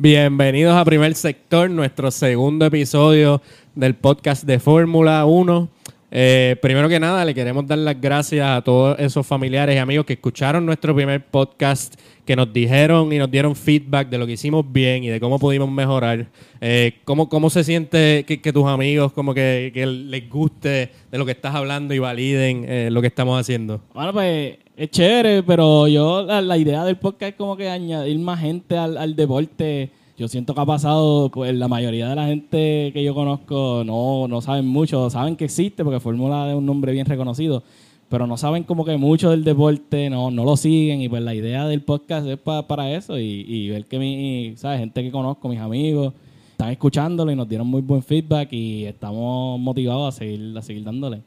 Bienvenidos 0.00 0.76
a 0.76 0.84
Primer 0.84 1.12
Sector, 1.16 1.70
nuestro 1.70 2.12
segundo 2.12 2.64
episodio 2.64 3.42
del 3.74 3.96
podcast 3.96 4.44
de 4.44 4.60
Fórmula 4.60 5.26
1. 5.26 5.68
Eh, 6.10 6.56
primero 6.62 6.88
que 6.88 6.98
nada, 6.98 7.24
le 7.24 7.34
queremos 7.34 7.66
dar 7.66 7.78
las 7.78 8.00
gracias 8.00 8.46
a 8.46 8.62
todos 8.62 8.98
esos 8.98 9.26
familiares 9.26 9.76
y 9.76 9.78
amigos 9.78 10.06
que 10.06 10.14
escucharon 10.14 10.64
nuestro 10.64 10.94
primer 10.94 11.24
podcast, 11.24 11.94
que 12.24 12.34
nos 12.34 12.50
dijeron 12.50 13.12
y 13.12 13.18
nos 13.18 13.30
dieron 13.30 13.54
feedback 13.54 14.08
de 14.08 14.16
lo 14.16 14.26
que 14.26 14.32
hicimos 14.32 14.64
bien 14.70 15.04
y 15.04 15.08
de 15.08 15.20
cómo 15.20 15.38
pudimos 15.38 15.70
mejorar. 15.70 16.26
Eh, 16.60 16.94
¿cómo, 17.04 17.28
¿Cómo 17.28 17.50
se 17.50 17.62
siente 17.62 18.24
que, 18.24 18.52
tus 18.52 18.66
amigos 18.66 19.12
como 19.12 19.34
que, 19.34 19.70
les 19.74 20.30
guste 20.30 20.90
de 21.10 21.18
lo 21.18 21.26
que 21.26 21.32
estás 21.32 21.54
hablando 21.54 21.92
y 21.92 21.98
validen 21.98 22.64
eh, 22.66 22.88
lo 22.90 23.02
que 23.02 23.08
estamos 23.08 23.38
haciendo? 23.38 23.82
Bueno, 23.92 24.12
pues 24.14 24.56
es 24.76 24.90
chévere, 24.90 25.42
pero 25.42 25.88
yo 25.88 26.22
la, 26.22 26.56
idea 26.56 26.84
del 26.84 26.96
podcast 26.96 27.32
es 27.32 27.34
como 27.34 27.56
que 27.56 27.68
añadir 27.68 28.18
más 28.18 28.40
gente 28.40 28.78
al, 28.78 28.96
al 28.96 29.14
deporte 29.14 29.90
yo 30.18 30.26
siento 30.26 30.52
que 30.52 30.60
ha 30.60 30.66
pasado, 30.66 31.30
la 31.36 31.68
mayoría 31.68 32.08
de 32.08 32.16
la 32.16 32.26
gente 32.26 32.90
que 32.92 33.04
yo 33.04 33.14
conozco 33.14 33.84
no, 33.86 34.26
no 34.26 34.40
saben 34.40 34.66
mucho, 34.66 35.08
saben 35.10 35.36
que 35.36 35.44
existe 35.44 35.84
porque 35.84 36.00
Fórmula 36.00 36.50
es 36.50 36.56
un 36.56 36.66
nombre 36.66 36.90
bien 36.90 37.06
reconocido, 37.06 37.62
pero 38.08 38.26
no 38.26 38.36
saben 38.36 38.64
como 38.64 38.84
que 38.84 38.96
mucho 38.96 39.30
del 39.30 39.44
deporte, 39.44 40.10
no, 40.10 40.32
no 40.32 40.44
lo 40.44 40.56
siguen 40.56 41.00
y 41.00 41.08
pues 41.08 41.22
la 41.22 41.36
idea 41.36 41.68
del 41.68 41.82
podcast 41.82 42.26
es 42.26 42.36
para 42.36 42.90
eso 42.90 43.16
y, 43.16 43.70
ver 43.70 43.84
que 43.84 44.00
mi, 44.00 44.56
¿sabes? 44.56 44.80
gente 44.80 45.04
que 45.04 45.12
conozco, 45.12 45.48
mis 45.48 45.60
amigos, 45.60 46.12
están 46.50 46.70
escuchándolo 46.70 47.30
y 47.30 47.36
nos 47.36 47.48
dieron 47.48 47.68
muy 47.68 47.80
buen 47.80 48.02
feedback 48.02 48.52
y 48.52 48.86
estamos 48.86 49.60
motivados 49.60 50.16
a 50.16 50.18
seguir, 50.18 50.58
a 50.58 50.62
seguir 50.62 50.82
dándole. 50.82 51.22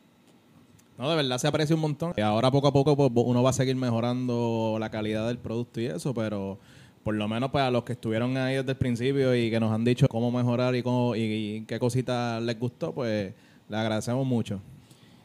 No, 0.98 1.09
de 1.09 1.15
verdad 1.15 1.37
se 1.37 1.48
aprecia 1.48 1.76
un 1.76 1.81
montón. 1.81 2.13
Ahora 2.21 2.51
poco 2.51 2.67
a 2.67 2.73
poco 2.73 2.98
pues, 2.98 3.26
uno 3.26 3.41
va 3.41 3.51
a 3.51 3.53
seguir 3.53 3.77
mejorando 3.77 4.76
la 4.81 4.89
calidad 4.89 5.29
del 5.29 5.37
producto 5.37 5.79
y 5.79 5.85
eso, 5.85 6.13
pero 6.13 6.59
por 7.03 7.15
lo 7.15 7.27
menos 7.27 7.49
para 7.51 7.71
los 7.71 7.83
que 7.83 7.93
estuvieron 7.93 8.37
ahí 8.37 8.55
desde 8.55 8.71
el 8.71 8.77
principio 8.77 9.35
y 9.35 9.49
que 9.49 9.59
nos 9.59 9.71
han 9.71 9.83
dicho 9.83 10.07
cómo 10.07 10.31
mejorar 10.31 10.75
y, 10.75 10.83
cómo, 10.83 11.15
y, 11.15 11.63
qué 11.67 11.79
cositas 11.79 12.41
les 12.41 12.59
gustó, 12.59 12.93
pues 12.93 13.34
le 13.70 13.77
agradecemos 13.77 14.26
mucho. 14.26 14.59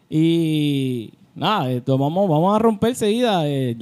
Y 0.08 1.12
nada, 1.34 1.70
esto 1.70 1.98
vamos, 1.98 2.28
vamos 2.28 2.54
a 2.54 2.58
romper 2.58 2.94
seguida. 2.94 3.46
Eh, 3.48 3.76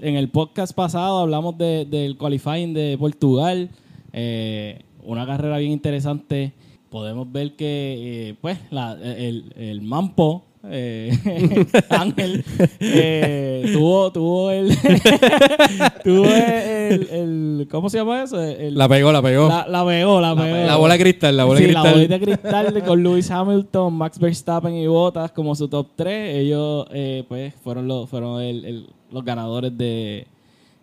en 0.00 0.16
el 0.16 0.28
podcast 0.30 0.74
pasado 0.74 1.18
hablamos 1.18 1.56
del 1.56 2.16
qualifying 2.18 2.74
de 2.74 2.96
Portugal, 2.98 3.70
eh, 4.12 4.82
una 5.04 5.26
carrera 5.26 5.58
bien 5.58 5.72
interesante. 5.72 6.52
Podemos 6.90 7.30
ver 7.30 7.54
que, 7.54 8.30
eh, 8.30 8.34
pues, 8.40 8.58
el, 8.72 9.52
el 9.56 9.82
Mampo 9.82 10.49
eh, 10.68 11.66
Ángel 11.88 12.44
eh, 12.80 13.70
tuvo 13.72 14.12
tuvo 14.12 14.50
el 14.50 14.76
tuvo 16.04 16.26
el, 16.26 17.66
¿cómo 17.70 17.88
se 17.88 17.98
llama 17.98 18.24
eso? 18.24 18.36
la 18.36 18.88
pegó, 18.88 19.10
la 19.10 19.22
pegó. 19.22 19.48
La, 19.48 19.66
la 19.66 19.86
pegó, 19.86 20.20
la 20.20 20.36
pegó. 20.36 20.66
La 20.66 20.76
bola 20.76 20.94
de 20.94 21.00
cristal, 21.00 21.36
la 21.36 21.44
bola 21.44 21.60
de 21.60 21.64
cristal. 21.66 21.84
La 21.84 21.92
bola 21.92 22.06
de 22.06 22.20
cristal 22.20 22.84
con 22.84 23.02
Lewis 23.02 23.30
Hamilton, 23.30 23.94
Max 23.94 24.18
Verstappen 24.18 24.74
y 24.74 24.86
Bottas 24.86 25.32
como 25.32 25.54
su 25.54 25.68
top 25.68 25.88
3. 25.96 26.36
Ellos 26.36 26.86
eh, 26.90 27.24
pues 27.26 27.54
fueron 27.62 27.88
los 27.88 28.08
fueron 28.08 28.42
el, 28.42 28.86
los 29.10 29.24
ganadores 29.24 29.76
de, 29.76 30.26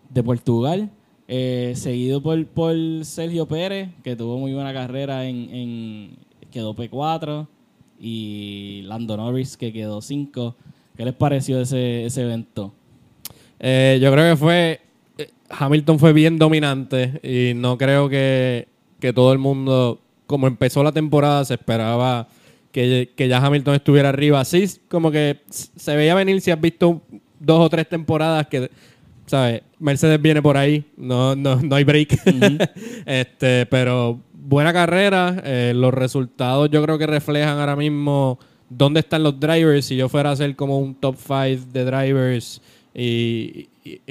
de 0.10 0.24
Portugal. 0.24 0.90
Eh, 1.28 1.74
seguido 1.76 2.22
por, 2.22 2.46
por 2.48 2.74
Sergio 3.04 3.46
Pérez, 3.48 3.90
que 4.04 4.16
tuvo 4.16 4.40
muy 4.40 4.54
buena 4.54 4.74
carrera 4.74 5.26
en, 5.26 5.50
en 5.54 6.18
quedó 6.50 6.74
P4 6.74 7.48
y 8.00 8.82
Lando 8.86 9.18
Norris 9.18 9.58
que 9.58 9.74
quedó 9.74 10.02
5. 10.02 10.56
¿Qué 10.96 11.06
les 11.06 11.14
pareció 11.14 11.62
ese, 11.62 12.06
ese 12.06 12.24
evento? 12.24 12.74
Eh, 13.60 14.00
yo 14.02 14.12
creo 14.12 14.32
que 14.32 14.38
fue. 14.38 14.82
Eh, 15.18 15.30
Hamilton 15.50 16.00
fue 16.00 16.14
bien 16.14 16.38
dominante 16.38 17.20
y 17.24 17.54
no 17.54 17.78
creo 17.78 18.10
que, 18.10 18.68
todo 19.14 19.32
el 19.32 19.40
mundo, 19.40 20.00
como 20.26 20.48
empezó 20.48 20.84
la 20.84 20.92
temporada, 20.92 21.46
se 21.46 21.56
esperaba 21.56 22.28
que, 22.72 23.10
ya 23.18 23.38
Hamilton 23.38 23.76
estuviera 23.76 24.10
arriba. 24.10 24.40
Así 24.40 24.66
como 24.90 25.12
que 25.12 25.42
se 25.50 25.96
veía 25.96 26.16
venir 26.16 26.42
si 26.42 26.52
has 26.52 26.60
visto 26.60 27.02
dos 27.40 27.60
o 27.60 27.70
tres 27.70 27.88
temporadas 27.88 28.48
que, 28.48 28.70
¿sabes? 29.26 29.62
Mercedes 29.80 30.22
viene 30.22 30.42
por 30.42 30.58
ahí, 30.58 30.86
no, 30.98 31.36
no, 31.36 31.58
no 31.58 31.76
hay 31.76 31.84
break. 31.84 32.20
este, 33.06 33.66
pero 33.68 34.20
buena 34.48 34.72
carrera. 34.72 35.42
Eh, 35.44 35.74
los 35.76 35.94
resultados 35.94 36.70
yo 36.70 36.82
creo 36.82 36.98
que 36.98 37.06
reflejan 37.06 37.60
ahora 37.60 37.76
mismo 37.76 38.40
dónde 38.70 39.02
están 39.02 39.24
los 39.24 39.40
drivers. 39.40 39.86
Si 39.86 39.98
yo 39.98 40.10
fuera 40.10 40.30
a 40.30 40.34
hacer 40.34 40.56
como 40.56 40.80
un 40.80 40.96
top 40.96 41.18
5 41.18 41.68
de 41.72 41.86
drivers 41.86 42.62
y, 42.94 43.70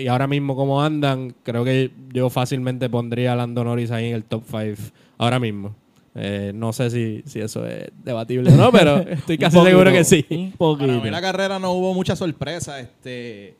ahora 0.08 0.26
mismo 0.26 0.54
cómo 0.54 0.82
andan, 0.82 1.34
creo 1.42 1.64
que 1.64 1.90
yo 2.12 2.30
fácilmente 2.30 2.88
pondría 2.88 3.32
a 3.32 3.36
Lando 3.36 3.64
Norris 3.64 3.90
ahí 3.90 4.08
en 4.08 4.14
el 4.14 4.24
top 4.24 4.44
5 4.46 4.92
ahora 5.18 5.40
mismo. 5.40 5.74
Eh, 6.14 6.52
no 6.54 6.72
sé 6.72 6.88
si, 6.90 7.22
si, 7.26 7.40
eso 7.40 7.66
es 7.66 7.90
debatible 8.02 8.50
o 8.50 8.56
no, 8.56 8.72
pero 8.72 8.98
estoy 9.08 9.36
casi 9.36 9.60
seguro 9.60 9.92
que 9.92 10.04
sí. 10.04 10.52
Para 10.58 11.00
mí 11.00 11.10
la 11.10 11.20
carrera 11.20 11.58
no 11.58 11.72
hubo 11.72 11.92
mucha 11.92 12.16
sorpresa. 12.16 12.80
Este, 12.80 13.56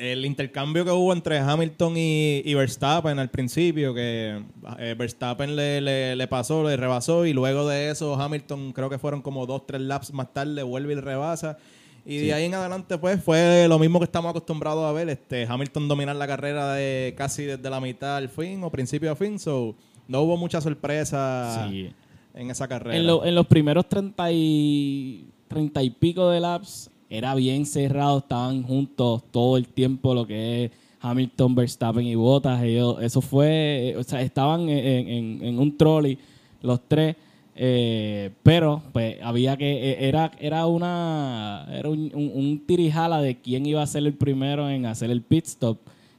el 0.00 0.24
intercambio 0.24 0.84
que 0.84 0.90
hubo 0.90 1.12
entre 1.12 1.38
Hamilton 1.38 1.94
y, 1.96 2.54
Verstappen 2.54 3.18
al 3.18 3.28
principio, 3.28 3.92
que 3.92 4.42
eh, 4.78 4.94
Verstappen 4.96 5.54
le, 5.54 6.16
le, 6.16 6.26
pasó, 6.26 6.66
le 6.66 6.76
rebasó 6.76 7.26
y 7.26 7.34
luego 7.34 7.68
de 7.68 7.90
eso 7.90 8.14
Hamilton 8.14 8.72
creo 8.72 8.88
que 8.88 8.98
fueron 8.98 9.20
como 9.20 9.44
dos, 9.44 9.66
tres 9.66 9.82
laps 9.82 10.12
más 10.14 10.32
tarde, 10.32 10.62
vuelve 10.62 10.94
y 10.94 10.96
rebasa. 10.96 11.58
Y 12.06 12.16
de 12.16 12.32
ahí 12.32 12.46
en 12.46 12.54
adelante 12.54 12.96
pues 12.96 13.22
fue 13.22 13.66
lo 13.68 13.78
mismo 13.78 13.98
que 14.00 14.06
estamos 14.06 14.30
acostumbrados 14.30 14.84
a 14.84 14.92
ver, 14.92 15.10
este 15.10 15.46
Hamilton 15.46 15.86
dominar 15.86 16.16
la 16.16 16.26
carrera 16.26 16.72
de 16.72 17.14
casi 17.16 17.44
desde 17.44 17.68
la 17.68 17.80
mitad 17.80 18.16
al 18.16 18.30
fin 18.30 18.64
o 18.64 18.70
principio 18.70 19.12
a 19.12 19.16
fin, 19.16 19.38
so 19.38 19.76
no 20.08 20.22
hubo 20.22 20.38
mucha 20.38 20.62
sorpresa 20.62 21.68
en 21.68 22.50
esa 22.50 22.66
carrera. 22.66 22.96
En, 22.96 23.28
en 23.28 23.34
los 23.34 23.46
primeros 23.46 23.86
30 23.86 24.32
y, 24.32 25.28
30 25.48 25.82
y 25.82 25.90
pico 25.90 26.30
de 26.30 26.40
laps 26.40 26.90
era 27.10 27.34
bien 27.34 27.66
cerrado, 27.66 28.18
estaban 28.18 28.62
juntos 28.62 29.24
todo 29.32 29.56
el 29.56 29.66
tiempo 29.66 30.14
lo 30.14 30.26
que 30.26 30.64
es 30.64 30.70
Hamilton, 31.00 31.54
Verstappen 31.56 32.06
y 32.06 32.14
Bottas. 32.14 32.62
Ellos, 32.62 32.98
eso 33.02 33.20
fue, 33.20 33.96
o 33.98 34.02
sea, 34.04 34.22
estaban 34.22 34.68
en, 34.68 35.58
un 35.58 35.76
trolley 35.76 36.16
los 36.62 36.80
tres. 36.86 37.16
Eh, 37.62 38.30
pero 38.44 38.80
pues 38.92 39.16
había 39.22 39.56
que 39.56 39.90
e, 39.90 40.08
era 40.08 40.30
era 40.38 40.66
una 40.66 41.66
era 41.70 41.90
un, 41.90 42.10
un, 42.14 42.62
tirijala 42.64 43.20
de 43.20 43.38
quién 43.38 43.66
iba 43.66 43.82
a 43.82 43.86
ser 43.86 44.06
el 44.06 44.14
primero 44.14 44.70
en 44.70 44.86
hacer 44.86 45.10
el 45.10 45.20
pit 45.20 45.44
stop 45.46 45.76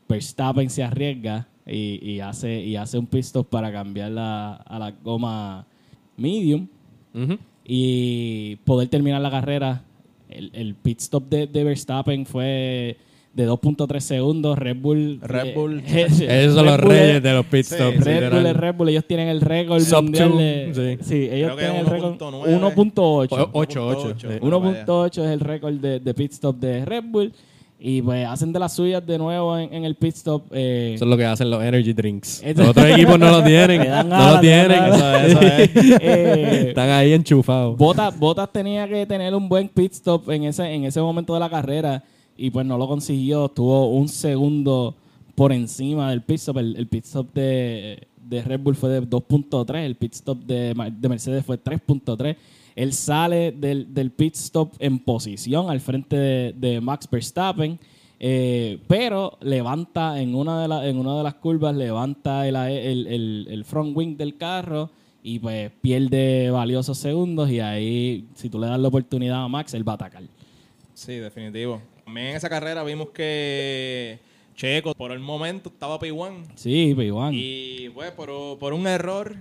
Verstappen 0.08 0.70
se 0.70 0.84
arriesga 0.84 1.48
y, 1.66 2.20
hace 2.20 2.60
y 2.60 2.76
hace 2.76 3.00
un 3.00 3.08
pit 3.08 3.22
stop 3.22 3.48
para 3.48 3.72
cambiar 3.72 4.12
a 4.12 4.78
la 4.78 4.94
goma 5.04 5.66
medium 6.18 6.68
y 7.64 8.58
poder 8.58 8.90
terminar 8.90 9.22
la 9.22 9.32
carrera 9.32 9.84
el, 10.32 10.76
pit 10.76 11.00
stop 11.00 11.30
de, 11.30 11.64
Verstappen 11.64 12.26
fue 12.26 12.98
de 13.34 13.50
2.3 13.50 14.00
segundos. 14.00 14.58
Red 14.58 14.78
Bull. 14.78 15.20
Red 15.22 15.54
Bull. 15.54 15.80
Esos 15.88 16.56
son 16.56 16.66
los 16.66 16.80
reyes 16.80 17.24
de 17.24 17.34
los 17.34 17.46
pit 17.46 17.66
stops. 17.66 18.04
Red 18.04 18.32
Bull 18.32 18.46
es 18.46 18.56
Red 18.56 18.76
Bull. 18.76 18.90
Ellos 18.90 19.06
tienen 19.06 19.30
el 19.30 19.42
récord 19.42 19.82
mundial 19.82 20.38
de. 20.38 21.00
Sí. 21.02 21.30
ellos 21.32 21.58
tienen 21.58 21.78
el 21.78 21.86
récord. 21.86 22.20
1.8. 22.20 24.40
1.8 24.40 25.10
es 25.10 25.32
el 25.32 25.40
récord 25.40 25.74
de, 25.76 26.00
de 26.00 26.14
pit 26.14 26.34
stop 26.34 26.58
de 26.58 26.86
Red 26.86 27.04
Bull. 27.06 27.34
Y 27.84 28.04
pues 28.04 28.28
hacen 28.28 28.54
de 28.54 28.60
las 28.60 28.74
suyas 28.74 29.04
de 29.04 29.18
nuevo 29.18 29.58
en, 29.58 29.84
el 29.84 29.96
pit 29.96 30.14
stop. 30.14 30.44
Eh, 30.52 30.92
eso 30.94 31.06
es 31.06 31.10
lo 31.10 31.18
que 31.18 31.26
hacen 31.26 31.50
los 31.50 31.64
energy 31.64 31.94
drinks. 31.94 32.44
Los 32.56 32.70
otros 32.70 32.86
equipos 32.92 33.18
no 33.18 33.32
lo 33.32 33.44
tienen. 33.44 33.90
no 34.08 34.34
lo 34.34 34.40
tienen. 34.40 34.82
Eh, 36.00 36.66
Están 36.70 36.90
ahí 36.92 37.14
enchufados. 37.14 37.76
Botas, 37.76 38.18
Botas 38.20 38.52
tenía 38.52 38.88
que 38.88 39.08
tener 39.08 39.34
un 39.34 39.50
buen 39.50 39.68
pit 39.68 39.94
stop 39.94 40.30
en 40.30 40.44
ese, 40.44 40.72
en 40.72 40.84
ese 40.84 41.02
momento 41.02 41.34
de 41.34 41.40
la 41.40 41.50
carrera. 41.50 42.04
Y 42.38 42.52
pues 42.52 42.68
no 42.68 42.78
lo 42.78 42.88
consiguió. 42.88 43.50
Tuvo 43.50 43.90
un 43.90 44.08
segundo 44.08 44.94
por 45.34 45.52
encima 45.52 46.12
del 46.12 46.22
pit 46.22 46.38
stop. 46.38 46.60
El, 46.60 46.88
pit 46.88 47.06
stop 47.06 47.34
de, 47.34 48.08
de, 48.30 48.44
Red 48.44 48.60
Bull 48.60 48.76
fue 48.76 48.92
de 48.92 49.02
2.3. 49.02 49.76
El 49.78 49.96
pit 49.96 50.14
stop 50.14 50.38
de, 50.44 50.76
de 51.00 51.10
Mercedes 51.10 51.44
fue 51.44 51.58
3.3. 51.58 52.36
Él 52.76 52.94
sale 52.94 53.52
del, 53.52 53.94
del 53.94 54.12
pit 54.12 54.36
stop 54.36 54.74
en 54.80 55.00
posición 55.00 55.70
al 55.70 55.80
frente 55.80 56.16
de, 56.54 56.82
Max 56.82 57.08
Verstappen. 57.10 57.80
Eh, 58.20 58.80
pero 58.88 59.38
levanta 59.42 60.22
en 60.22 60.36
una 60.36 60.68
de, 60.68 60.90
en 60.90 60.98
una 61.00 61.18
de 61.18 61.24
las 61.24 61.34
curvas, 61.36 61.76
levanta 61.76 62.48
el, 62.48 62.56
el, 62.56 63.66
front 63.66 63.98
wing 63.98 64.16
del 64.16 64.38
carro 64.38 64.92
y 65.24 65.40
pues 65.40 65.72
pierde 65.82 66.52
valiosos 66.52 67.00
segundos 67.00 67.50
y 67.50 67.60
ahí 67.60 68.28
si 68.36 68.48
tú 68.48 68.60
le 68.60 68.68
das 68.68 68.80
la 68.80 68.90
oportunidad 68.90 69.44
a 69.44 69.48
Max, 69.48 69.74
él 69.74 69.88
va 69.88 69.94
a 69.94 69.96
atacar. 69.96 70.22
Sí, 70.94 71.16
definitivo. 71.16 71.82
También 72.06 72.28
en 72.28 72.36
esa 72.36 72.48
carrera 72.48 72.84
vimos 72.84 73.10
que 73.10 74.20
Checo 74.56 74.94
por 74.94 75.12
el 75.12 75.20
momento 75.20 75.70
estaba 75.70 76.00
P1. 76.00 76.44
Sí, 76.54 76.94
P1. 76.96 77.32
Y 77.34 77.90
pues 77.90 78.12
por, 78.12 78.60
por 78.60 78.74
un 78.74 78.86
error, 78.86 79.36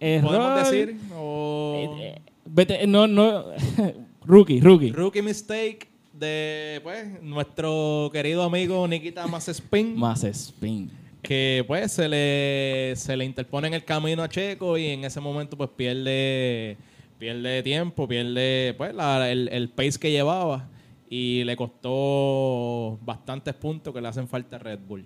error 0.00 0.26
podemos 0.26 0.70
decir, 0.70 0.96
o... 1.16 1.96
Eh, 2.00 2.08
eh, 2.08 2.33
Vete, 2.56 2.86
no, 2.86 3.06
no. 3.08 3.46
rookie, 4.24 4.60
rookie. 4.60 4.92
Rookie 4.92 5.22
mistake 5.22 5.88
de 6.12 6.78
pues 6.84 7.20
nuestro 7.20 8.10
querido 8.12 8.44
amigo 8.44 8.86
Nikita 8.86 9.26
Mazespin. 9.26 9.96
Mazespin. 9.98 10.88
que 11.20 11.64
pues 11.66 11.90
se 11.92 12.08
le, 12.08 12.94
se 12.96 13.16
le 13.16 13.24
interpone 13.24 13.66
en 13.68 13.74
el 13.74 13.84
camino 13.84 14.22
a 14.22 14.28
Checo 14.28 14.78
y 14.78 14.86
en 14.86 15.04
ese 15.04 15.20
momento 15.20 15.56
pues 15.56 15.70
pierde, 15.76 16.76
pierde 17.18 17.62
tiempo, 17.64 18.06
pierde 18.06 18.74
pues 18.76 18.94
la- 18.94 19.28
el, 19.32 19.48
el 19.50 19.68
pace 19.70 19.98
que 19.98 20.10
llevaba 20.12 20.68
y 21.10 21.42
le 21.44 21.56
costó 21.56 22.98
bastantes 23.02 23.54
puntos 23.54 23.92
que 23.92 24.00
le 24.00 24.06
hacen 24.08 24.28
falta 24.28 24.56
a 24.56 24.58
Red 24.60 24.78
Bull. 24.86 25.04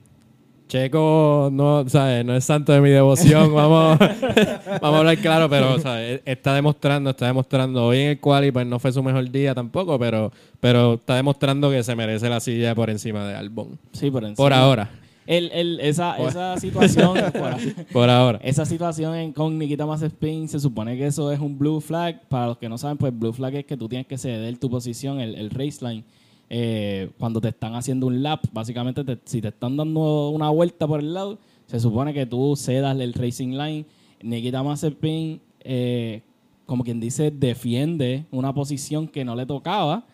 Checo 0.69 1.49
no, 1.53 1.89
¿sabes? 1.89 2.25
no 2.25 2.37
es 2.37 2.45
santo 2.45 2.73
de 2.73 2.81
mi 2.81 2.91
devoción, 2.91 3.53
vamos, 3.55 3.99
vamos 4.81 4.95
a 4.95 4.99
hablar 4.99 5.19
claro, 5.19 5.49
pero 5.51 5.79
¿sabes? 5.81 6.21
está 6.25 6.55
demostrando, 6.55 7.11
está 7.11 7.27
demostrando. 7.27 7.87
Hoy 7.87 7.99
en 7.99 8.09
el 8.11 8.21
quali 8.21 8.53
pues 8.53 8.67
no 8.67 8.79
fue 8.79 8.93
su 8.93 9.03
mejor 9.03 9.29
día 9.31 9.55
tampoco, 9.55 9.99
pero, 9.99 10.31
pero 10.61 10.95
está 10.95 11.17
demostrando 11.17 11.71
que 11.71 11.83
se 11.83 11.97
merece 11.97 12.29
la 12.29 12.39
silla 12.41 12.75
por 12.75 12.91
encima 12.91 13.27
de 13.27 13.35
Albon. 13.35 13.79
Sí, 13.93 14.11
por 14.11 14.23
encima. 14.25 14.37
Por 14.37 14.53
ahora, 14.53 14.91
El, 15.27 15.51
el, 15.53 15.81
esa, 15.81 16.17
esa 16.19 16.57
situación... 16.59 17.15
por- 17.33 17.85
por 17.93 18.11
ahora. 18.11 18.39
Esa 18.43 18.65
situación 18.65 19.15
en, 19.17 19.33
con 19.33 19.59
Nikita 19.59 19.85
Mazepin 19.87 20.49
se 20.49 20.61
supone 20.61 20.97
que 20.97 21.07
eso 21.07 21.33
es 21.33 21.41
un 21.41 21.59
blue 21.59 21.81
flag. 21.81 22.21
Para 22.29 22.47
los 22.49 22.59
que 22.59 22.69
no 22.69 22.79
saben, 22.79 22.97
pues 22.99 23.19
blue 23.19 23.33
flag 23.33 23.55
es 23.57 23.65
que 23.65 23.77
tú 23.77 23.89
tienes 23.89 24.07
que 24.07 24.17
ceder 24.19 24.57
tu 24.59 24.71
posición, 24.71 25.21
el, 25.21 25.35
el 25.35 25.51
race 25.51 25.79
line, 25.87 26.05
eh, 26.51 27.11
cuando 27.19 27.41
te 27.41 27.49
están 27.49 27.75
haciendo 27.75 28.07
un 28.07 28.23
lap. 28.23 28.41
Básicamente, 28.53 29.05
te- 29.05 29.19
si 29.25 29.41
te 29.41 29.49
están 29.49 29.77
dando 29.77 30.31
una 30.31 30.51
vuelta 30.51 30.87
por 30.87 31.01
el 31.01 31.13
lado, 31.15 31.39
se 31.67 31.79
supone 31.81 32.15
que 32.15 32.27
tú 32.27 32.55
cedas 32.57 32.99
el 32.99 33.13
racing 33.15 33.57
line. 33.57 33.85
Nikita 34.23 34.63
Mazepin, 34.63 35.41
eh, 35.61 36.23
como 36.67 36.85
quien 36.85 37.01
dice, 37.01 37.31
defiende 37.31 38.25
una 38.31 38.53
posición 38.55 39.07
que 39.09 39.25
no 39.25 39.35
le 39.37 39.47
tocaba 39.47 40.05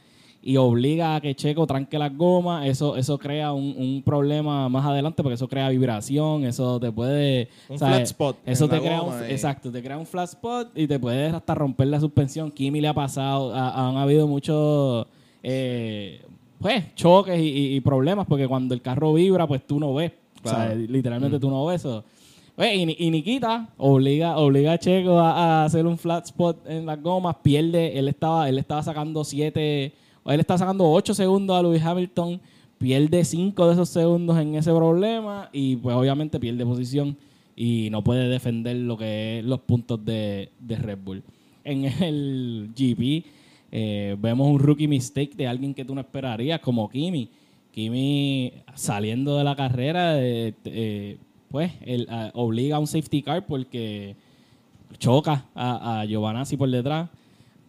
y 0.46 0.58
obliga 0.58 1.16
a 1.16 1.20
que 1.22 1.34
Checo 1.34 1.66
tranque 1.66 1.98
las 1.98 2.14
gomas, 2.14 2.66
eso, 2.66 2.96
eso 2.96 3.16
crea 3.18 3.54
un, 3.54 3.74
un 3.78 4.02
problema 4.04 4.68
más 4.68 4.84
adelante 4.84 5.22
porque 5.22 5.36
eso 5.36 5.48
crea 5.48 5.70
vibración, 5.70 6.44
eso 6.44 6.78
te 6.78 6.92
puede... 6.92 7.48
Un 7.70 7.78
¿sabes? 7.78 7.94
flat 7.96 8.06
spot 8.08 8.36
Eso 8.44 8.68
te 8.68 8.78
crea 8.78 9.00
goma 9.00 9.16
un, 9.22 9.28
y- 9.30 9.32
exacto, 9.32 9.72
te 9.72 9.82
crea 9.82 9.96
un 9.96 10.04
flat 10.04 10.28
spot 10.28 10.68
y 10.76 10.86
te 10.86 10.98
puedes 10.98 11.32
hasta 11.32 11.54
romper 11.54 11.86
la 11.86 11.98
suspensión. 11.98 12.50
Kimi 12.50 12.82
le 12.82 12.88
ha 12.88 12.94
pasado, 12.94 13.54
ha- 13.54 13.88
han 13.88 13.96
habido 13.96 14.28
muchos 14.28 15.06
eh, 15.44 16.22
pues, 16.58 16.94
choques 16.94 17.38
y, 17.40 17.78
problemas 17.82 18.26
porque 18.26 18.48
cuando 18.48 18.74
el 18.74 18.80
carro 18.80 19.12
vibra, 19.12 19.46
pues 19.46 19.66
tú 19.66 19.78
no 19.78 19.94
ves. 19.94 20.12
O 20.42 20.48
sea, 20.48 20.66
Claro. 20.66 20.80
literalmente 20.88 21.38
tú 21.38 21.50
no 21.50 21.66
ves 21.66 21.80
eso. 21.82 22.04
Pues, 22.56 22.74
y, 22.74 22.96
y 22.98 23.10
Nikita 23.10 23.68
obliga, 23.76 24.38
obliga 24.38 24.72
a 24.72 24.78
Checo 24.78 25.18
a, 25.18 25.32
a 25.32 25.64
hacer 25.64 25.86
un 25.86 25.98
flat 25.98 26.24
spot 26.24 26.66
en 26.68 26.86
las 26.86 27.02
gomas, 27.02 27.36
pierde, 27.42 27.98
él 27.98 28.08
estaba, 28.08 28.48
él 28.48 28.58
estaba 28.58 28.82
sacando 28.82 29.24
siete, 29.24 29.92
él 30.24 30.40
estaba 30.40 30.58
sacando 30.58 30.90
ocho 30.90 31.14
segundos 31.14 31.56
a 31.56 31.62
Lewis 31.62 31.82
Hamilton, 31.82 32.40
pierde 32.78 33.24
cinco 33.24 33.66
de 33.66 33.74
esos 33.74 33.88
segundos 33.88 34.38
en 34.38 34.54
ese 34.54 34.70
problema 34.72 35.50
y 35.52 35.76
pues 35.76 35.94
obviamente 35.96 36.38
pierde 36.40 36.64
posición 36.64 37.16
y 37.56 37.88
no 37.90 38.02
puede 38.02 38.28
defender 38.28 38.76
lo 38.76 38.96
que 38.96 39.40
es 39.40 39.44
los 39.44 39.60
puntos 39.60 40.04
de, 40.04 40.50
de 40.60 40.76
Red 40.76 40.98
Bull. 41.04 41.22
En 41.64 41.84
el 41.84 42.70
GP 42.74 43.24
eh, 43.76 44.14
vemos 44.20 44.46
un 44.48 44.60
rookie 44.60 44.86
mistake 44.86 45.34
de 45.34 45.48
alguien 45.48 45.74
que 45.74 45.84
tú 45.84 45.94
no 45.96 46.00
esperarías, 46.00 46.60
como 46.60 46.88
Kimi. 46.88 47.28
Kimi 47.72 48.52
saliendo 48.76 49.36
de 49.36 49.42
la 49.42 49.56
carrera, 49.56 50.22
eh, 50.22 50.54
eh, 50.64 51.16
pues 51.50 51.72
él, 51.84 52.08
obliga 52.34 52.76
a 52.76 52.78
un 52.78 52.86
safety 52.86 53.20
car 53.22 53.44
porque 53.46 54.14
choca 54.98 55.46
a, 55.56 56.00
a 56.02 56.04
Giovanazzi 56.04 56.56
por 56.56 56.70
detrás. 56.70 57.10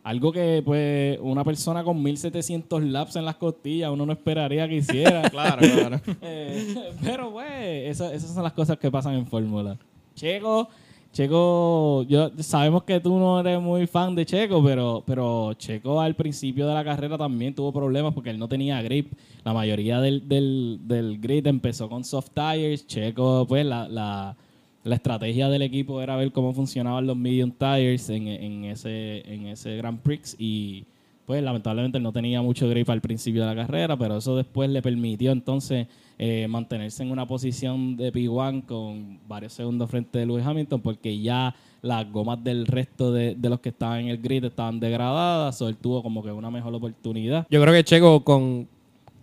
Algo 0.04 0.32
que 0.32 0.62
pues 0.64 1.18
una 1.24 1.44
persona 1.44 1.84
con 1.84 2.04
1700 2.04 2.84
laps 2.84 3.16
en 3.16 3.26
las 3.26 3.38
costillas 3.38 3.90
uno 3.90 4.06
no 4.06 4.14
esperaría 4.14 4.68
que 4.70 4.76
hiciera. 4.76 5.28
Claro, 5.32 5.62
claro. 5.74 6.00
Pero 7.02 7.32
pues, 7.32 7.50
esa- 7.90 8.14
esas 8.14 8.32
son 8.32 8.44
las 8.44 8.54
cosas 8.54 8.78
que 8.78 8.92
pasan 8.92 9.16
en 9.16 9.26
Fórmula. 9.26 9.76
Checo, 10.14 10.70
Checo, 11.16 12.04
yo 12.10 12.30
sabemos 12.40 12.84
que 12.84 13.00
tú 13.00 13.18
no 13.18 13.40
eres 13.40 13.62
muy 13.62 13.88
fan 13.88 14.14
de 14.16 14.26
Checo, 14.26 14.62
pero, 14.62 15.02
pero 15.08 15.54
Checo 15.54 16.02
al 16.02 16.14
principio 16.14 16.68
de 16.68 16.74
la 16.74 16.84
carrera 16.84 17.18
también 17.18 17.56
tuvo 17.56 17.72
problemas 17.72 18.14
porque 18.14 18.32
él 18.32 18.38
no 18.38 18.50
tenía 18.50 18.82
grip. 18.82 19.14
La 19.46 19.54
mayoría 19.54 20.02
del, 20.02 20.28
del, 20.28 21.18
grid 21.22 21.48
empezó 21.48 21.88
con 21.88 22.04
soft 22.04 22.32
tires. 22.34 22.86
Checo, 22.86 23.46
pues, 23.48 23.66
la, 23.66 23.88
la, 23.88 24.36
la 24.84 24.96
estrategia 24.96 25.48
del 25.48 25.62
equipo 25.62 26.02
era 26.02 26.18
ver 26.18 26.34
cómo 26.34 26.54
funcionaban 26.54 27.08
los 27.08 27.16
medium 27.16 27.50
tires 27.50 28.10
en, 28.10 28.28
en 28.28 28.66
ese, 28.66 29.24
en 29.26 29.48
ese 29.48 29.78
Grand 29.78 30.02
Prix 30.02 30.36
y 30.38 30.84
pues 31.26 31.42
lamentablemente 31.44 31.98
él 31.98 32.04
no 32.04 32.12
tenía 32.14 32.42
mucho 32.42 32.70
grip 32.70 32.90
al 32.90 33.02
principio 33.02 33.42
de 33.46 33.56
la 33.56 33.56
carrera, 33.66 33.98
pero 33.98 34.18
eso 34.18 34.36
después 34.36 34.70
le 34.70 34.82
permitió 34.82 35.32
entonces 35.32 35.88
eh, 36.20 36.48
mantenerse 36.48 37.04
en 37.04 37.12
una 37.12 37.26
posición 37.28 37.98
de 37.98 38.14
P1 38.14 38.66
con 38.66 39.20
varios 39.28 39.54
segundos 39.54 39.90
frente 39.90 40.20
de 40.20 40.26
Lewis 40.26 40.46
Hamilton, 40.46 40.82
porque 40.82 41.20
ya 41.20 41.56
las 41.82 42.10
gomas 42.12 42.44
del 42.44 42.66
resto 42.68 43.12
de, 43.12 43.36
de 43.36 43.50
los 43.50 43.60
que 43.60 43.70
estaban 43.70 44.00
en 44.02 44.08
el 44.10 44.18
grid 44.20 44.44
estaban 44.46 44.80
degradadas, 44.80 45.62
o 45.62 45.68
él 45.68 45.76
tuvo 45.78 46.02
como 46.04 46.24
que 46.24 46.32
una 46.32 46.50
mejor 46.52 46.74
oportunidad. 46.74 47.46
Yo 47.50 47.62
creo 47.62 47.74
que 47.74 47.84
Checo 47.84 48.24
con, 48.24 48.68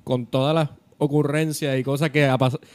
con 0.04 0.26
todas 0.26 0.54
las 0.54 0.68
ocurrencias 0.98 1.78
y 1.78 1.82
cosas 1.82 2.10
que, 2.10 2.28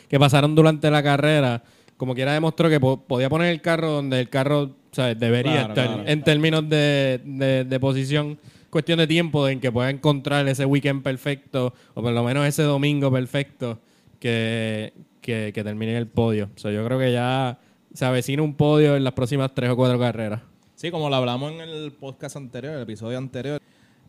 que 0.09 0.19
pasaron 0.19 0.55
durante 0.55 0.89
la 0.91 1.01
carrera, 1.03 1.63
como 1.95 2.13
quiera 2.13 2.33
demostró 2.33 2.69
que 2.69 2.79
po- 2.79 2.97
podía 2.97 3.29
poner 3.29 3.51
el 3.51 3.61
carro 3.61 3.91
donde 3.91 4.19
el 4.19 4.29
carro 4.29 4.71
¿sabes? 4.91 5.17
debería 5.19 5.51
Claro, 5.65 5.69
estar 5.73 5.87
claro. 5.87 6.03
en 6.09 6.23
términos 6.23 6.69
de, 6.69 7.21
de- 7.23 7.63
de 7.65 7.79
posición. 7.79 8.37
Cuestión 8.77 8.99
de 8.99 9.07
tiempo 9.07 9.47
en 9.47 9.59
que 9.59 9.71
pueda 9.71 9.89
encontrar 9.89 10.47
ese 10.47 10.63
weekend 10.63 11.01
perfecto 11.01 11.73
o 11.95 12.01
por 12.03 12.11
lo 12.11 12.23
menos 12.23 12.45
ese 12.45 12.61
domingo 12.61 13.11
perfecto 13.11 13.79
que, 14.19 14.93
que, 15.19 15.51
termine 15.51 15.97
el 15.97 16.05
podio. 16.05 16.51
O 16.55 16.59
sea, 16.59 16.69
yo 16.69 16.85
creo 16.85 16.99
que 16.99 17.11
ya 17.11 17.57
se 17.91 18.05
avecina 18.05 18.43
un 18.43 18.53
podio 18.53 18.95
en 18.95 19.03
las 19.03 19.13
próximas 19.13 19.55
tres 19.55 19.71
o 19.71 19.75
cuatro 19.75 19.97
carreras. 19.97 20.43
Sí, 20.75 20.91
como 20.91 21.09
lo 21.09 21.15
hablamos 21.15 21.53
en 21.53 21.61
el 21.61 21.91
podcast 21.91 22.35
anterior, 22.35 22.75
el 22.75 22.83
episodio 22.83 23.17
anterior, 23.17 23.59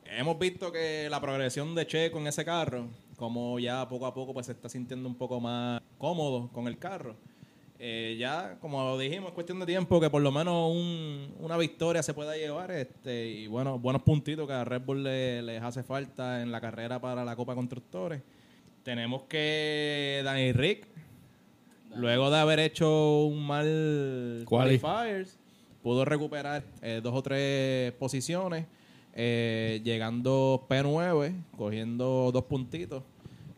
hemos 0.05 0.39
visto 0.39 0.71
que 0.71 1.09
la 1.09 1.19
progresión 1.19 1.75
de 1.75 1.87
Checo 1.87 2.19
en 2.19 2.27
ese 2.27 2.45
carro, 2.45 2.89
como 3.17 3.59
ya 3.59 3.89
poco 3.89 4.05
a 4.05 4.13
poco 4.13 4.35
pues 4.35 4.45
se 4.45 4.53
está 4.53 4.69
sintiendo 4.69 5.09
un 5.09 5.15
poco 5.15 5.41
más 5.41 5.81
cómodo 5.97 6.51
con 6.53 6.69
el 6.69 6.77
carro. 6.77 7.17
Eh, 7.81 8.17
ya, 8.19 8.59
como 8.61 8.99
dijimos, 8.99 9.29
es 9.29 9.35
cuestión 9.35 9.61
de 9.61 9.67
tiempo 9.67 10.01
que 10.01 10.11
por 10.11 10.21
lo 10.21 10.33
menos 10.33 10.73
un- 10.75 11.33
una 11.39 11.57
victoria 11.57 12.03
se 12.03 12.13
pueda 12.13 12.37
llevar. 12.37 12.71
Este, 12.73 13.29
y 13.29 13.47
bueno, 13.47 13.79
buenos 13.79 14.03
puntitos 14.03 14.47
que 14.49 14.53
a 14.53 14.65
Red 14.65 14.83
Bull 14.83 15.05
le- 15.05 15.43
les 15.43 15.63
hace 15.63 15.85
falta 15.85 16.43
en 16.43 16.51
la 16.51 16.61
carrera 16.61 17.01
para 17.01 17.25
la 17.25 17.37
Copa 17.37 17.55
Constructores. 17.55 18.21
Tenemos 18.83 19.23
que 19.25 20.23
Danny 20.25 20.53
Rick, 20.53 20.89
luego 21.95 22.31
de 22.31 22.39
haber 22.39 22.59
hecho 22.59 23.25
un 23.27 23.47
mal 23.47 24.43
Quali. 24.47 24.79
qualifiers, 24.81 25.39
pudo 25.83 26.05
recuperar 26.05 26.65
eh, 26.83 27.01
dos 27.03 27.15
o 27.15 27.23
tres 27.23 27.93
posiciones, 27.93 28.67
eh, 29.15 29.81
llegando 29.85 30.67
P9, 30.69 31.33
cogiendo 31.57 32.31
dos 32.33 32.45
puntitos. 32.45 33.03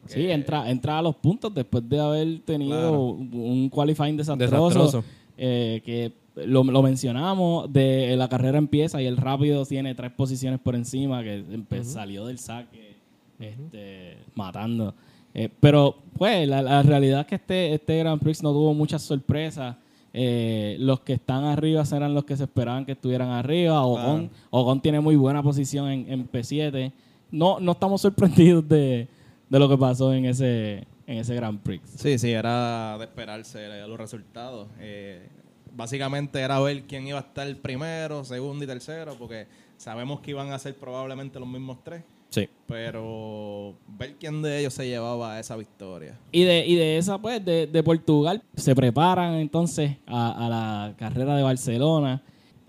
Sí, 0.06 0.30
entra, 0.30 0.68
entra 0.70 0.98
a 0.98 1.02
los 1.02 1.14
puntos 1.16 1.52
después 1.54 1.88
de 1.88 2.00
haber 2.00 2.40
tenido 2.40 2.76
Claro. 2.78 3.00
un 3.02 3.68
qualifying 3.68 4.16
desastroso. 4.16 4.54
Desastroso. 4.68 5.04
eh, 5.38 5.80
que 5.84 6.12
lo, 6.46 6.64
lo 6.64 6.82
mencionamos, 6.82 7.72
de 7.72 8.16
la 8.16 8.28
carrera 8.28 8.58
empieza 8.58 9.00
y 9.02 9.06
el 9.06 9.16
rápido 9.16 9.64
tiene 9.66 9.94
tres 9.94 10.10
posiciones 10.12 10.58
por 10.60 10.74
encima, 10.74 11.22
que 11.22 11.44
empe- 11.44 11.84
salió 11.84 12.26
del 12.26 12.38
saque 12.38 12.94
este, 13.38 14.16
matando. 14.34 14.94
Eh, 15.34 15.48
pero, 15.60 15.96
pues, 16.18 16.48
la, 16.48 16.60
la 16.62 16.82
realidad 16.82 17.20
es 17.20 17.26
que 17.26 17.34
este, 17.36 17.74
este 17.74 17.98
Grand 17.98 18.20
Prix 18.20 18.42
no 18.42 18.52
tuvo 18.52 18.74
muchas 18.74 19.02
sorpresas. 19.02 19.76
Eh, 20.12 20.76
los 20.80 21.00
que 21.00 21.12
están 21.14 21.44
arriba 21.44 21.84
serán 21.84 22.14
los 22.14 22.24
que 22.24 22.36
se 22.36 22.44
esperaban 22.44 22.84
que 22.84 22.92
estuvieran 22.92 23.28
arriba. 23.30 23.84
Ocon, 23.84 24.28
Ocon 24.50 24.80
tiene 24.80 24.98
muy 25.00 25.14
buena 25.16 25.40
posición 25.42 25.88
en, 25.88 26.10
en 26.12 26.28
P7. 26.30 26.90
No, 27.30 27.60
no 27.60 27.72
estamos 27.72 28.00
sorprendidos 28.00 28.68
de, 28.68 29.06
de 29.50 29.58
lo 29.58 29.68
que 29.68 29.76
pasó 29.76 30.14
en 30.14 30.24
ese, 30.24 30.86
en 31.06 31.18
ese 31.18 31.34
Grand 31.34 31.60
Prix. 31.60 31.82
Sí, 31.96 32.18
sí, 32.18 32.30
era 32.30 32.96
de 32.96 33.04
esperarse 33.04 33.68
los 33.86 33.98
resultados. 33.98 34.68
Eh, 34.78 35.28
básicamente 35.74 36.40
era 36.40 36.58
ver 36.60 36.82
quién 36.84 37.06
iba 37.06 37.18
a 37.18 37.22
estar 37.22 37.54
primero, 37.56 38.24
segundo 38.24 38.64
y 38.64 38.66
tercero, 38.66 39.14
porque 39.18 39.46
sabemos 39.76 40.20
que 40.20 40.30
iban 40.30 40.52
a 40.52 40.58
ser 40.58 40.76
probablemente 40.76 41.38
los 41.38 41.48
mismos 41.48 41.78
tres, 41.84 42.02
Sí. 42.30 42.48
pero 42.66 43.74
ver 43.98 44.14
quién 44.20 44.40
de 44.40 44.60
ellos 44.60 44.72
se 44.74 44.86
llevaba 44.86 45.40
esa 45.40 45.56
victoria. 45.56 46.16
Y 46.30 46.44
de, 46.44 46.64
y 46.66 46.76
de 46.76 46.96
esa, 46.98 47.18
pues, 47.18 47.44
de, 47.44 47.66
de 47.66 47.82
Portugal, 47.82 48.42
se 48.54 48.74
preparan 48.74 49.34
entonces 49.34 49.96
a, 50.06 50.46
a 50.46 50.48
la 50.48 50.94
carrera 50.96 51.34
de 51.36 51.42
Barcelona. 51.42 52.22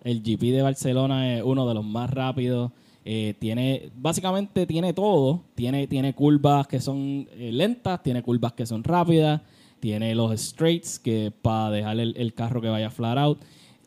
El 0.04 0.22
GP 0.24 0.52
de 0.52 0.64
Barcelona 0.64 1.38
es 1.38 1.44
uno 1.44 1.68
de 1.68 1.76
los 1.76 1.86
más 1.86 2.10
rápidos. 2.10 2.72
Eh, 3.04 3.34
tiene, 3.40 3.90
básicamente 3.96 4.66
tiene 4.68 4.94
todo. 4.94 5.42
Tiene, 5.56 5.88
tiene 5.88 6.14
curvas 6.14 6.68
que 6.68 6.80
son 6.80 7.28
eh, 7.38 7.52
lentas, 7.52 8.02
tiene 8.04 8.22
curvas 8.22 8.54
que 8.54 8.66
son 8.66 8.84
rápidas, 8.84 9.42
tiene 9.80 10.14
los 10.14 10.40
straights 10.40 11.00
que 11.00 11.32
para 11.42 11.72
dejar 11.72 12.00
el, 12.00 12.14
el 12.18 12.34
carro 12.34 12.62
que 12.62 12.70
vaya 12.70 12.90
flat 12.92 13.18
out. 13.18 13.40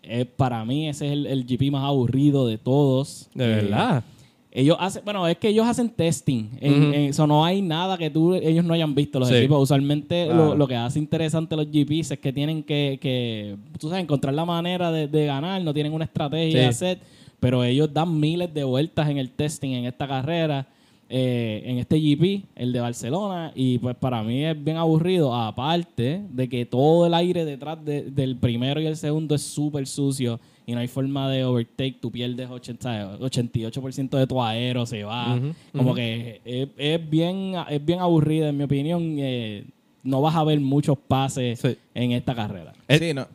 Eh, 0.03 0.25
para 0.25 0.65
mí 0.65 0.89
ese 0.89 1.07
es 1.07 1.13
el, 1.13 1.27
el 1.27 1.45
GP 1.47 1.71
más 1.71 1.85
aburrido 1.85 2.47
de 2.47 2.59
todos. 2.59 3.31
De 3.35 3.45
Eh, 3.45 3.49
verdad. 3.63 4.03
ellos 4.51 4.77
hacen, 4.81 5.03
bueno, 5.05 5.27
es 5.29 5.39
que 5.39 5.49
ellos 5.49 5.67
hacen 5.67 5.89
testing. 5.91 6.51
En- 6.61 6.93
eso 6.95 7.27
no 7.27 7.45
hay 7.45 7.63
nada 7.63 7.97
que 7.97 8.11
tú, 8.11 8.35
ellos 8.35 8.65
no 8.65 8.75
hayan 8.75 8.95
visto 8.95 9.19
los 9.21 9.29
Sí. 9.29 9.37
equipos. 9.37 9.63
Usualmente 9.63 10.27
lo, 10.27 10.55
lo 10.57 10.67
que 10.67 10.75
hace 10.77 10.99
interesante 10.99 11.57
los 11.57 11.69
GPs 11.71 12.11
es 12.11 12.19
que 12.19 12.33
tienen 12.33 12.63
que, 12.65 12.99
que 13.01 13.57
tú 13.79 13.89
sabes, 13.89 14.03
encontrar 14.03 14.35
la 14.35 14.45
manera 14.45 14.91
de, 14.93 15.07
de 15.09 15.27
ganar, 15.27 15.63
no 15.63 15.73
tienen 15.73 15.93
una 15.93 16.05
estrategia 16.05 16.73
Sí. 16.73 16.79
set, 16.81 16.99
pero 17.41 17.63
ellos 17.65 17.93
dan 17.93 18.19
miles 18.21 18.53
de 18.55 18.65
vueltas 18.65 19.09
en 19.09 19.19
el 19.19 19.31
testing 19.31 19.71
en 19.73 19.85
esta 19.87 20.07
carrera. 20.07 20.67
eh, 21.11 21.63
en 21.67 21.79
este 21.79 22.01
GP, 22.01 22.45
el 22.57 22.73
de 22.73 22.81
Barcelona, 22.81 23.53
y 23.55 23.77
pues 23.79 23.95
para 23.95 24.23
mí 24.23 24.43
es 24.43 24.65
bien 24.65 24.79
aburrido, 24.79 25.35
aparte 25.35 26.23
de 26.31 26.49
que 26.49 26.65
todo 26.65 27.07
el 27.07 27.13
aire 27.13 27.45
detrás 27.45 27.85
de- 27.85 28.05
del 28.11 28.37
primero 28.37 28.81
y 28.81 28.87
el 28.87 28.97
segundo 28.97 29.35
es 29.35 29.43
súper 29.43 29.87
sucio 29.87 30.41
y 30.67 30.73
no 30.73 30.79
hay 30.81 30.89
forma 30.89 31.31
de 31.31 31.45
overtake, 31.45 32.01
tú 32.01 32.11
pierdes 32.11 32.49
80, 32.49 33.19
88% 33.21 34.17
de 34.17 34.27
tu 34.27 34.43
aero, 34.43 34.87
se 34.87 35.05
va, 35.05 35.39
como 35.77 35.95
que 35.95 36.41
es, 36.43 36.69
es 36.79 37.11
bien, 37.11 37.53
es 37.69 37.85
bien 37.85 38.01
aburrida 38.01 38.49
en 38.49 38.57
mi 38.57 38.65
opinión, 38.65 39.17
eh, 39.19 39.65
no 40.03 40.23
vas 40.23 40.35
a 40.35 40.43
ver 40.43 40.59
muchos 40.59 40.97
pases 40.99 41.61
Sí. 41.61 41.77
en 41.95 42.13
esta 42.13 42.35
carrera. 42.35 42.73
El- 42.89 42.99
Sí, 42.99 43.13
no. 43.15 43.27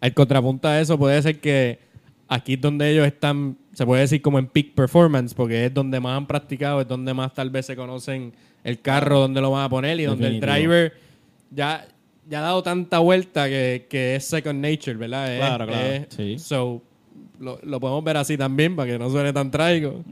El 0.00 0.12
contrapunto 0.12 0.66
a 0.68 0.80
eso 0.80 0.98
puede 0.98 1.22
ser 1.22 1.40
que 1.40 1.78
aquí 2.28 2.54
es 2.54 2.60
donde 2.60 2.90
ellos 2.90 3.06
están, 3.06 3.56
se 3.72 3.84
puede 3.84 4.02
decir 4.02 4.22
como 4.22 4.38
en 4.38 4.46
peak 4.46 4.74
performance, 4.74 5.34
porque 5.34 5.66
es 5.66 5.74
donde 5.74 6.00
más 6.00 6.16
han 6.16 6.26
practicado, 6.26 6.80
es 6.80 6.88
donde 6.88 7.12
más 7.14 7.32
tal 7.34 7.50
vez 7.50 7.66
se 7.66 7.76
conocen 7.76 8.32
el 8.62 8.80
carro, 8.80 9.20
donde 9.20 9.40
lo 9.40 9.50
van 9.50 9.64
a 9.64 9.68
poner 9.68 9.98
y 10.00 10.04
donde 10.04 10.26
el 10.28 10.40
driver 10.40 10.92
ya, 11.50 11.86
ya 12.28 12.38
ha 12.38 12.42
dado 12.42 12.62
tanta 12.62 12.98
vuelta 13.00 13.46
que, 13.48 13.86
que 13.90 14.16
es 14.16 14.24
second 14.24 14.60
nature, 14.64 14.94
¿verdad? 14.96 15.32
Es- 15.32 15.38
Claro, 15.40 15.66
claro. 15.66 15.86
es- 15.86 16.06
Sí. 16.10 16.38
So, 16.38 16.82
lo, 17.44 17.80
podemos 17.80 18.02
ver 18.02 18.16
así 18.16 18.36
también 18.36 18.74
para 18.74 18.92
que 18.92 18.98
no 18.98 19.10
suene 19.10 19.32
tan 19.32 19.50
trágico. 19.50 20.02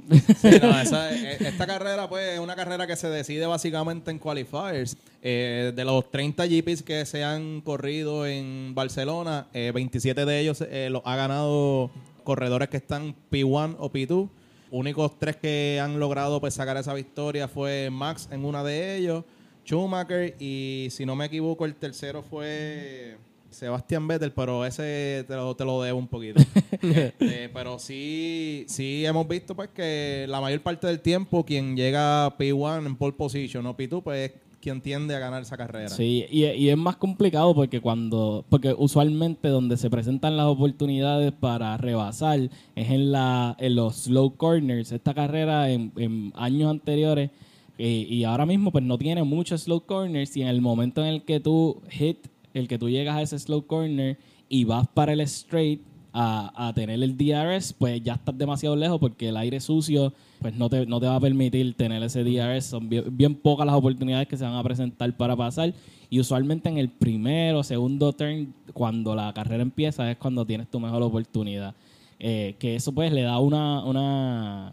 Eh, 0.44 1.36
esta 1.40 1.66
carrera, 1.66 2.08
pues, 2.08 2.34
es 2.34 2.38
una 2.38 2.54
carrera 2.54 2.86
que 2.86 2.96
se 2.96 3.08
decide 3.08 3.46
básicamente 3.46 4.10
en 4.10 4.18
qualifiers. 4.18 4.96
Eh, 5.24 5.72
de 5.74 5.84
los 5.84 6.10
30 6.10 6.46
GPs 6.46 6.82
que 6.82 7.06
se 7.06 7.22
han 7.22 7.60
corrido 7.60 8.26
en 8.26 8.74
Barcelona, 8.74 9.46
eh, 9.52 9.70
27 9.72 10.24
de 10.24 10.40
ellos 10.40 10.64
eh, 10.68 10.88
los 10.90 11.00
ha 11.04 11.14
ganado 11.14 11.92
corredores 12.24 12.68
que 12.68 12.78
están 12.78 13.14
P1 13.30 13.76
o 13.78 13.90
P2. 13.90 14.28
Únicos 14.72 15.18
tres 15.20 15.36
que 15.36 15.78
han 15.80 16.00
logrado 16.00 16.40
pues, 16.40 16.54
sacar 16.54 16.76
esa 16.76 16.92
victoria 16.92 17.46
fue 17.46 17.88
Max 17.90 18.28
en 18.32 18.44
una 18.44 18.64
de 18.64 18.96
ellos, 18.96 19.24
Schumacher 19.64 20.34
y 20.40 20.88
si 20.90 21.06
no 21.06 21.14
me 21.14 21.26
equivoco 21.26 21.66
el 21.66 21.76
tercero 21.76 22.22
fue 22.22 23.16
Sebastián 23.52 24.06
Vettel, 24.09 24.32
pero 24.32 24.64
ese 24.64 25.25
te 25.26 25.35
lo, 25.35 25.54
te 25.54 25.64
lo 25.64 25.82
debo 25.82 25.99
un 25.99 26.09
poquito. 26.09 26.40
Este, 26.82 27.49
pero 27.50 27.78
sí, 27.78 28.64
sí 28.66 29.06
hemos 29.06 29.28
visto 29.28 29.54
pues 29.54 29.68
que 29.68 30.26
la 30.28 30.40
mayor 30.40 30.61
parte 30.62 30.88
del 30.88 31.00
tiempo 31.00 31.44
quien 31.44 31.76
llega 31.76 32.26
a 32.26 32.37
P1 32.37 32.87
en 32.87 32.97
pole 32.97 33.12
position 33.12 33.64
o 33.66 33.76
P2 33.76 34.02
pues 34.02 34.30
es 34.30 34.40
quien 34.61 34.80
tiende 34.80 35.14
a 35.14 35.18
ganar 35.21 35.42
esa 35.42 35.56
carrera. 35.56 35.90
Sí, 35.90 36.26
y, 36.30 36.44
y 36.44 36.71
es 36.71 36.76
más 36.76 36.97
complicado 36.97 37.54
porque 37.54 37.80
cuando, 37.80 38.44
porque 38.49 38.75
usualmente 38.76 39.49
donde 39.49 39.76
se 39.76 39.90
presentan 39.90 40.37
las 40.37 40.47
oportunidades 40.47 41.32
para 41.32 41.76
rebasar 41.76 42.40
es 42.75 42.90
en 42.90 43.12
la, 43.12 43.56
en 43.61 43.76
los 43.76 43.97
slow 44.04 44.37
corners. 44.37 44.90
Esta 44.90 45.14
carrera 45.14 45.71
en, 45.71 45.92
en 45.97 46.32
años 46.35 46.71
anteriores 46.71 47.30
eh, 47.78 48.06
y 48.09 48.25
ahora 48.25 48.47
mismo 48.47 48.71
pues 48.71 48.85
no 48.85 48.99
tiene 48.99 49.23
muchos 49.25 49.62
slow 49.62 49.80
corners 49.80 50.37
y 50.37 50.42
en 50.42 50.49
el 50.49 50.61
momento 50.61 51.02
en 51.02 51.09
el 51.09 51.23
que 51.23 51.40
tú 51.40 51.80
hit, 51.90 52.18
el 52.54 52.68
que 52.68 52.78
tú 52.78 52.88
llegas 52.88 53.16
a 53.16 53.23
ese 53.23 53.38
slow 53.38 53.66
corner 53.66 54.18
y 54.49 54.64
vas 54.64 54.87
para 54.88 55.12
el 55.12 55.21
straight 55.21 55.82
a, 56.12 56.68
a 56.68 56.73
tener 56.75 57.02
el 57.02 57.16
DRS, 57.16 57.73
pues 57.73 58.02
ya 58.02 58.14
estás 58.14 58.37
demasiado 58.37 58.76
lejos 58.76 58.99
porque 59.00 59.30
el 59.30 59.37
aire 59.37 59.61
sucio 59.61 60.12
pues 60.42 60.54
no 60.56 60.68
te, 60.68 60.85
no 60.87 61.00
te 61.00 61.06
va 61.06 61.16
a 61.16 61.21
permitir 61.21 61.75
tener 61.75 62.02
ese 62.02 62.25
DRS. 62.25 62.66
Son 62.66 62.88
bien, 62.88 63.35
pocas 63.37 63.64
las 63.64 63.76
oportunidades 63.76 64.28
que 64.28 64.37
se 64.37 64.44
van 64.44 64.54
a 64.54 64.62
presentar 64.62 65.16
para 65.16 65.37
pasar. 65.37 65.73
Y 66.11 66.21
usualmente 66.21 66.68
en 66.68 66.76
el 66.76 66.90
primero, 66.90 67.62
segundo 67.62 68.12
turn, 68.12 68.52
cuando 68.75 69.14
la 69.14 69.32
carrera 69.32 69.62
empieza, 69.62 70.11
es 70.11 70.18
cuando 70.18 70.44
tienes 70.44 70.68
tu 70.68 70.80
mejor 70.80 71.02
oportunidad. 71.02 71.75
Eh, 72.18 72.56
que 72.59 72.76
eso 72.76 72.92
pues 72.92 73.12
le 73.12 73.23
da 73.23 73.38
una, 73.38 73.85
una, 73.85 74.73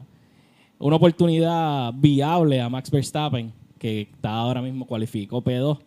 una 0.80 0.96
oportunidad 0.96 1.94
viable 1.94 2.60
a 2.60 2.68
Max 2.68 2.92
Verstappen, 2.92 3.54
que 3.78 4.02
está 4.02 4.34
ahora 4.34 4.62
mismo 4.62 4.86
cualificó 4.86 5.42
P2. 5.42 5.80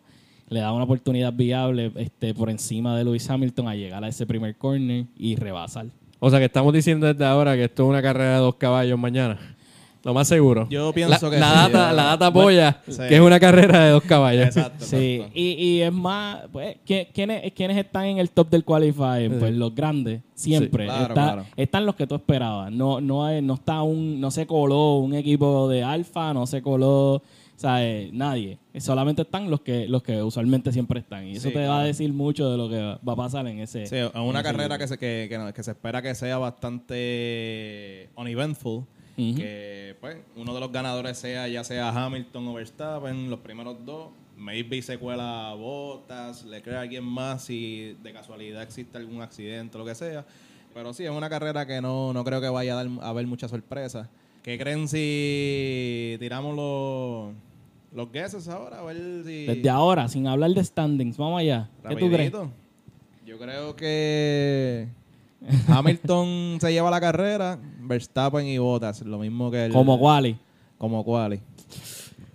Le 0.53 0.59
da 0.59 0.71
una 0.71 0.83
oportunidad 0.83 1.33
viable 1.33 1.91
este, 1.95 2.33
por 2.33 2.49
encima 2.49 2.95
de 2.97 3.03
Lewis 3.03 3.29
Hamilton 3.29 3.67
a 3.67 3.75
llegar 3.75 4.03
a 4.03 4.07
ese 4.07 4.25
primer 4.25 4.55
corner 4.55 5.05
y 5.17 5.35
rebasar. 5.35 5.87
O 6.19 6.29
sea 6.29 6.39
que 6.39 6.45
estamos 6.45 6.71
diciendo 6.73 7.07
desde 7.11 7.25
ahora 7.25 7.55
que 7.55 7.63
esto 7.65 7.83
es 7.83 7.89
una 7.89 8.01
carrera 8.01 8.33
de 8.35 8.39
dos 8.39 8.55
caballos 8.55 8.97
mañana. 8.99 9.37
Lo 10.05 10.13
más 10.13 10.27
seguro. 10.27 10.67
Yo 10.69 10.91
pienso 10.91 11.11
la, 11.25 11.29
que 11.31 11.39
la 11.39 11.47
sí, 11.49 11.55
data, 11.71 11.89
yo- 11.89 11.95
la 11.95 12.03
data 12.03 12.27
apoya 12.27 12.81
sí. 12.87 13.01
que 13.07 13.15
es 13.15 13.21
una 13.21 13.39
carrera 13.39 13.85
de 13.85 13.91
dos 13.91 14.03
caballos. 14.03 14.45
Exacto. 14.47 14.83
Sí, 14.85 15.15
exacto. 15.15 15.31
y, 15.39 15.43
y 15.53 15.81
es 15.81 15.93
más, 15.93 16.39
pues, 16.51 16.75
¿qui- 16.85 17.07
¿quiénes, 17.13 17.53
¿quiénes 17.53 17.77
están 17.77 18.05
en 18.07 18.17
el 18.17 18.29
top 18.29 18.49
del 18.49 18.65
qualifying? 18.65 19.39
Pues 19.39 19.53
los 19.53 19.73
grandes, 19.73 20.21
siempre. 20.35 20.83
Sí, 20.83 20.89
claro, 20.89 21.03
Está- 21.03 21.13
claro. 21.13 21.45
Están 21.55 21.85
los 21.85 21.95
que 21.95 22.05
tú 22.05 22.15
esperabas. 22.15 22.69
No, 22.71 22.99
no, 22.99 23.25
hay- 23.25 23.41
no 23.41 23.53
está 23.53 23.81
un, 23.81 24.19
no 24.19 24.29
se 24.29 24.45
coló 24.45 24.97
un 24.97 25.13
equipo 25.15 25.69
de 25.69 25.83
alfa, 25.83 26.33
no 26.33 26.47
se 26.47 26.61
coló, 26.61 27.21
¿sabes? 27.55 28.11
Nadie. 28.13 28.57
Solamente 28.79 29.21
están 29.23 29.49
los 29.49 29.61
que, 29.61 29.87
los 29.87 30.03
que 30.03 30.21
usualmente 30.21 30.71
siempre 30.71 30.99
están. 30.99 31.27
Y 31.27 31.33
eso 31.33 31.47
Sí, 31.49 31.53
te 31.53 31.65
va 31.67 31.81
a 31.81 31.83
decir 31.83 32.11
mucho 32.13 32.49
de 32.49 32.57
lo 32.57 32.69
que 32.69 32.77
va 33.07 33.13
a 33.13 33.15
pasar 33.15 33.47
en 33.47 33.59
ese. 33.59 33.85
Sí, 33.85 33.95
en 33.97 34.21
una 34.21 34.41
carrera 34.43 34.77
que 34.77 34.87
se, 34.87 34.97
que, 34.97 35.27
que 35.29 35.37
no- 35.37 35.53
que 35.53 35.63
se 35.63 35.71
espera 35.71 36.01
que 36.01 36.13
sea 36.15 36.37
bastante 36.37 38.09
uneventful. 38.15 38.85
Que 39.15 39.95
pues 40.01 40.17
uno 40.35 40.53
de 40.55 40.59
los 40.59 40.71
ganadores 40.71 41.17
sea 41.19 41.47
ya 41.47 41.63
sea 41.63 41.89
Hamilton 41.89 42.47
o 42.47 42.53
Verstappen, 42.53 43.29
los 43.29 43.39
primeros 43.39 43.77
dos. 43.85 44.09
Maybe 44.35 44.81
se 44.81 44.97
cuela 44.97 45.53
Bottas, 45.55 46.43
le 46.45 46.63
crea 46.63 46.79
a 46.79 46.81
alguien 46.81 47.03
más 47.03 47.43
si 47.43 47.95
de 48.01 48.11
casualidad 48.11 48.63
existe 48.63 48.97
algún 48.97 49.21
accidente 49.21 49.77
o 49.77 49.79
lo 49.79 49.85
que 49.85 49.93
sea. 49.93 50.25
Pero 50.73 50.91
sí, 50.91 51.03
es 51.05 51.11
una 51.11 51.29
carrera 51.29 51.67
que 51.67 51.79
no, 51.81 52.11
no 52.13 52.23
creo 52.23 52.41
que 52.41 52.49
vaya 52.49 52.73
a, 52.73 52.83
dar, 52.83 52.87
a 53.03 53.09
haber 53.09 53.27
muchas 53.27 53.51
sorpresas. 53.51 54.09
¿Qué 54.43 54.57
creen 54.57 54.87
si 54.89 56.17
tiramos 56.19 56.55
los, 56.55 57.33
los 57.93 58.11
guesses 58.11 58.47
ahora? 58.49 58.79
A 58.79 58.83
ver 58.83 58.97
si... 59.25 59.45
Desde 59.45 59.69
ahora, 59.69 60.07
sin 60.09 60.27
hablar 60.27 60.51
de 60.51 60.63
standings, 60.63 61.15
vamos 61.17 61.39
allá. 61.39 61.69
¿Qué 61.87 61.95
tú 61.95 62.09
crees? 62.11 62.33
Yo 63.25 63.37
creo 63.39 63.75
que 63.77 64.87
Hamilton 65.67 66.57
se 66.61 66.73
lleva 66.73 66.91
la 66.91 66.99
carrera, 66.99 67.57
Verstappen 67.79 68.45
y 68.45 68.57
Bottas, 68.57 69.01
lo 69.01 69.17
mismo 69.17 69.49
que 69.49 69.65
el 69.65 69.71
Como 69.71 69.95
Wally. 69.95 70.37
como 70.77 71.05
quali. 71.05 71.39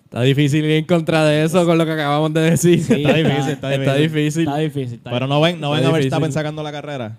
Está 0.04 0.22
difícil 0.22 0.64
ir 0.64 0.70
en 0.70 0.84
contra 0.86 1.26
de 1.26 1.44
eso 1.44 1.66
con 1.66 1.76
lo 1.76 1.84
que 1.84 1.92
acabamos 1.92 2.32
de 2.32 2.40
decir. 2.40 2.82
Sí, 2.82 2.94
Está 2.94 3.12
difícil, 3.12 3.52
está 3.52 3.74
Está 3.74 3.94
difícil. 3.94 4.42
Está 4.48 4.56
difícil. 4.56 4.94
está 4.94 5.10
Pero 5.10 5.26
no 5.26 5.38
ven, 5.42 5.60
no 5.60 5.72
ven 5.72 5.84
a 5.84 5.90
Verstappen 5.92 6.22
difícil. 6.28 6.32
sacando 6.32 6.62
la 6.62 6.72
carrera. 6.72 7.18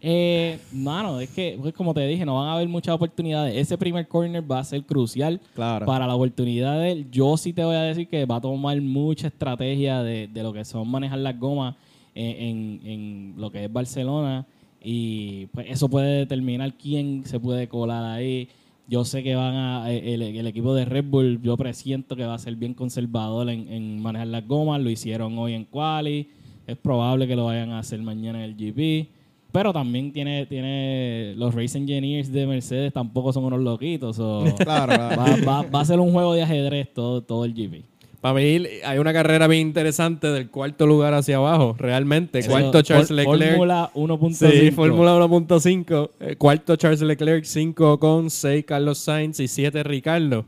Eh, 0.00 0.58
mano, 0.72 1.18
es 1.20 1.28
que, 1.30 1.58
pues, 1.60 1.74
como 1.74 1.92
te 1.92 2.06
dije, 2.06 2.24
no 2.24 2.36
van 2.36 2.48
a 2.48 2.54
haber 2.54 2.68
muchas 2.68 2.94
oportunidades. 2.94 3.56
Ese 3.56 3.76
primer 3.76 4.06
corner 4.06 4.48
va 4.50 4.60
a 4.60 4.64
ser 4.64 4.82
crucial 4.84 5.40
Claro. 5.54 5.86
para 5.86 6.06
la 6.06 6.14
oportunidad 6.14 6.78
de 6.80 6.92
él. 6.92 7.06
Yo 7.10 7.36
sí 7.36 7.52
te 7.52 7.64
voy 7.64 7.74
a 7.74 7.82
decir 7.82 8.06
que 8.08 8.24
va 8.24 8.36
a 8.36 8.40
tomar 8.40 8.80
mucha 8.80 9.26
estrategia 9.26 10.02
de, 10.02 10.28
de 10.28 10.42
lo 10.42 10.52
que 10.52 10.64
son 10.64 10.88
manejar 10.88 11.18
las 11.18 11.38
gomas 11.38 11.74
en, 12.14 12.36
en- 12.42 12.80
en 12.86 13.34
lo 13.36 13.50
que 13.50 13.64
es 13.64 13.72
Barcelona. 13.72 14.46
Y 14.82 15.46
pues 15.46 15.66
eso 15.70 15.88
puede 15.88 16.18
determinar 16.18 16.72
quién 16.74 17.24
se 17.24 17.40
puede 17.40 17.66
colar 17.68 18.04
ahí. 18.04 18.48
Yo 18.86 19.04
sé 19.04 19.22
que 19.22 19.34
van 19.34 19.54
a. 19.54 19.90
El, 19.90 20.22
el 20.22 20.46
equipo 20.46 20.72
de 20.74 20.84
Red 20.84 21.04
Bull, 21.06 21.40
yo 21.42 21.56
presiento 21.56 22.14
que 22.16 22.24
va 22.24 22.34
a 22.34 22.38
ser 22.38 22.54
bien 22.56 22.72
conservador 22.74 23.50
en, 23.50 23.70
en 23.70 24.00
manejar 24.00 24.28
las 24.28 24.46
gomas. 24.46 24.80
Lo 24.80 24.88
hicieron 24.88 25.36
hoy 25.38 25.54
en 25.54 25.64
Quali. 25.64 26.28
Es 26.66 26.76
probable 26.76 27.26
que 27.26 27.34
lo 27.36 27.46
vayan 27.46 27.70
a 27.70 27.80
hacer 27.80 28.00
mañana 28.00 28.44
en 28.44 28.50
el 28.50 28.54
GP. 28.56 29.08
Pero 29.50 29.72
también 29.72 30.12
tiene, 30.12 30.44
tiene 30.46 31.32
los 31.36 31.54
race 31.54 31.78
engineers 31.78 32.30
de 32.30 32.46
Mercedes 32.46 32.92
tampoco 32.92 33.32
son 33.32 33.44
unos 33.44 33.60
loquitos. 33.60 34.16
so, 34.16 34.44
Claro, 34.58 34.94
claro. 34.94 35.16
va, 35.46 35.62
va- 35.62 35.70
va 35.70 35.80
a 35.80 35.84
ser 35.84 36.00
un 36.00 36.12
juego 36.12 36.34
de 36.34 36.42
ajedrez 36.42 36.92
todo, 36.92 37.22
todo 37.22 37.44
el 37.44 37.54
GP. 37.54 37.82
Para 38.20 38.34
mí 38.34 38.42
hay 38.84 38.98
una 38.98 39.12
carrera 39.12 39.46
bien 39.46 39.68
interesante 39.68 40.26
del 40.26 40.50
cuarto 40.50 40.86
lugar 40.88 41.14
hacia 41.14 41.36
abajo, 41.36 41.76
realmente. 41.78 42.40
Eso, 42.40 42.50
cuarto 42.50 42.82
Charles 42.82 43.06
for- 43.08 43.16
Leclerc. 43.16 43.50
Fórmula 43.52 43.90
1.5. 43.94 44.50
Sí, 44.50 44.70
Fórmula 44.72 45.14
1.5. 45.16 46.10
Eh, 46.20 46.36
cuarto 46.36 46.74
Charles 46.76 47.00
Leclerc, 47.00 47.44
5 47.44 47.98
con 48.00 48.28
6 48.28 48.64
Carlos 48.66 48.98
Sainz 48.98 49.38
y 49.40 49.46
7 49.48 49.82
Ricardo. 49.84 50.44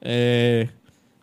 Eh, 0.00 0.70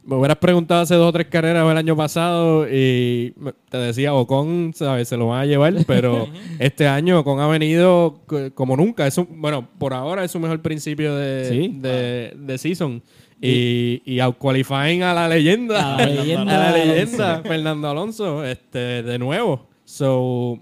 me 0.08 0.16
hubieras 0.16 0.38
preguntado 0.38 0.82
hace 0.82 0.96
dos 0.96 1.10
o 1.10 1.12
tres 1.12 1.28
carreras 1.28 1.70
el 1.70 1.78
año 1.78 1.96
pasado 1.96 2.66
y 2.68 3.34
te 3.70 3.78
decía 3.78 4.14
Ocon, 4.14 4.72
¿sabes? 4.74 5.10
Se 5.10 5.18
lo 5.18 5.28
van 5.28 5.42
a 5.42 5.46
llevar, 5.46 5.74
pero 5.86 6.28
este 6.60 6.88
año 6.88 7.20
Ocon 7.20 7.40
ha 7.42 7.48
venido 7.48 8.22
como 8.56 8.76
nunca. 8.78 9.06
Es 9.06 9.18
un- 9.18 9.28
bueno, 9.42 9.68
por 9.78 9.94
ahora 9.94 10.24
es 10.24 10.32
su 10.32 10.40
mejor 10.40 10.62
principio 10.62 11.14
de, 11.16 11.46
Sí. 11.46 11.72
de, 11.80 12.34
de 12.36 12.58
season. 12.58 13.04
Y, 13.40 14.02
y 14.06 14.20
out 14.20 14.38
qualifying 14.40 15.04
a 15.04 15.14
la 15.14 15.28
leyenda. 15.28 15.96
A 15.96 15.98
la 16.00 16.06
leyenda 16.12 16.68
A 16.70 16.72
la 16.72 16.78
leyenda. 16.78 17.42
Fernando 17.44 17.88
Alonso, 17.90 18.44
este, 18.44 19.04
de 19.04 19.20
nuevo. 19.20 19.68
So, 19.86 20.58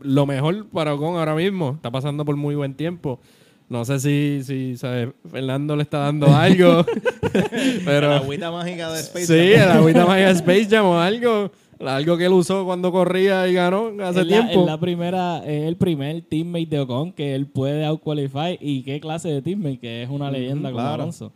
lo 0.00 0.26
mejor 0.26 0.66
para 0.70 0.94
Ocon 0.94 1.18
ahora 1.18 1.34
mismo. 1.34 1.72
Está 1.76 1.90
pasando 1.90 2.24
por 2.24 2.36
muy 2.36 2.54
buen 2.54 2.72
tiempo. 2.74 3.20
No 3.68 3.84
sé 3.84 3.98
si, 3.98 4.44
si 4.44 4.76
¿sabes? 4.76 5.08
Fernando 5.28 5.74
le 5.74 5.82
está 5.82 5.98
dando 5.98 6.28
algo. 6.28 6.84
pero 7.84 8.10
La 8.10 8.16
agüita 8.16 8.50
mágica 8.50 8.92
de 8.92 9.00
Space 9.00 9.26
sí, 9.26 9.54
Jam. 9.56 9.70
el 9.70 9.76
agüita 9.78 10.06
mágica 10.06 10.28
de 10.28 10.34
Space 10.34 10.66
Jam 10.70 10.86
o 10.86 10.98
algo. 11.00 11.50
Algo 11.78 12.16
que 12.16 12.24
él 12.24 12.32
usó 12.32 12.64
cuando 12.64 12.90
corría 12.90 13.46
y 13.48 13.52
ganó 13.52 13.92
hace 14.02 14.20
es 14.22 14.26
la, 14.28 14.40
tiempo. 14.40 14.60
es 14.60 14.66
la 14.66 14.80
primera, 14.80 15.38
es 15.44 15.64
el 15.64 15.76
primer 15.76 16.22
teammate 16.22 16.66
de 16.66 16.80
Ocon 16.80 17.12
que 17.12 17.34
él 17.34 17.46
puede 17.46 17.84
out-qualify 17.84 18.56
y 18.60 18.82
qué 18.82 18.98
clase 18.98 19.28
de 19.28 19.42
teammate, 19.42 19.78
que 19.78 20.02
es 20.04 20.08
una 20.08 20.30
leyenda 20.30 20.70
como 20.70 20.82
claro. 20.82 21.02
Alonso. 21.02 21.32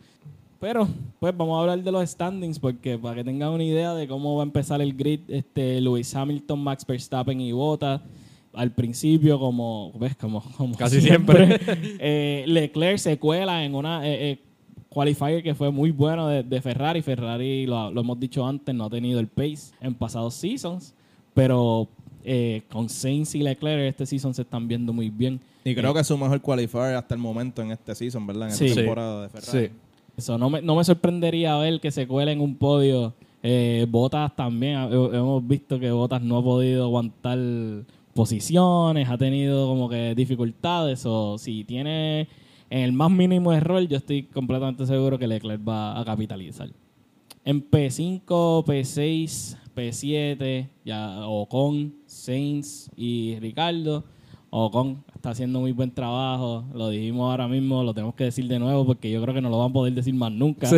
Pero, 0.59 0.87
pues 1.19 1.35
vamos 1.35 1.57
a 1.57 1.61
hablar 1.61 1.83
de 1.83 1.91
los 1.91 2.09
standings 2.09 2.59
porque 2.59 2.97
para 2.97 3.15
que 3.15 3.23
tengan 3.23 3.49
una 3.49 3.63
idea 3.63 3.93
de 3.93 4.07
cómo 4.07 4.35
va 4.35 4.43
a 4.43 4.45
empezar 4.45 4.81
el 4.81 4.93
grid, 4.93 5.21
este 5.27 5.81
Lewis 5.81 6.15
Hamilton, 6.15 6.59
Max 6.63 6.85
Verstappen 6.85 7.39
y 7.41 7.51
Bottas. 7.51 8.01
Al 8.53 8.71
principio, 8.73 9.39
como 9.39 9.91
ves, 9.99 10.15
como, 10.17 10.41
como 10.57 10.75
Casi 10.75 10.99
siempre. 11.01 11.59
eh, 11.99 12.43
Leclerc 12.47 12.97
se 12.97 13.17
cuela 13.17 13.63
en 13.63 13.75
una 13.75 14.05
eh, 14.07 14.31
eh, 14.31 14.39
qualifier 14.89 15.41
que 15.41 15.55
fue 15.55 15.71
muy 15.71 15.91
bueno 15.91 16.27
de, 16.27 16.43
de 16.43 16.61
Ferrari. 16.61 17.01
Ferrari, 17.01 17.65
lo, 17.65 17.91
lo 17.91 18.01
hemos 18.01 18.19
dicho 18.19 18.45
antes, 18.45 18.75
no 18.75 18.85
ha 18.85 18.89
tenido 18.89 19.19
el 19.19 19.27
pace 19.27 19.73
en 19.79 19.93
pasados 19.93 20.33
seasons, 20.33 20.93
pero 21.33 21.87
eh, 22.25 22.63
con 22.69 22.89
Sainz 22.89 23.35
y 23.35 23.39
Leclerc 23.41 23.89
este 23.89 24.05
season 24.05 24.33
se 24.33 24.41
están 24.41 24.67
viendo 24.67 24.91
muy 24.91 25.09
bien. 25.09 25.39
Y 25.63 25.73
creo 25.73 25.93
que 25.93 26.01
es 26.01 26.07
su 26.07 26.17
mejor 26.17 26.41
qualifier 26.41 26.95
hasta 26.95 27.15
el 27.15 27.21
momento 27.21 27.61
en 27.61 27.71
este 27.71 27.95
season, 27.95 28.27
¿verdad? 28.27 28.49
En 28.49 28.55
Sí. 28.55 28.65
esta 28.65 28.73
Sí. 28.75 28.79
temporada 28.81 29.21
de 29.23 29.29
Ferrari. 29.29 29.67
Sí. 29.67 29.73
Eso 30.17 30.37
no 30.37 30.49
me, 30.49 30.61
no 30.61 30.75
me 30.75 30.83
sorprendería 30.83 31.55
ver 31.57 31.79
que 31.79 31.89
se 31.89 32.05
cuele 32.05 32.33
en 32.33 32.41
un 32.41 32.55
podio. 32.55 33.13
Eh, 33.43 33.87
Botas 33.89 34.35
también, 34.35 34.77
hemos 34.91 35.47
visto 35.47 35.79
que 35.79 35.89
Botas 35.89 36.21
no 36.21 36.37
ha 36.39 36.43
podido 36.43 36.83
aguantar 36.83 37.39
posiciones, 38.11 39.09
ha 39.09 39.17
tenido 39.17 39.67
como 39.67 39.89
que 39.89 40.15
dificultades. 40.15 41.05
O 41.05 41.37
si 41.37 41.63
tiene 41.63 42.27
en 42.69 42.79
el 42.79 42.93
más 42.93 43.11
mínimo 43.11 43.51
error, 43.53 43.85
yo 43.87 43.97
estoy 43.97 44.23
completamente 44.23 44.85
seguro 44.85 45.17
que 45.19 45.27
Leclerc 45.27 45.67
va 45.67 45.99
a 45.99 46.05
capitalizar. 46.05 46.69
En 47.43 47.69
P5, 47.69 48.23
P6, 48.25 49.57
P7, 49.75 50.69
ya 50.85 51.27
Ocon, 51.27 51.95
Sainz 52.05 52.89
y 52.95 53.37
Ricardo. 53.39 54.03
Ocon 54.53 55.01
está 55.15 55.29
haciendo 55.29 55.61
muy 55.61 55.71
buen 55.71 55.91
trabajo. 55.91 56.65
Lo 56.73 56.89
dijimos 56.89 57.31
ahora 57.31 57.47
mismo, 57.47 57.83
lo 57.83 57.93
tenemos 57.93 58.15
que 58.15 58.25
decir 58.25 58.45
de 58.47 58.59
nuevo 58.59 58.85
porque 58.85 59.09
yo 59.09 59.21
creo 59.21 59.33
que 59.33 59.39
no 59.41 59.49
lo 59.49 59.57
van 59.57 59.69
a 59.69 59.73
poder 59.73 59.93
decir 59.93 60.13
más 60.13 60.31
nunca. 60.31 60.69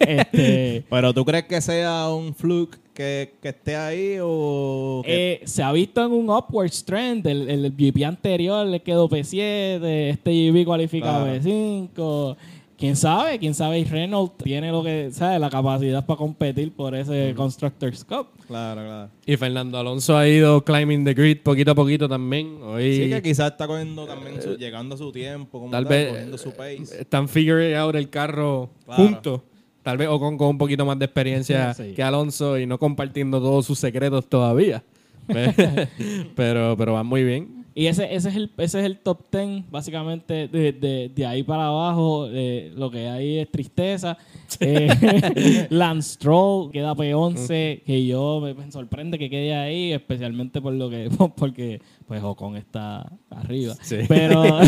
Este, 0.00 0.84
Pero 0.90 1.14
¿tú 1.14 1.24
crees 1.24 1.44
que 1.44 1.60
sea 1.60 2.08
un 2.12 2.34
fluke 2.34 2.76
que, 2.92 3.34
que 3.40 3.50
esté 3.50 3.76
ahí 3.76 4.16
o 4.20 5.02
eh, 5.06 5.40
se 5.44 5.62
ha 5.62 5.70
visto 5.72 6.04
en 6.04 6.10
un 6.12 6.28
upward 6.28 6.72
trend. 6.84 7.24
El, 7.26 7.48
el 7.48 7.72
GP 7.72 8.04
anterior 8.04 8.66
le 8.66 8.80
quedó 8.82 9.08
P7, 9.08 9.80
este 10.10 10.50
GP 10.50 10.66
cualifica 10.66 11.06
Claro. 11.06 11.32
P5. 11.40 12.36
¿Quién 12.80 12.96
sabe? 12.96 13.38
¿Quién 13.38 13.54
sabe? 13.54 13.78
Y 13.78 13.84
Renault 13.84 14.42
tiene 14.42 14.70
lo 14.72 14.82
que, 14.82 15.10
¿sabe? 15.12 15.38
La 15.38 15.50
capacidad 15.50 16.04
para 16.06 16.16
competir 16.16 16.72
por 16.72 16.94
ese 16.94 17.34
Constructors 17.36 18.02
Cup. 18.04 18.28
Claro, 18.48 18.80
claro. 18.80 19.10
Y 19.26 19.36
Fernando 19.36 19.78
Alonso 19.78 20.16
ha 20.16 20.26
ido 20.26 20.64
climbing 20.64 21.04
the 21.04 21.12
grid 21.12 21.38
poquito 21.42 21.72
a 21.72 21.74
poquito 21.74 22.08
también. 22.08 22.58
Hoy 22.62 22.96
Sí 22.96 23.10
que 23.10 23.20
quizás 23.22 23.52
está 23.52 23.66
cogiendo 23.66 24.06
también, 24.06 24.40
su- 24.40 24.56
llegando 24.56 24.94
a 24.94 24.98
su 24.98 25.12
tiempo, 25.12 25.60
como 25.60 25.70
tal 25.70 25.84
tal, 25.84 25.90
vez 25.94 26.08
cogiendo 26.08 26.38
su 26.38 26.50
pace. 26.52 27.00
están 27.02 27.28
figuring 27.28 27.74
out 27.74 27.94
el 27.94 28.08
carro 28.08 28.70
Claro. 28.86 29.02
juntos. 29.04 29.40
Tal 29.82 29.96
vez 29.98 30.08
Ocon 30.08 30.36
con 30.38 30.48
un 30.48 30.58
poquito 30.58 30.84
más 30.86 30.98
de 30.98 31.04
experiencia 31.04 31.74
Sí. 31.74 31.92
que 31.94 32.02
Alonso 32.02 32.58
y 32.58 32.64
no 32.66 32.78
compartiendo 32.78 33.38
todos 33.40 33.66
sus 33.66 33.78
secretos 33.78 34.26
todavía. 34.26 34.82
pero, 36.34 36.74
pero 36.76 36.92
van 36.94 37.06
muy 37.06 37.24
bien. 37.24 37.59
Y 37.80 37.86
ese, 37.86 38.14
ese, 38.14 38.28
es 38.28 38.36
el, 38.36 38.50
ese 38.58 38.80
es 38.80 38.84
el 38.84 38.98
top 38.98 39.30
10, 39.32 39.70
básicamente, 39.70 40.48
de, 40.48 40.72
de, 40.74 41.10
de 41.14 41.24
ahí 41.24 41.42
para 41.42 41.68
abajo. 41.68 42.28
eh, 42.30 42.70
lo 42.76 42.90
que 42.90 43.08
hay 43.08 43.38
es 43.38 43.50
tristeza. 43.50 44.18
Eh, 44.60 45.66
Lance 45.70 46.16
Stroll 46.16 46.70
queda 46.72 46.94
P11, 46.94 47.82
que 47.82 48.06
yo 48.06 48.42
me, 48.42 48.52
me 48.52 48.70
sorprende 48.70 49.18
que 49.18 49.30
quede 49.30 49.54
ahí, 49.54 49.94
especialmente 49.94 50.60
por 50.60 50.74
lo 50.74 50.90
que 50.90 51.08
porque 51.36 51.80
pues 52.06 52.22
Ocon 52.22 52.58
está 52.58 53.10
arriba. 53.30 53.74
Sí. 53.80 54.00
Pero 54.06 54.58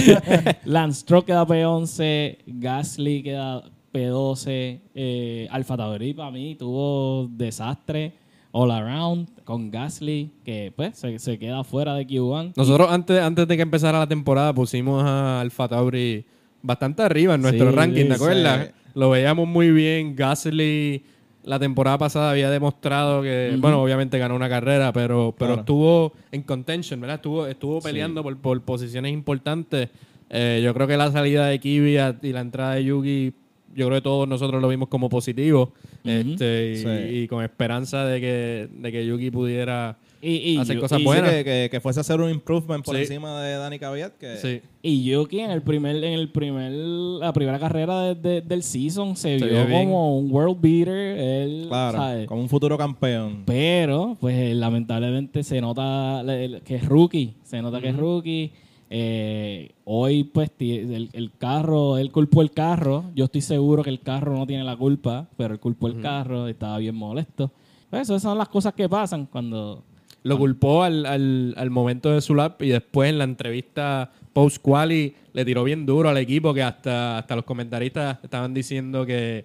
Lance 0.64 1.00
Stroll 1.02 1.26
queda 1.26 1.46
P11, 1.46 2.38
Gasly 2.46 3.22
queda 3.24 3.62
P12, 3.92 4.80
eh, 4.94 5.48
Alfa 5.50 5.76
Tauri 5.76 6.14
para 6.14 6.30
mí 6.30 6.54
tuvo 6.54 7.28
desastre 7.30 8.21
all 8.52 8.70
around 8.70 9.28
con 9.44 9.70
Gasly, 9.70 10.30
que 10.44 10.72
pues 10.76 10.98
se, 10.98 11.18
se 11.18 11.38
queda 11.38 11.64
fuera 11.64 11.94
de 11.94 12.06
Q1. 12.06 12.52
Nosotros 12.56 12.88
antes, 12.90 13.20
antes 13.20 13.48
de 13.48 13.56
que 13.56 13.62
empezara 13.62 13.98
la 13.98 14.06
temporada 14.06 14.52
pusimos 14.54 15.02
a 15.02 15.40
Alfa 15.40 15.68
Tauri 15.68 16.24
bastante 16.62 17.02
arriba 17.02 17.34
en 17.34 17.42
nuestro 17.42 17.70
Sí, 17.70 17.76
ranking, 17.76 18.02
¿te 18.04 18.08
sí. 18.08 18.12
acuerdas? 18.14 18.70
Lo 18.94 19.10
veíamos 19.10 19.48
muy 19.48 19.70
bien. 19.70 20.14
Gasly 20.14 21.02
la 21.44 21.58
temporada 21.58 21.98
pasada 21.98 22.30
había 22.30 22.50
demostrado 22.50 23.20
que, 23.22 23.56
bueno, 23.58 23.82
obviamente 23.82 24.16
ganó 24.18 24.36
una 24.36 24.48
carrera, 24.48 24.92
pero, 24.92 25.34
pero 25.36 25.48
Claro. 25.54 25.60
estuvo 25.62 26.12
en 26.30 26.42
contention, 26.42 27.00
¿verdad? 27.00 27.16
Estuvo, 27.16 27.46
estuvo 27.48 27.80
peleando 27.80 28.22
por, 28.22 28.36
por 28.38 28.60
posiciones 28.62 29.12
importantes. 29.12 29.88
Eh, 30.30 30.60
yo 30.62 30.72
creo 30.72 30.86
que 30.86 30.96
la 30.96 31.10
salida 31.10 31.46
de 31.48 31.58
Kvyat 31.58 32.22
y 32.24 32.32
la 32.32 32.40
entrada 32.42 32.74
de 32.74 32.84
Yugi, 32.84 33.32
yo 33.74 33.86
creo 33.86 33.98
que 33.98 34.02
todos 34.02 34.28
nosotros 34.28 34.60
lo 34.60 34.68
vimos 34.68 34.88
como 34.88 35.08
positivo. 35.08 35.72
este, 36.04 36.72
y, 36.72 36.76
Sí. 36.76 36.88
y 37.22 37.28
con 37.28 37.44
esperanza 37.44 38.04
de 38.06 38.20
que, 38.20 38.68
de 38.72 38.90
que 38.92 39.06
Yugi 39.06 39.30
pudiera 39.30 39.96
Y, 40.20 40.52
y, 40.54 40.56
hacer 40.58 40.78
cosas 40.78 40.98
Sí, 40.98 41.04
buenas. 41.04 41.30
que, 41.30 41.44
que, 41.44 41.68
que 41.70 41.80
fuese 41.80 42.00
a 42.00 42.02
hacer 42.02 42.20
un 42.20 42.30
improvement 42.30 42.84
por 42.84 42.94
Sí. 42.96 43.02
encima 43.02 43.40
de 43.42 43.54
Dani 43.56 43.78
Caviat, 43.78 44.12
que 44.18 44.36
Sí. 44.36 44.60
Y 44.82 45.04
Yuki 45.04 45.40
en 45.40 45.50
el 45.52 45.62
primer, 45.62 45.96
en 45.96 46.12
el 46.12 46.28
primer, 46.30 46.70
la 46.72 47.32
primera 47.32 47.58
carrera 47.58 48.02
de- 48.02 48.14
de- 48.14 48.40
del 48.40 48.62
season 48.62 49.16
se, 49.16 49.38
Se 49.38 49.44
vio 49.46 49.66
bien. 49.66 49.84
como 49.88 50.18
un 50.18 50.30
world 50.30 50.60
beater. 50.60 51.18
Él, 51.18 51.66
claro, 51.68 52.26
como 52.26 52.42
un 52.42 52.48
futuro 52.48 52.76
campeón. 52.78 53.42
Pero, 53.46 54.16
pues 54.20 54.36
eh, 54.36 54.54
lamentablemente 54.54 55.42
se 55.44 55.60
nota 55.60 56.22
que 56.64 56.76
es 56.76 56.84
rookie. 56.86 57.34
Se 57.44 57.60
nota 57.62 57.80
que 57.80 57.88
es 57.88 57.96
rookie. 57.96 58.52
Eh, 58.94 59.72
hoy, 59.84 60.24
pues, 60.24 60.50
el, 60.58 61.08
el 61.14 61.32
carro, 61.38 61.96
él 61.96 62.12
culpó 62.12 62.42
el 62.42 62.50
carro. 62.50 63.04
Yo 63.14 63.24
estoy 63.24 63.40
seguro 63.40 63.82
que 63.82 63.88
el 63.88 64.00
carro 64.00 64.36
no 64.36 64.46
tiene 64.46 64.64
la 64.64 64.76
culpa, 64.76 65.28
pero 65.38 65.54
él 65.54 65.60
culpó 65.60 65.86
el 65.86 66.02
carro. 66.02 66.46
Estaba 66.46 66.76
bien 66.76 66.94
molesto. 66.94 67.50
Pues, 67.88 68.02
esas 68.02 68.20
son 68.20 68.36
las 68.36 68.48
cosas 68.50 68.74
que 68.74 68.90
pasan 68.90 69.24
cuando. 69.24 69.82
Lo 70.24 70.36
culpó 70.36 70.82
al, 70.82 71.06
al, 71.06 71.54
al 71.56 71.70
momento 71.70 72.10
de 72.10 72.20
su 72.20 72.34
lap 72.34 72.60
y 72.60 72.68
después 72.68 73.08
en 73.08 73.16
la 73.16 73.24
entrevista 73.24 74.12
post-quali 74.34 75.14
le 75.32 75.44
tiró 75.44 75.64
bien 75.64 75.86
duro 75.86 76.10
al 76.10 76.18
equipo 76.18 76.52
que 76.52 76.62
hasta, 76.62 77.18
hasta 77.18 77.34
los 77.34 77.44
comentaristas 77.46 78.18
estaban 78.22 78.52
diciendo 78.52 79.06
que 79.06 79.44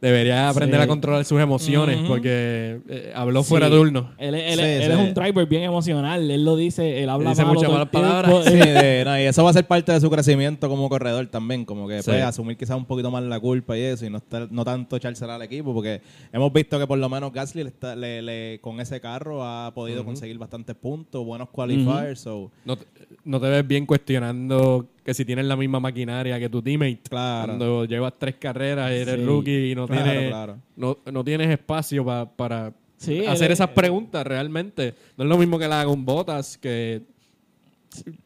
debería 0.00 0.48
aprender 0.48 0.78
Sí. 0.80 0.84
a 0.84 0.86
controlar 0.86 1.24
sus 1.24 1.40
emociones 1.40 1.98
porque 2.06 2.78
eh, 2.88 3.12
habló 3.14 3.42
fuera 3.42 3.66
Sí. 3.66 3.72
de 3.72 3.78
turno. 3.78 4.10
Él, 4.18 4.34
él- 4.36 4.54
Sí, 4.58 4.64
él 4.64 4.82
sí. 4.84 4.90
es 4.92 4.96
un 4.96 5.12
driver 5.14 5.46
bien 5.46 5.62
emocional. 5.64 6.30
Él 6.30 6.44
lo 6.44 6.56
dice, 6.56 7.02
él 7.02 7.08
habla 7.08 7.30
Dice 7.30 7.42
malo 7.42 7.54
muchas 7.54 7.70
malas 7.72 7.88
palabras. 7.88 8.44
Sí, 8.46 8.54
de- 8.56 9.02
no, 9.04 9.18
y 9.18 9.22
eso 9.22 9.42
va 9.42 9.50
a 9.50 9.52
ser 9.52 9.66
parte 9.66 9.90
de 9.92 10.00
su 10.00 10.08
crecimiento 10.10 10.68
como 10.68 10.88
corredor 10.88 11.26
también, 11.26 11.64
como 11.64 11.88
que 11.88 12.02
Sí. 12.02 12.10
pues, 12.10 12.22
asumir 12.22 12.56
quizás 12.56 12.76
un 12.76 12.84
poquito 12.84 13.10
más 13.10 13.22
la 13.24 13.40
culpa 13.40 13.76
y 13.76 13.82
eso, 13.82 14.06
y 14.06 14.10
no, 14.10 14.18
estar- 14.18 14.48
no 14.50 14.64
tanto 14.64 14.94
echársela 14.96 15.34
al 15.34 15.42
equipo, 15.42 15.74
porque 15.74 16.00
hemos 16.32 16.52
visto 16.52 16.78
que 16.78 16.86
por 16.86 16.98
lo 16.98 17.08
menos 17.08 17.32
Gasly 17.32 17.64
le 17.64 17.70
está- 17.70 17.96
le- 17.96 18.22
le- 18.22 18.58
con 18.60 18.80
ese 18.80 19.00
carro 19.00 19.44
ha 19.44 19.72
podido 19.74 20.04
conseguir 20.04 20.38
bastantes 20.38 20.76
puntos, 20.76 21.24
buenos 21.24 21.48
qualifiers, 21.50 22.20
so, 22.20 22.50
No, 22.64 22.76
te- 22.76 22.86
no 23.24 23.40
te 23.40 23.48
ves 23.48 23.66
bien 23.66 23.84
cuestionando 23.84 24.86
que 25.08 25.14
si 25.14 25.24
tienes 25.24 25.46
la 25.46 25.56
misma 25.56 25.80
maquinaria 25.80 26.38
que 26.38 26.50
tu 26.50 26.60
teammate. 26.60 27.00
Claro. 27.08 27.46
Cuando 27.46 27.84
llevas 27.86 28.12
tres 28.18 28.34
carreras 28.38 28.90
y 28.90 28.94
eres 28.96 29.14
Sí. 29.16 29.24
rookie 29.24 29.70
y 29.70 29.74
no, 29.74 29.86
Claro, 29.86 30.02
tienes, 30.04 30.28
claro. 30.28 30.56
No, 30.76 30.98
no 31.10 31.24
tienes 31.24 31.48
espacio 31.48 32.04
pa- 32.04 32.30
para 32.30 32.74
Sí, 32.98 33.24
hacer 33.24 33.46
él- 33.46 33.52
esas 33.52 33.70
preguntas 33.70 34.26
realmente. 34.26 34.92
No 35.16 35.24
es 35.24 35.30
lo 35.30 35.38
mismo 35.38 35.58
que 35.58 35.66
la 35.66 35.80
haga 35.80 35.90
un 35.90 36.04
Botas 36.04 36.58
que 36.58 37.00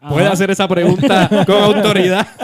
Ajá. 0.01 0.13
puede 0.13 0.27
hacer 0.27 0.51
esa 0.51 0.67
pregunta 0.67 1.29
con 1.47 1.55
autoridad. 1.57 2.27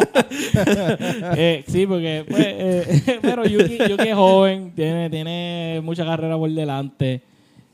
Eh, 1.36 1.64
sí, 1.66 1.84
porque 1.86 2.24
pues, 2.28 2.46
eh, 2.46 3.18
pero 3.22 3.44
Yuki, 3.44 3.78
Yuki 3.88 4.08
es 4.08 4.14
joven, 4.14 4.72
tiene, 4.74 5.10
tiene 5.10 5.80
mucha 5.82 6.04
carrera 6.04 6.36
por 6.36 6.50
delante. 6.50 7.22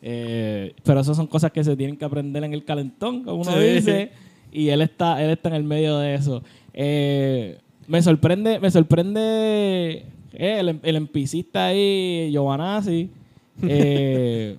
eh, 0.00 0.72
pero 0.82 1.00
esas 1.00 1.16
son 1.16 1.26
cosas 1.26 1.50
que 1.52 1.62
se 1.62 1.76
tienen 1.76 1.96
que 1.96 2.04
aprender 2.04 2.42
en 2.44 2.52
el 2.54 2.64
calentón, 2.64 3.22
como 3.22 3.42
uno 3.42 3.52
Sí. 3.52 3.58
dice. 3.64 4.10
Y 4.54 4.68
él 4.70 4.80
está, 4.80 5.22
él 5.22 5.30
está 5.30 5.50
en 5.50 5.56
el 5.56 5.64
medio 5.64 5.98
de 5.98 6.14
eso. 6.14 6.42
Eh, 6.72 7.58
me 7.86 8.00
sorprende, 8.00 8.60
me 8.60 8.70
sorprende 8.70 10.06
eh, 10.32 10.60
el, 10.60 10.80
el 10.82 10.96
empicista 10.96 11.66
ahí, 11.66 12.30
Giovanazzi. 12.32 13.10
Eh, 13.62 14.56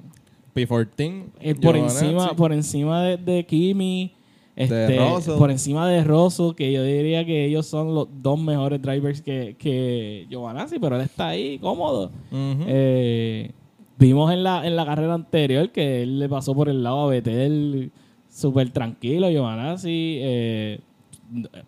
P14. 0.56 1.24
eh, 1.42 1.56
por 1.56 1.76
encima, 1.76 2.34
por 2.34 2.54
encima 2.54 3.04
de, 3.04 3.18
de 3.18 3.46
Kimi, 3.46 4.14
este, 4.56 4.98
por 5.38 5.52
encima 5.52 5.90
de 5.90 6.02
Rosso, 6.02 6.56
que 6.56 6.72
yo 6.72 6.82
diría 6.82 7.26
que 7.26 7.44
ellos 7.44 7.66
son 7.66 7.94
los 7.94 8.08
dos 8.22 8.40
mejores 8.40 8.82
drivers 8.82 9.22
que, 9.22 9.58
que 9.60 10.26
Giovanazzi, 10.30 10.80
pero 10.80 10.96
él 10.96 11.02
está 11.02 11.28
ahí 11.30 11.60
cómodo. 11.60 12.10
Eh, 12.32 13.52
vimos 14.00 14.32
en 14.32 14.44
la, 14.44 14.66
en 14.66 14.78
la 14.78 14.86
carrera 14.86 15.14
anterior 15.14 15.70
que 15.72 16.04
él 16.04 16.20
le 16.20 16.30
pasó 16.30 16.56
por 16.56 16.70
el 16.70 16.84
lado 16.84 17.02
a 17.02 17.08
Betel 17.10 17.92
súper 18.36 18.70
tranquilo, 18.72 19.30
Giovanazzi. 19.30 20.18
Eh, 20.22 20.80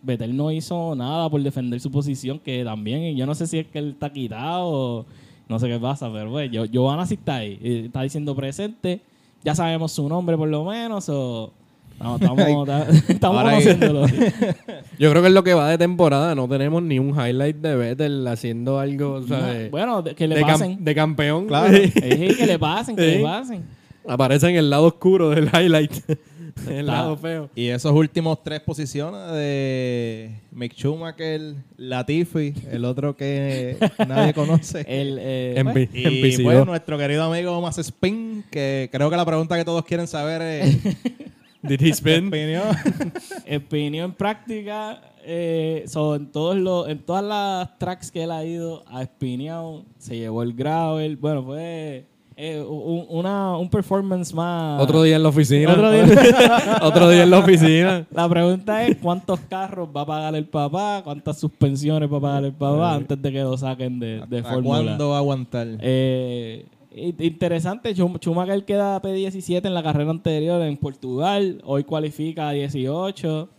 Vettel 0.04 0.36
no 0.36 0.52
hizo 0.52 0.96
nada 0.96 1.30
por 1.30 1.42
defender 1.42 1.80
su 1.80 1.90
posición, 1.92 2.40
que 2.40 2.64
también, 2.64 3.16
yo 3.16 3.26
no 3.26 3.34
sé 3.34 3.48
si 3.48 3.60
es 3.60 3.68
que 3.68 3.80
él 3.80 3.90
está 3.92 4.12
quitado 4.12 4.68
o 4.68 5.06
no 5.50 5.60
sé 5.60 5.68
qué 5.68 5.80
pasa, 5.80 6.12
pero 6.12 6.30
pues, 6.30 6.52
yo, 6.52 6.66
Giovanna 6.66 7.06
sí 7.06 7.16
está 7.16 7.38
ahí, 7.38 7.58
eh, 7.64 7.84
está 7.86 8.02
diciendo 8.04 8.36
presente, 8.36 9.00
ya 9.44 9.56
sabemos 9.56 9.92
su 9.94 10.08
nombre 10.10 10.38
por 10.38 10.48
lo 10.50 10.64
menos, 10.66 11.08
o 11.10 11.52
no, 12.00 12.18
estamos, 12.18 12.40
estamos 13.08 13.44
conociéndolo. 13.44 14.06
Yo 15.00 15.10
creo 15.10 15.22
que 15.24 15.28
es 15.30 15.34
lo 15.34 15.44
que 15.44 15.54
va 15.56 15.70
de 15.70 15.78
temporada. 15.80 16.36
No 16.36 16.48
tenemos 16.48 16.84
ni 16.84 17.00
un 17.00 17.10
highlight 17.10 17.56
de 17.58 17.76
Vettel 17.76 18.28
haciendo 18.28 18.78
algo, 18.80 19.24
¿sabes? 19.28 19.72
bueno, 19.72 20.02
de- 20.04 20.14
que 20.14 20.28
le 20.28 20.36
de, 20.36 20.42
cam- 20.44 20.48
pasen. 20.48 20.84
de 20.86 20.96
campeón. 20.96 21.48
Claro. 21.48 21.74
Que 21.96 22.46
le 22.46 22.60
pasen, 22.60 22.96
que 22.96 23.12
Sí. 23.14 23.18
le 23.18 23.24
pasen. 23.24 23.64
Aparece 24.08 24.50
en 24.50 24.58
el 24.58 24.70
lado 24.70 24.86
oscuro 24.86 25.32
del 25.32 25.46
highlight. 25.52 25.92
el 26.70 26.86
lado 26.86 27.18
feo. 27.18 27.50
Y 27.56 27.68
esos 27.68 27.92
últimos 27.92 28.44
tres 28.44 28.60
posiciones 28.62 29.32
de 29.32 30.32
Mick 30.52 30.74
Schumacher, 30.76 31.56
Latifi, 31.78 32.54
el 32.72 32.86
otro 32.86 33.16
que 33.16 33.78
nadie 34.08 34.34
conoce. 34.34 34.82
El, 34.88 35.18
eh, 35.22 35.64
pues, 35.72 35.90
Y 35.94 36.04
PC2. 36.22 36.44
bueno, 36.44 36.66
nuestro 36.66 36.98
querido 36.98 37.24
amigo 37.24 37.60
Mas 37.62 37.78
Spin, 37.78 38.44
que 38.52 38.90
creo 38.92 39.10
que 39.10 39.18
la 39.18 39.26
pregunta 39.26 39.58
que 39.58 39.66
todos 39.66 39.84
quieren 39.86 40.08
saber 40.08 40.42
es 40.42 40.78
Did 41.62 41.82
he 41.82 41.90
spin? 41.90 42.28
opinión. 42.28 42.64
opinión 43.56 44.06
en 44.06 44.14
práctica, 44.14 45.02
eh, 45.26 45.84
so, 45.88 46.16
en, 46.16 46.32
todos 46.32 46.56
los, 46.56 46.88
en 46.88 47.00
todas 47.00 47.24
las 47.24 47.78
tracks 47.80 48.12
que 48.12 48.24
él 48.24 48.32
ha 48.32 48.46
ido, 48.46 48.84
ha 48.88 49.02
espineado, 49.02 49.84
se 49.98 50.18
llevó 50.18 50.44
el 50.44 50.54
gravel. 50.54 51.18
Bueno, 51.18 51.44
fue 51.44 52.06
eh, 52.40 52.62
un, 52.62 53.06
una, 53.10 53.58
un 53.58 53.68
performance 53.70 54.32
más. 54.34 54.80
Otro 54.82 55.02
día 55.04 55.16
en 55.16 55.24
la 55.24 55.30
oficina. 55.30 55.72
Otro 55.74 55.92
día. 55.92 56.06
Otro 56.84 57.10
día 57.10 57.24
en 57.24 57.32
la 57.32 57.40
oficina. 57.40 58.06
La 58.12 58.30
pregunta 58.30 58.86
es: 58.86 58.96
¿cuántos 58.98 59.40
carros 59.50 59.90
va 59.96 60.02
a 60.02 60.06
pagar 60.06 60.36
el 60.36 60.46
papá? 60.46 61.02
¿Cuántas 61.04 61.40
suspensiones 61.40 62.12
va 62.12 62.18
a 62.18 62.22
pagar 62.22 62.46
el 62.46 62.54
papá 62.54 62.94
antes 62.94 63.20
de 63.22 63.32
que 63.32 63.40
lo 63.42 63.58
saquen 63.58 64.00
de, 64.00 64.24
de 64.30 64.40
¿A 64.40 64.44
fórmula? 64.44 64.84
cuándo 64.84 65.10
va 65.10 65.16
a 65.16 65.20
aguantar? 65.20 65.68
Eh, 65.82 66.66
in- 66.96 67.16
interesante, 67.20 67.94
Schum- 67.96 68.18
Schumacher 68.20 68.64
queda 68.66 69.02
P17 69.02 69.66
en 69.66 69.74
la 69.74 69.82
carrera 69.84 70.12
anterior 70.12 70.62
en 70.62 70.78
Portugal, 70.78 71.62
hoy 71.66 71.84
cualifica 71.86 72.50
a 72.50 72.52
18, 72.52 73.50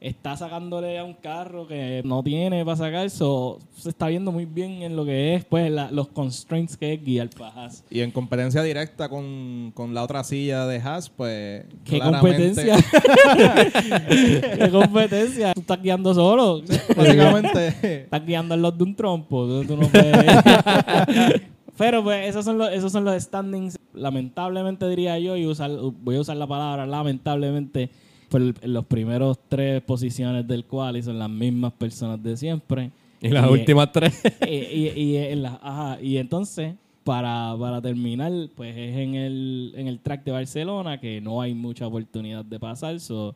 está 0.00 0.36
sacándole 0.36 0.98
a 0.98 1.04
un 1.04 1.14
carro 1.14 1.66
que 1.66 2.02
no 2.04 2.22
tiene 2.22 2.64
para 2.64 2.76
sacar, 2.76 3.08
so, 3.10 3.58
se 3.76 3.88
está 3.88 4.08
viendo 4.08 4.30
muy 4.30 4.44
bien 4.44 4.82
en 4.82 4.94
lo 4.94 5.04
que 5.04 5.34
es 5.34 5.44
pues 5.44 5.70
la- 5.70 5.90
los 5.90 6.08
constraints 6.08 6.76
que 6.76 6.92
es 6.94 7.02
guiar 7.04 7.30
para 7.30 7.50
Haas. 7.64 7.82
Y 7.90 8.00
en 8.00 8.10
competencia 8.10 8.62
directa 8.62 9.08
con, 9.08 9.72
con 9.74 9.94
la 9.94 10.02
otra 10.02 10.22
silla 10.24 10.66
de 10.66 10.78
Haas, 10.80 11.08
pues. 11.10 11.64
¿Qué 11.84 11.98
claramente- 11.98 12.54
competencia? 12.54 12.76
¿Qué 14.58 14.70
competencia? 14.70 15.54
Tú 15.54 15.60
estás 15.60 15.82
guiando 15.82 16.14
solo. 16.14 16.62
Básicamente. 16.96 18.02
Estás 18.04 18.26
guiando 18.26 18.54
en 18.54 18.62
los 18.62 18.76
de 18.76 18.84
un 18.84 18.94
trompo. 18.94 19.46
Tú, 19.46 19.64
tú 19.64 19.76
no 19.76 19.88
puedes. 19.88 20.14
Pero 21.78 22.02
pues 22.02 22.26
esos 22.30 22.42
son 22.44 22.56
los, 22.56 22.72
esos 22.72 22.90
son 22.90 23.04
los 23.04 23.22
standings. 23.22 23.78
Lamentablemente 23.92 24.88
diría 24.88 25.18
yo, 25.18 25.36
y 25.36 25.46
usar, 25.46 25.70
voy 25.70 26.16
a 26.16 26.20
usar 26.20 26.36
la 26.38 26.46
palabra 26.46 26.86
lamentablemente, 26.86 27.90
por 28.28 28.40
los 28.66 28.84
primeros 28.86 29.38
tres 29.48 29.82
posiciones 29.82 30.46
del 30.46 30.64
cual 30.64 30.96
y 30.96 31.02
son 31.02 31.18
las 31.18 31.30
mismas 31.30 31.72
personas 31.72 32.22
de 32.22 32.36
siempre. 32.36 32.90
Y 33.20 33.28
las 33.28 33.46
Y, 33.48 33.52
últimas 33.52 33.92
tres. 33.92 34.20
y, 34.46 34.54
y- 34.54 34.92
y 34.96 35.16
en 35.16 35.42
la- 35.42 35.58
ajá, 35.62 35.98
y 36.02 36.16
entonces, 36.18 36.74
para, 37.04 37.54
para 37.58 37.80
terminar, 37.80 38.32
pues 38.54 38.76
es 38.76 38.96
en 38.96 39.14
el, 39.14 39.72
en 39.76 39.86
el 39.88 40.00
track 40.00 40.24
de 40.24 40.32
Barcelona 40.32 41.00
que 41.00 41.20
no 41.20 41.40
hay 41.40 41.54
mucha 41.54 41.86
oportunidad 41.86 42.44
de 42.44 42.58
pasar. 42.58 42.98
So, 43.00 43.34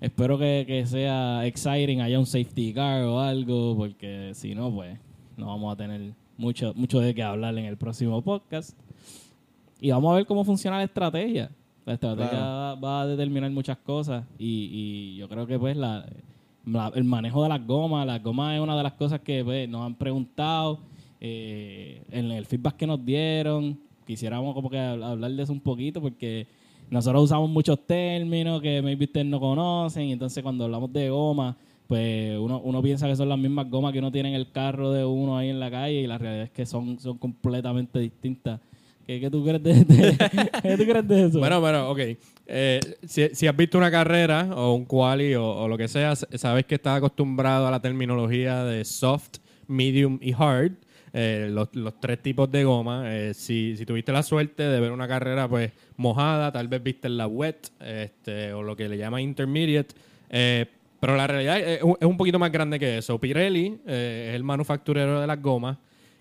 espero 0.00 0.38
que, 0.38 0.64
que 0.66 0.84
sea 0.86 1.46
exciting, 1.46 2.00
haya 2.00 2.18
un 2.18 2.26
safety 2.26 2.72
car 2.74 3.02
o 3.04 3.20
algo, 3.20 3.76
porque 3.76 4.32
si 4.34 4.54
no, 4.54 4.72
pues 4.74 4.98
no 5.36 5.46
vamos 5.46 5.72
a 5.72 5.76
tener 5.76 6.12
mucho, 6.36 6.72
mucho 6.74 7.00
de 7.00 7.14
qué 7.14 7.22
hablar 7.22 7.56
en 7.56 7.64
el 7.66 7.76
próximo 7.76 8.20
podcast. 8.22 8.76
Y 9.80 9.90
vamos 9.92 10.12
a 10.12 10.16
ver 10.16 10.26
cómo 10.26 10.44
funciona 10.44 10.78
la 10.78 10.84
estrategia. 10.84 11.50
La 11.88 11.94
estrategia 11.94 12.30
Claro. 12.30 12.80
va, 12.82 13.00
a 13.02 13.06
determinar 13.06 13.50
muchas 13.50 13.78
cosas 13.78 14.24
y, 14.38 14.68
y 14.72 15.16
yo 15.16 15.28
creo 15.28 15.46
que 15.46 15.58
pues 15.58 15.74
la, 15.76 16.04
la- 16.66 16.92
el 16.94 17.04
manejo 17.04 17.42
de 17.42 17.48
las 17.48 17.66
gomas, 17.66 18.06
las 18.06 18.22
gomas 18.22 18.54
es 18.56 18.60
una 18.60 18.76
de 18.76 18.82
las 18.82 18.92
cosas 18.92 19.20
que 19.20 19.42
pues, 19.42 19.66
nos 19.68 19.86
han 19.86 19.94
preguntado 19.94 20.80
eh, 21.20 22.02
en 22.10 22.30
el 22.30 22.44
feedback 22.46 22.76
que 22.76 22.86
nos 22.86 23.04
dieron. 23.04 23.78
Quisiéramos 24.06 24.54
como 24.54 24.68
que 24.70 24.76
hab- 24.76 25.02
hablar 25.02 25.30
de 25.32 25.42
eso 25.42 25.52
un 25.52 25.60
poquito 25.60 26.00
porque 26.02 26.46
nosotros 26.90 27.24
usamos 27.24 27.48
muchos 27.50 27.78
términos 27.86 28.60
que 28.62 28.80
maybe 28.82 29.04
ustedes 29.06 29.26
no 29.26 29.40
conocen 29.40 30.04
y 30.04 30.12
entonces 30.12 30.42
cuando 30.42 30.64
hablamos 30.64 30.92
de 30.92 31.10
goma 31.10 31.56
pues 31.86 32.38
uno, 32.38 32.60
uno 32.62 32.82
piensa 32.82 33.06
que 33.08 33.16
son 33.16 33.30
las 33.30 33.38
mismas 33.38 33.68
gomas 33.70 33.94
que 33.94 33.98
uno 33.98 34.12
tiene 34.12 34.28
en 34.28 34.34
el 34.34 34.50
carro 34.50 34.92
de 34.92 35.06
uno 35.06 35.38
ahí 35.38 35.48
en 35.48 35.58
la 35.58 35.70
calle 35.70 36.02
y 36.02 36.06
la 36.06 36.18
realidad 36.18 36.44
es 36.44 36.50
que 36.50 36.66
son, 36.66 36.98
son 37.00 37.16
completamente 37.16 37.98
distintas. 37.98 38.60
¿Qué, 39.08 39.20
qué 39.20 39.30
tú 39.30 39.42
crees 39.42 39.62
de, 39.62 39.72
de- 39.84 40.16
¿qué 40.62 40.76
tú 40.76 40.84
crees 40.84 41.08
de 41.08 41.26
eso? 41.28 41.38
Bueno, 41.38 41.60
bueno, 41.62 41.88
ok. 41.90 41.98
Eh, 42.46 42.80
si, 43.06 43.28
si 43.34 43.46
has 43.46 43.56
visto 43.56 43.78
una 43.78 43.90
carrera 43.90 44.50
o 44.54 44.74
un 44.74 44.84
quali 44.84 45.34
o, 45.34 45.46
o 45.46 45.66
lo 45.66 45.78
que 45.78 45.88
sea, 45.88 46.14
sabes 46.14 46.66
que 46.66 46.74
estás 46.74 46.98
acostumbrado 46.98 47.66
a 47.66 47.70
la 47.70 47.80
terminología 47.80 48.64
de 48.64 48.84
soft, 48.84 49.38
medium 49.66 50.18
y 50.20 50.34
hard. 50.38 50.72
eh, 51.14 51.48
los, 51.50 51.74
los 51.74 51.98
tres 52.00 52.20
tipos 52.22 52.50
de 52.52 52.64
goma. 52.64 53.04
Eh, 53.06 53.32
si, 53.32 53.78
si 53.78 53.86
tuviste 53.86 54.12
la 54.12 54.22
suerte 54.22 54.62
de 54.64 54.78
ver 54.78 54.92
una 54.92 55.08
carrera 55.08 55.48
pues 55.48 55.72
mojada, 55.96 56.52
tal 56.52 56.68
vez 56.68 56.82
viste 56.82 57.08
la 57.08 57.26
wet 57.26 57.70
este, 57.80 58.52
o 58.52 58.62
lo 58.62 58.76
que 58.76 58.90
le 58.90 58.98
llama 58.98 59.22
intermediate. 59.22 59.94
pero 61.00 61.16
la 61.16 61.26
realidad 61.26 61.58
es, 61.60 61.82
un- 61.82 61.96
es 61.98 62.06
un 62.06 62.18
poquito 62.18 62.38
más 62.38 62.52
grande 62.52 62.78
que 62.78 62.98
eso. 62.98 63.18
Pirelli 63.18 63.78
es 63.86 64.34
el 64.34 64.44
manufacturero 64.44 65.18
de 65.18 65.26
las 65.26 65.40
gomas. 65.40 65.78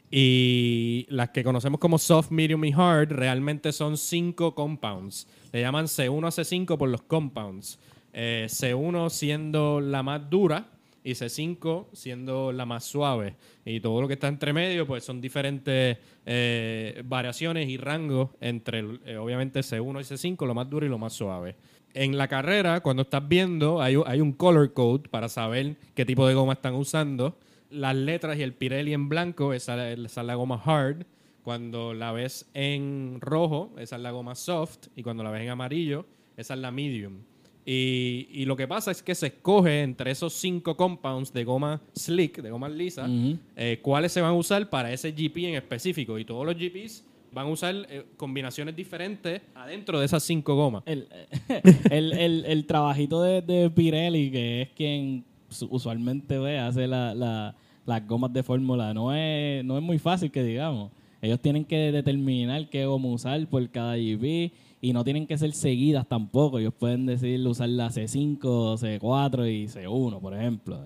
Y 0.10 1.06
las 1.10 1.30
que 1.30 1.44
conocemos 1.44 1.80
como 1.80 1.98
soft, 1.98 2.32
medium 2.32 2.64
y 2.66 2.72
hard 2.74 3.12
realmente 3.12 3.72
son 3.74 3.98
cinco 3.98 4.56
compounds. 4.56 5.28
Le 5.52 5.62
llaman 5.62 5.86
C1 5.86 6.28
a 6.28 6.32
C5 6.32 6.78
por 6.78 6.90
los 6.90 7.02
compounds. 7.02 7.80
Eh, 8.14 8.48
C1 8.50 9.10
siendo 9.10 9.82
la 9.82 10.04
más 10.04 10.30
dura 10.30 10.68
y 11.04 11.12
C5 11.12 11.88
siendo 11.94 12.52
la 12.54 12.66
más 12.66 12.86
suave. 12.86 13.36
Y 13.66 13.80
todo 13.82 14.02
lo 14.02 14.08
que 14.08 14.14
está 14.14 14.28
entre 14.30 14.54
medio 14.54 14.88
pues 14.88 15.04
son 15.04 15.20
diferentes 15.20 15.98
eh, 16.26 17.02
variaciones 17.06 17.68
y 17.70 17.78
rangos 17.78 18.30
entre 18.40 18.80
eh, 19.06 19.18
obviamente 19.18 19.60
C1 19.60 20.02
y 20.02 20.04
C5, 20.04 20.46
lo 20.48 20.56
más 20.56 20.70
duro 20.70 20.86
y 20.86 20.90
lo 20.90 20.98
más 20.98 21.14
suave. 21.14 21.56
En 21.94 22.18
la 22.18 22.28
carrera, 22.28 22.80
cuando 22.82 23.04
estás 23.04 23.28
viendo, 23.28 23.82
hay, 23.82 23.96
un- 23.98 24.04
hay 24.08 24.22
un 24.22 24.32
color 24.34 24.72
code 24.74 25.10
para 25.10 25.28
saber 25.30 25.76
qué 25.96 26.06
tipo 26.06 26.28
de 26.28 26.34
goma 26.34 26.54
están 26.54 26.76
usando 26.76 27.38
las 27.70 27.96
letras 27.96 28.38
y 28.38 28.44
el 28.44 28.54
Pirelli 28.54 28.94
en 28.94 29.10
blanco, 29.10 29.54
esa, 29.54 29.92
esa 29.92 30.22
es 30.22 30.28
la 30.28 30.36
goma 30.36 30.62
hard. 30.64 31.06
Cuando 31.44 31.94
la 31.94 32.12
ves 32.12 32.50
en 32.54 33.20
rojo, 33.22 33.74
esa 33.78 33.96
es 33.96 34.02
la 34.02 34.12
goma 34.12 34.36
soft. 34.36 34.88
Y 34.96 35.04
cuando 35.04 35.24
la 35.24 35.32
ves 35.32 35.44
en 35.44 35.50
amarillo, 35.50 36.06
esa 36.36 36.56
es 36.56 36.60
la 36.60 36.72
medium. 36.72 37.20
Y, 37.66 38.28
y 38.32 38.46
lo 38.46 38.56
que 38.56 38.68
pasa 38.68 38.92
es 38.92 39.04
que 39.04 39.14
se 39.14 39.28
escoge 39.28 39.82
entre 39.82 40.12
esos 40.12 40.34
cinco 40.34 40.78
compounds 40.78 41.34
de 41.34 41.44
goma 41.44 41.82
slick, 41.94 42.42
de 42.42 42.50
goma 42.50 42.70
lisa, 42.70 43.10
eh, 43.58 43.80
cuáles 43.82 44.14
se 44.14 44.22
van 44.22 44.32
a 44.32 44.34
usar 44.34 44.70
para 44.70 44.92
ese 44.92 45.12
GP 45.12 45.38
en 45.50 45.56
específico. 45.56 46.18
Y 46.18 46.24
todos 46.24 46.46
los 46.46 46.56
GPs 46.56 47.04
van 47.34 47.48
a 47.48 47.50
usar 47.50 47.76
eh, 47.90 48.06
combinaciones 48.16 48.74
diferentes 48.74 49.42
adentro 49.54 50.00
de 50.00 50.06
esas 50.06 50.24
cinco 50.24 50.56
gomas. 50.56 50.84
el, 50.86 51.10
el, 51.92 52.14
el, 52.14 52.46
el 52.46 52.66
trabajito 52.66 53.22
de, 53.22 53.42
de 53.42 53.70
Pirelli, 53.70 54.32
que 54.32 54.62
es 54.62 54.70
quien 54.70 55.26
usualmente 55.70 56.38
ve, 56.38 56.60
hace 56.60 56.88
la, 56.88 57.14
la- 57.16 57.56
las 57.86 58.06
gomas 58.06 58.34
de 58.34 58.44
fórmula, 58.44 58.94
no 58.94 59.14
es, 59.16 59.64
no 59.64 59.78
es 59.78 59.84
muy 59.84 59.98
fácil 59.98 60.30
que 60.32 60.44
digamos. 60.44 60.92
Ellos 61.22 61.40
tienen 61.40 61.64
que 61.66 61.92
determinar 61.92 62.70
qué 62.70 62.86
goma 62.86 63.08
usar 63.08 63.48
por 63.48 63.68
cada 63.70 63.96
GP 63.96 64.52
y 64.82 64.94
no 64.94 65.04
tienen 65.04 65.26
que 65.26 65.38
ser 65.38 65.52
seguidas 65.54 66.08
tampoco. 66.08 66.60
Ellos 66.60 66.74
pueden 66.78 67.06
decidir 67.06 67.48
usar 67.48 67.70
la 67.70 67.90
C5, 67.90 68.40
C4 68.78 69.50
y 69.52 69.68
C1, 69.68 70.20
por 70.20 70.36
ejemplo. 70.36 70.80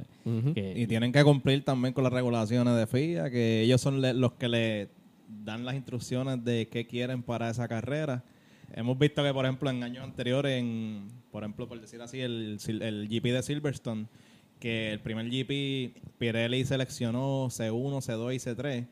Que- 0.54 0.74
Y 0.80 0.88
tienen 0.88 1.12
que 1.12 1.24
cumplir 1.24 1.64
también 1.66 1.94
con 1.94 2.04
las 2.04 2.14
regulaciones 2.14 2.76
de 2.78 2.86
FIA, 2.88 3.30
que 3.30 3.64
ellos 3.64 3.82
son 3.82 4.00
le- 4.00 4.14
los 4.14 4.34
que 4.34 4.48
le 4.48 4.90
dan 5.44 5.66
las 5.66 5.76
instrucciones 5.76 6.44
de 6.46 6.68
qué 6.70 6.86
quieren 6.86 7.24
para 7.24 7.50
esa 7.50 7.68
carrera. 7.68 8.24
Hemos 8.74 8.98
visto 8.98 9.22
que, 9.24 9.34
por 9.34 9.46
ejemplo, 9.46 9.70
en 9.70 9.84
años 9.84 10.04
anteriores, 10.04 10.60
en, 10.62 11.08
por 11.32 11.44
ejemplo, 11.44 11.68
por 11.68 11.82
decir 11.82 12.02
así, 12.02 12.22
el, 12.22 12.58
Sil- 12.64 12.82
el 12.84 13.10
GP 13.10 13.34
de 13.34 13.44
Silverstone, 13.44 14.06
que 14.62 14.94
el 14.94 15.00
primer 15.02 15.26
GP 15.30 15.98
Pirelli 16.18 16.64
seleccionó 16.64 17.48
C1, 17.50 17.98
C2 18.02 18.34
y 18.36 18.38
C3, 18.40 18.88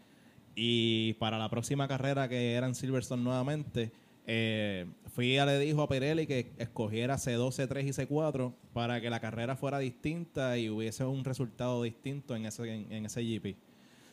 y 0.55 1.13
para 1.13 1.37
la 1.37 1.49
próxima 1.49 1.87
carrera 1.87 2.27
que 2.27 2.53
era 2.53 2.67
en 2.67 2.75
Silverstone 2.75 3.23
nuevamente, 3.23 3.91
eh, 4.25 4.85
FIA 5.15 5.45
le 5.45 5.57
dijo 5.59 5.81
a 5.81 5.87
Pirelli 5.87 6.27
que 6.27 6.51
escogiera 6.57 7.15
C2, 7.15 7.51
C3 7.67 7.83
y 7.85 7.89
C4 7.91 8.53
para 8.73 8.99
que 8.99 9.09
la 9.09 9.19
carrera 9.19 9.55
fuera 9.55 9.79
distinta 9.79 10.57
y 10.57 10.69
hubiese 10.69 11.05
un 11.05 11.23
resultado 11.23 11.81
distinto 11.83 12.35
en 12.35 12.45
ese, 12.45 12.63
en, 12.73 12.91
en 12.91 13.05
ese 13.05 13.23
GP. 13.23 13.55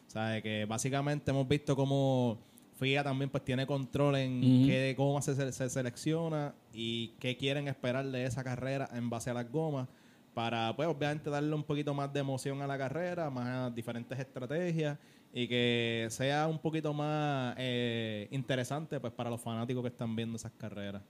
O 0.07 0.11
sea, 0.11 0.40
que 0.40 0.64
básicamente 0.66 1.31
hemos 1.33 1.49
visto 1.49 1.75
cómo 1.75 2.38
FIA 2.79 3.03
también 3.03 3.29
pues 3.31 3.45
tiene 3.45 3.66
control 3.66 4.16
en 4.16 4.40
qué 4.66 4.95
goma 4.97 5.21
se, 5.23 5.35
se- 5.35 5.53
se 5.53 5.69
selecciona 5.69 6.55
y 6.73 7.09
qué 7.19 7.37
quieren 7.37 7.66
esperar 7.69 8.07
de 8.07 8.25
esa 8.25 8.45
carrera 8.45 8.88
en 8.95 9.11
base 9.11 9.31
a 9.31 9.35
las 9.35 9.51
gomas 9.51 9.88
para, 10.37 10.77
pues, 10.77 10.87
obviamente 10.87 11.31
darle 11.31 11.55
un 11.55 11.62
poquito 11.64 11.94
más 11.94 12.12
de 12.12 12.20
emoción 12.20 12.61
a 12.61 12.66
la 12.66 12.77
carrera, 12.77 13.31
más 13.31 13.75
diferentes 13.75 14.18
estrategias 14.18 14.99
y 15.33 15.49
que 15.49 16.09
sea 16.11 16.46
un 16.46 16.59
poquito 16.59 16.92
más 16.92 17.55
eh, 17.57 18.29
interesante, 18.31 19.01
pues, 19.01 19.14
para 19.14 19.31
los 19.31 19.40
fanáticos 19.40 19.81
que 19.83 19.88
están 19.88 20.14
viendo 20.14 20.37
esas 20.37 20.53
carreras. 20.59 21.01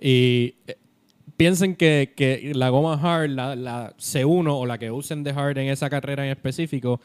Y 0.00 0.54
eh, 0.66 0.78
piensen 1.36 1.76
que, 1.76 2.14
que 2.16 2.52
la 2.54 2.70
goma 2.70 2.94
hard, 2.94 3.28
la, 3.28 3.54
la 3.54 3.94
C1 3.98 4.48
o 4.58 4.64
la 4.64 4.78
que 4.78 4.90
usen 4.90 5.22
de 5.22 5.32
hard 5.32 5.58
en 5.58 5.68
esa 5.68 5.90
carrera 5.90 6.24
en 6.24 6.30
específico, 6.30 7.02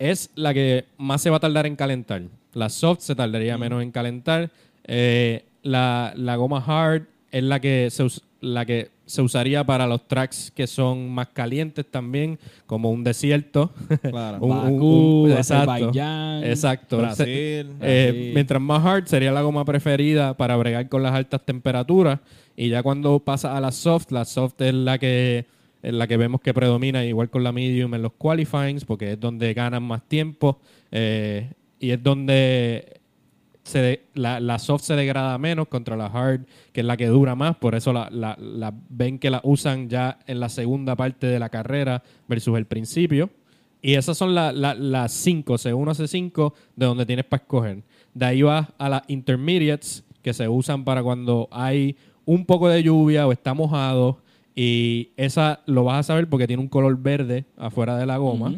es 0.00 0.30
la 0.34 0.52
que 0.52 0.86
más 0.98 1.22
se 1.22 1.30
va 1.30 1.36
a 1.36 1.40
tardar 1.40 1.66
en 1.66 1.76
calentar. 1.76 2.22
La 2.54 2.68
soft 2.70 3.02
se 3.02 3.14
tardaría 3.14 3.56
menos 3.56 3.84
en 3.84 3.92
calentar. 3.92 4.50
Eh, 4.82 5.44
la, 5.62 6.12
la 6.16 6.34
goma 6.34 6.58
hard 6.66 7.04
es 7.30 7.44
la 7.44 7.60
que 7.60 7.88
se 7.92 8.02
us- 8.02 8.24
la 8.40 8.64
que 8.64 8.90
se 9.06 9.22
usaría 9.22 9.64
para 9.64 9.86
los 9.86 10.06
tracks 10.08 10.50
que 10.54 10.66
son 10.66 11.10
más 11.10 11.28
calientes 11.28 11.84
también, 11.90 12.38
como 12.66 12.90
un 12.90 13.04
desierto. 13.04 13.72
Claro. 14.02 14.38
Un- 14.40 14.50
un- 14.52 14.62
Bakú, 14.74 15.22
un- 15.24 15.30
exacto. 15.32 15.72
Azerbaiyán. 15.72 16.44
Exacto. 16.44 16.98
Brasil. 16.98 17.26
Eh, 17.28 17.64
Brasil. 18.12 18.30
mientras 18.34 18.62
más 18.62 18.84
hard 18.84 19.06
sería 19.06 19.32
la 19.32 19.42
goma 19.42 19.64
preferida 19.64 20.36
para 20.36 20.56
bregar 20.56 20.88
con 20.88 21.02
las 21.02 21.12
altas 21.12 21.44
temperaturas. 21.44 22.20
Y 22.56 22.68
ya 22.68 22.82
cuando 22.82 23.18
pasa 23.20 23.56
a 23.56 23.60
la 23.60 23.72
soft, 23.72 24.10
la 24.10 24.24
soft 24.24 24.60
es 24.60 24.74
la 24.74 24.98
que 24.98 25.46
es 25.82 25.94
la 25.94 26.06
que 26.06 26.18
vemos 26.18 26.42
que 26.42 26.52
predomina, 26.52 27.04
igual 27.06 27.30
con 27.30 27.42
la 27.42 27.52
medium 27.52 27.94
en 27.94 28.02
los 28.02 28.12
qualifyings, 28.12 28.84
porque 28.84 29.12
es 29.12 29.20
donde 29.20 29.54
ganan 29.54 29.82
más 29.82 30.02
tiempo 30.06 30.58
eh, 30.92 31.50
y 31.78 31.90
es 31.90 32.02
donde 32.02 32.99
se 33.62 33.78
de- 33.80 34.04
la, 34.14 34.40
la 34.40 34.58
soft 34.58 34.82
se 34.82 34.96
degrada 34.96 35.36
menos 35.38 35.68
contra 35.68 35.96
la 35.96 36.06
hard, 36.06 36.40
que 36.72 36.80
es 36.80 36.86
la 36.86 36.96
que 36.96 37.06
dura 37.06 37.34
más. 37.34 37.56
Por 37.56 37.74
eso 37.74 37.92
la, 37.92 38.08
la- 38.10 38.36
la- 38.40 38.72
ven 38.88 39.18
que 39.18 39.30
la 39.30 39.40
usan 39.44 39.88
ya 39.88 40.18
en 40.26 40.40
la 40.40 40.48
segunda 40.48 40.96
parte 40.96 41.26
de 41.26 41.38
la 41.38 41.48
carrera 41.50 42.02
versus 42.28 42.56
el 42.58 42.66
principio. 42.66 43.30
Y 43.82 43.94
esas 43.94 44.16
son 44.18 44.34
la- 44.34 44.52
la- 44.52 44.74
las 44.74 45.12
5, 45.12 45.56
C1, 45.58 45.94
C5, 45.94 46.52
de 46.76 46.86
donde 46.86 47.06
tienes 47.06 47.24
para 47.24 47.42
escoger. 47.42 47.82
De 48.14 48.26
ahí 48.26 48.42
vas 48.42 48.66
a 48.78 48.88
las 48.88 49.02
intermediates, 49.08 50.04
que 50.22 50.34
se 50.34 50.48
usan 50.48 50.84
para 50.84 51.02
cuando 51.02 51.48
hay 51.50 51.96
un 52.26 52.44
poco 52.44 52.68
de 52.68 52.82
lluvia 52.82 53.26
o 53.26 53.32
está 53.32 53.54
mojado. 53.54 54.18
Y 54.54 55.10
esa 55.16 55.60
lo 55.66 55.84
vas 55.84 56.00
a 56.00 56.02
saber 56.02 56.28
porque 56.28 56.46
tiene 56.46 56.62
un 56.62 56.68
color 56.68 56.98
verde 57.00 57.44
afuera 57.56 57.96
de 57.96 58.04
la 58.04 58.16
goma. 58.18 58.54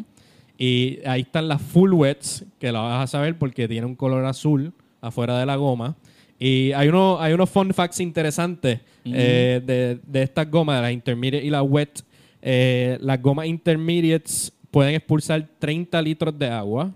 Y 0.59 0.99
ahí 1.07 1.23
están 1.23 1.49
las 1.49 1.61
full 1.63 1.93
wets, 1.93 2.45
que 2.59 2.73
la 2.73 2.81
vas 2.81 3.05
a 3.05 3.07
saber 3.07 3.39
porque 3.39 3.69
tiene 3.69 3.87
un 3.87 3.95
color 3.95 4.25
azul 4.25 4.73
afuera 5.03 5.39
de 5.39 5.45
la 5.45 5.57
goma. 5.57 5.95
Y 6.39 6.73
hay, 6.73 6.89
uno, 6.89 7.21
hay 7.21 7.35
unos 7.35 7.51
fun 7.51 7.73
facts 7.75 8.01
interesantes 8.01 8.81
eh, 9.05 9.61
de, 9.65 10.01
de 10.07 10.23
estas 10.23 10.51
gomas, 10.51 10.77
de 10.79 10.83
las 10.83 10.93
intermediate 10.93 11.47
y 11.47 11.51
las 11.51 11.63
wet. 11.63 12.03
Eh, 12.41 12.97
las 13.01 13.21
gomas 13.23 13.47
intermediates 13.47 14.53
pueden 14.71 14.95
expulsar 14.95 15.47
30 15.59 16.01
litros 16.03 16.37
de 16.39 16.49
agua 16.49 16.91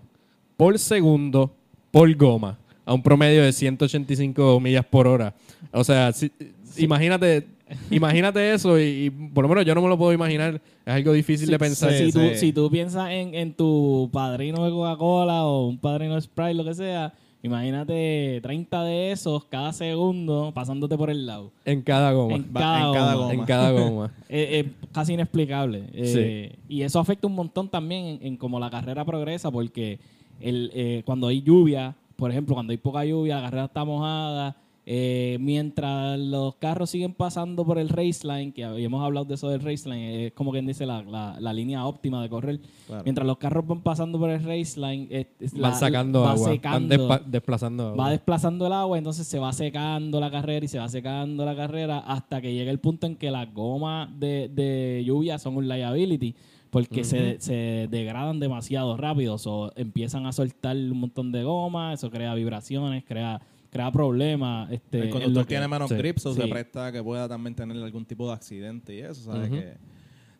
por 0.56 0.78
segundo 0.78 1.54
por 1.90 2.12
goma, 2.16 2.58
a 2.84 2.94
un 2.94 3.02
promedio 3.02 3.42
de 3.42 3.52
185 3.52 4.58
millas 4.60 4.84
por 4.84 5.06
hora. 5.06 5.34
O 5.72 5.84
sea, 5.84 6.12
si- 6.12 6.32
imagínate, 6.78 7.46
imagínate 7.90 8.52
eso 8.52 8.78
y, 8.80 8.82
y 9.06 9.10
por 9.10 9.42
lo 9.44 9.48
menos 9.48 9.64
yo 9.64 9.74
no 9.74 9.82
me 9.82 9.88
lo 9.88 9.96
puedo 9.98 10.12
imaginar. 10.12 10.60
Es 10.84 10.92
algo 10.94 11.12
difícil 11.12 11.48
de 11.48 11.58
pensar. 11.58 11.92
si, 11.92 12.06
Sí, 12.06 12.12
tú, 12.12 12.18
si 12.36 12.52
tú 12.52 12.70
piensas 12.70 13.10
en, 13.10 13.34
en 13.34 13.52
tu 13.54 14.08
padrino 14.12 14.64
de 14.64 14.70
Coca-Cola 14.70 15.44
o 15.44 15.66
un 15.68 15.78
padrino 15.78 16.14
de 16.16 16.20
Sprite, 16.22 16.54
lo 16.54 16.64
que 16.64 16.74
sea, 16.74 17.12
imagínate 17.46 18.40
30 18.42 18.84
de 18.84 19.12
esos 19.12 19.44
cada 19.46 19.72
segundo 19.72 20.52
pasándote 20.54 20.96
por 20.96 21.10
el 21.10 21.26
lado. 21.26 21.50
En 21.64 21.82
cada 21.82 22.12
goma. 22.12 22.36
En 22.36 22.42
cada, 22.44 22.86
en 22.86 22.92
cada 22.92 23.14
goma. 23.14 23.24
goma. 23.26 23.32
En 23.34 23.44
cada 23.44 23.70
goma. 23.72 24.12
Es, 24.28 24.48
es 24.50 24.66
casi 24.92 25.14
inexplicable. 25.14 25.84
Eh, 25.92 26.56
Y 26.68 26.82
eso 26.82 27.00
afecta 27.00 27.26
un 27.26 27.34
montón 27.34 27.68
también 27.68 28.04
en, 28.06 28.18
en 28.22 28.36
cómo 28.36 28.60
la 28.60 28.70
carrera 28.70 29.04
progresa, 29.04 29.50
porque 29.50 29.98
el, 30.40 30.70
eh, 30.74 31.02
cuando 31.04 31.28
hay 31.28 31.42
lluvia, 31.42 31.94
por 32.16 32.30
ejemplo, 32.30 32.54
cuando 32.54 32.70
hay 32.72 32.76
poca 32.78 33.04
lluvia, 33.04 33.36
la 33.36 33.42
carrera 33.42 33.64
está 33.66 33.84
mojada. 33.84 34.56
Eh, 34.88 35.36
mientras 35.40 36.16
los 36.18 36.54
carros 36.56 36.90
siguen 36.90 37.12
pasando 37.12 37.64
por 37.64 37.76
el 37.78 37.88
race 37.88 38.24
line, 38.24 38.52
que 38.52 38.62
habíamos 38.64 39.02
hablado 39.04 39.24
de 39.26 39.34
eso 39.34 39.48
del 39.48 39.60
race 39.60 39.88
line, 39.88 40.26
es 40.26 40.32
como 40.32 40.52
quien 40.52 40.64
dice 40.64 40.86
la, 40.86 41.02
la- 41.02 41.36
la 41.40 41.52
línea 41.52 41.84
óptima 41.84 42.22
de 42.22 42.28
correr. 42.28 42.60
Claro. 42.86 43.02
Mientras 43.04 43.26
los 43.26 43.36
carros 43.38 43.66
van 43.66 43.80
pasando 43.80 44.16
por 44.20 44.30
el 44.30 44.44
race 44.44 44.78
line, 44.80 45.08
es- 45.10 45.26
es 45.40 45.52
Van 45.54 45.62
la- 45.72 45.74
sacando 45.74 46.20
va 46.22 46.30
agua. 46.32 46.46
Van 46.46 46.54
secando 46.56 46.94
despa- 46.94 47.24
desplazando 47.26 47.88
agua. 47.88 48.04
va 48.04 48.10
desplazando 48.10 48.66
el 48.68 48.72
agua, 48.72 48.96
entonces 48.98 49.26
se 49.26 49.40
va 49.40 49.52
secando 49.52 50.20
la 50.20 50.30
carrera 50.30 50.64
y 50.64 50.68
se 50.68 50.78
va 50.78 50.88
secando 50.88 51.44
la 51.44 51.56
carrera 51.56 51.98
hasta 51.98 52.40
que 52.40 52.54
llega 52.54 52.70
el 52.70 52.78
punto 52.78 53.08
en 53.08 53.16
que 53.16 53.30
las 53.32 53.52
gomas 53.52 54.08
de, 54.20 54.48
de 54.54 55.02
lluvia 55.04 55.38
son 55.40 55.56
un 55.56 55.66
liability 55.66 56.34
porque 56.70 57.04
se, 57.04 57.40
se 57.40 57.88
degradan 57.90 58.38
demasiado 58.38 58.96
rápido, 58.96 59.36
o 59.46 59.72
empiezan 59.76 60.26
a 60.26 60.32
soltar 60.32 60.76
un 60.76 60.98
montón 61.00 61.32
de 61.32 61.42
goma, 61.42 61.92
eso 61.94 62.10
crea 62.10 62.34
vibraciones, 62.34 63.02
crea 63.04 63.40
crea 63.76 63.92
problemas. 63.92 64.70
Este, 64.72 65.00
el 65.02 65.10
conductor 65.10 65.44
que- 65.44 65.48
tiene 65.48 65.68
menos 65.68 65.88
sí. 65.88 65.96
grip, 65.96 66.18
so 66.18 66.34
se 66.34 66.46
presta 66.48 66.90
que 66.92 67.02
pueda 67.02 67.28
también 67.28 67.54
tener 67.54 67.76
algún 67.82 68.04
tipo 68.04 68.26
de 68.28 68.34
accidente 68.34 68.94
y 68.94 69.00
eso, 69.00 69.22
¿sabes? 69.32 69.48
Que 69.50 69.74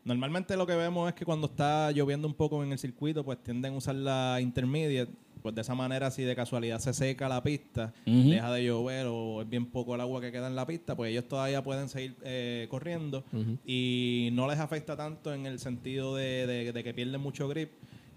normalmente 0.04 0.56
lo 0.56 0.66
que 0.66 0.74
vemos 0.76 1.08
es 1.08 1.14
que 1.14 1.24
cuando 1.24 1.46
está 1.48 1.90
lloviendo 1.92 2.28
un 2.28 2.34
poco 2.34 2.62
en 2.62 2.72
el 2.72 2.78
circuito, 2.78 3.24
pues 3.24 3.42
tienden 3.42 3.74
a 3.74 3.76
usar 3.76 3.94
la 3.96 4.38
intermediate, 4.40 5.10
pues 5.42 5.54
de 5.54 5.60
esa 5.60 5.74
manera 5.74 6.10
si 6.10 6.22
de 6.22 6.34
casualidad 6.34 6.78
se 6.80 6.92
seca 6.92 7.28
la 7.28 7.42
pista, 7.42 7.92
deja 8.04 8.52
de 8.52 8.64
llover 8.64 9.06
o 9.08 9.42
es 9.42 9.48
bien 9.48 9.66
poco 9.66 9.94
el 9.94 10.00
agua 10.00 10.20
que 10.20 10.32
queda 10.32 10.48
en 10.48 10.56
la 10.56 10.66
pista, 10.66 10.96
pues 10.96 11.10
ellos 11.12 11.28
todavía 11.28 11.62
pueden 11.62 11.88
seguir 11.88 12.16
eh, 12.24 12.66
corriendo 12.70 13.24
y 13.64 14.30
no 14.32 14.48
les 14.48 14.58
afecta 14.58 14.96
tanto 14.96 15.32
en 15.32 15.46
el 15.46 15.58
sentido 15.58 16.16
de, 16.16 16.46
de- 16.46 16.72
de 16.72 16.84
que 16.84 16.94
pierden 16.94 17.20
mucho 17.20 17.46
grip 17.48 17.70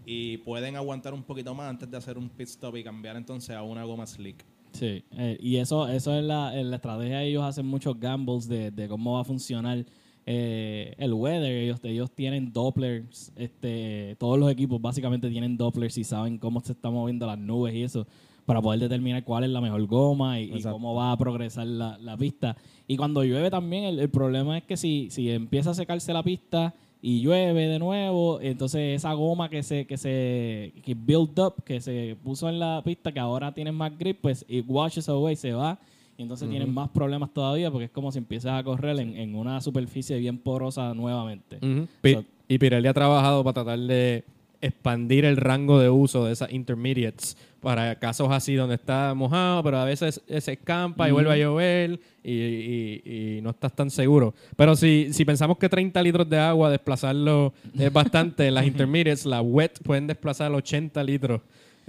y 0.06 0.38
pueden 0.38 0.76
aguantar 0.76 1.14
un 1.14 1.22
poquito 1.24 1.54
más 1.54 1.70
antes 1.70 1.90
de 1.92 1.98
hacer 1.98 2.18
un 2.18 2.30
pit 2.30 2.48
stop 2.48 2.76
y 2.78 2.84
cambiar 2.84 3.16
entonces 3.16 3.56
a 3.56 3.62
una 3.62 3.84
goma 3.84 4.08
slick. 4.08 4.44
Sí, 4.80 5.04
eh, 5.18 5.38
y 5.42 5.58
eso, 5.58 5.90
eso 5.90 6.18
es 6.18 6.24
la, 6.24 6.58
en 6.58 6.70
la 6.70 6.78
estrategia. 6.78 7.22
Ellos 7.22 7.44
hacen 7.44 7.66
muchos 7.66 8.00
gambles 8.00 8.48
de, 8.48 8.72
de 8.72 8.88
cómo 8.88 9.16
va 9.16 9.22
a 9.22 9.24
funcionar 9.26 9.86
eh, 10.26 10.94
el 10.98 11.14
weather. 11.14 11.52
Ellos, 11.52 11.82
ellos 11.84 12.10
tienen 12.12 12.54
Dopplers. 12.54 13.34
Este, 13.36 14.16
todos 14.18 14.40
los 14.40 14.50
equipos 14.50 14.82
básicamente 14.82 15.30
tienen 15.30 15.58
Dopplers 15.58 15.98
y 15.98 16.06
saben 16.06 16.38
cómo 16.38 16.62
se 16.62 16.72
están 16.72 16.94
moviendo 16.94 17.28
las 17.28 17.38
nubes 17.38 17.76
y 17.76 17.84
eso 17.84 18.08
para 18.46 18.62
poder 18.62 18.80
determinar 18.80 19.26
cuál 19.26 19.44
es 19.44 19.50
la 19.50 19.60
mejor 19.60 19.86
goma 19.86 20.40
y, 20.40 20.62
cómo 20.64 20.96
va 20.96 21.12
a 21.12 21.18
progresar 21.18 21.68
la, 21.68 21.98
la 21.98 22.16
pista. 22.16 22.56
Y 22.88 22.96
cuando 22.96 23.26
llueve 23.26 23.52
también, 23.52 23.84
el, 23.84 24.00
el 24.00 24.10
problema 24.10 24.60
es 24.60 24.64
que 24.64 24.78
si, 24.78 25.10
si 25.12 25.30
empieza 25.30 25.72
a 25.72 25.74
secarse 25.74 26.14
la 26.14 26.24
pista 26.24 26.74
y 27.02 27.22
llueve 27.22 27.68
de 27.68 27.80
nuevo, 27.80 28.40
entonces 28.42 28.98
esa 28.98 29.14
goma 29.14 29.50
que 29.50 29.64
se 29.64 29.86
que 29.88 29.98
se 29.98 30.74
que 30.84 30.94
build 30.96 31.40
up, 31.40 31.64
que 31.64 31.80
se 31.80 32.18
puso 32.24 32.50
en 32.50 32.60
la 32.60 32.82
pista, 32.84 33.12
que 33.12 33.20
ahora 33.20 33.54
tiene 33.54 33.72
más 33.72 33.98
grip, 33.98 34.20
pues 34.22 34.46
it 34.50 34.66
washes 34.68 35.08
away, 35.10 35.36
se 35.36 35.54
va. 35.54 35.80
Y 36.18 36.24
entonces 36.24 36.50
tienen 36.50 36.74
más 36.74 36.90
problemas 36.90 37.34
todavía 37.34 37.72
porque 37.72 37.86
es 37.86 37.92
como 37.92 38.12
si 38.12 38.18
empiezas 38.18 38.60
a 38.60 38.64
correr 38.66 39.00
en, 39.00 39.16
en 39.16 39.36
una 39.36 39.62
superficie 39.62 40.18
bien 40.18 40.38
porosa 40.38 40.94
nuevamente. 40.94 41.58
Ujú. 41.62 41.88
Pi- 42.02 42.14
So- 42.16 42.26
y 42.50 42.58
Pirelli 42.58 42.88
ha 42.90 42.94
trabajado 42.94 43.42
para 43.44 43.54
tratar 43.54 43.80
de 43.80 44.26
expandir 44.62 45.26
el 45.26 45.38
rango 45.38 45.80
de 45.80 45.90
uso 45.90 46.26
de 46.26 46.34
esas 46.34 46.52
intermediates 46.52 47.38
para 47.62 47.96
casos 48.00 48.30
así 48.32 48.56
donde 48.56 48.76
está 48.76 49.14
mojado, 49.14 49.64
pero 49.64 49.78
a 49.80 49.86
veces 49.86 50.22
se 50.40 50.54
escampa 50.54 51.08
y 51.10 51.12
vuelve 51.12 51.32
a 51.34 51.38
llover 51.38 52.00
y, 52.24 52.32
y- 52.34 53.02
y 53.38 53.42
no 53.42 53.50
estás 53.50 53.74
tan 53.76 53.90
seguro. 53.90 54.34
Pero 54.56 54.76
si, 54.76 55.10
si 55.12 55.26
pensamos 55.26 55.58
que 55.58 55.68
30 55.70 56.02
litros 56.04 56.30
de 56.30 56.40
agua 56.40 56.70
desplazarlo 56.70 57.54
es 57.78 57.92
bastante, 57.92 58.50
las 58.52 58.66
intermediates, 58.68 59.26
las 59.26 59.42
wet 59.44 59.80
pueden 59.84 60.08
desplazar 60.08 60.52
80 60.52 61.04
litros 61.04 61.42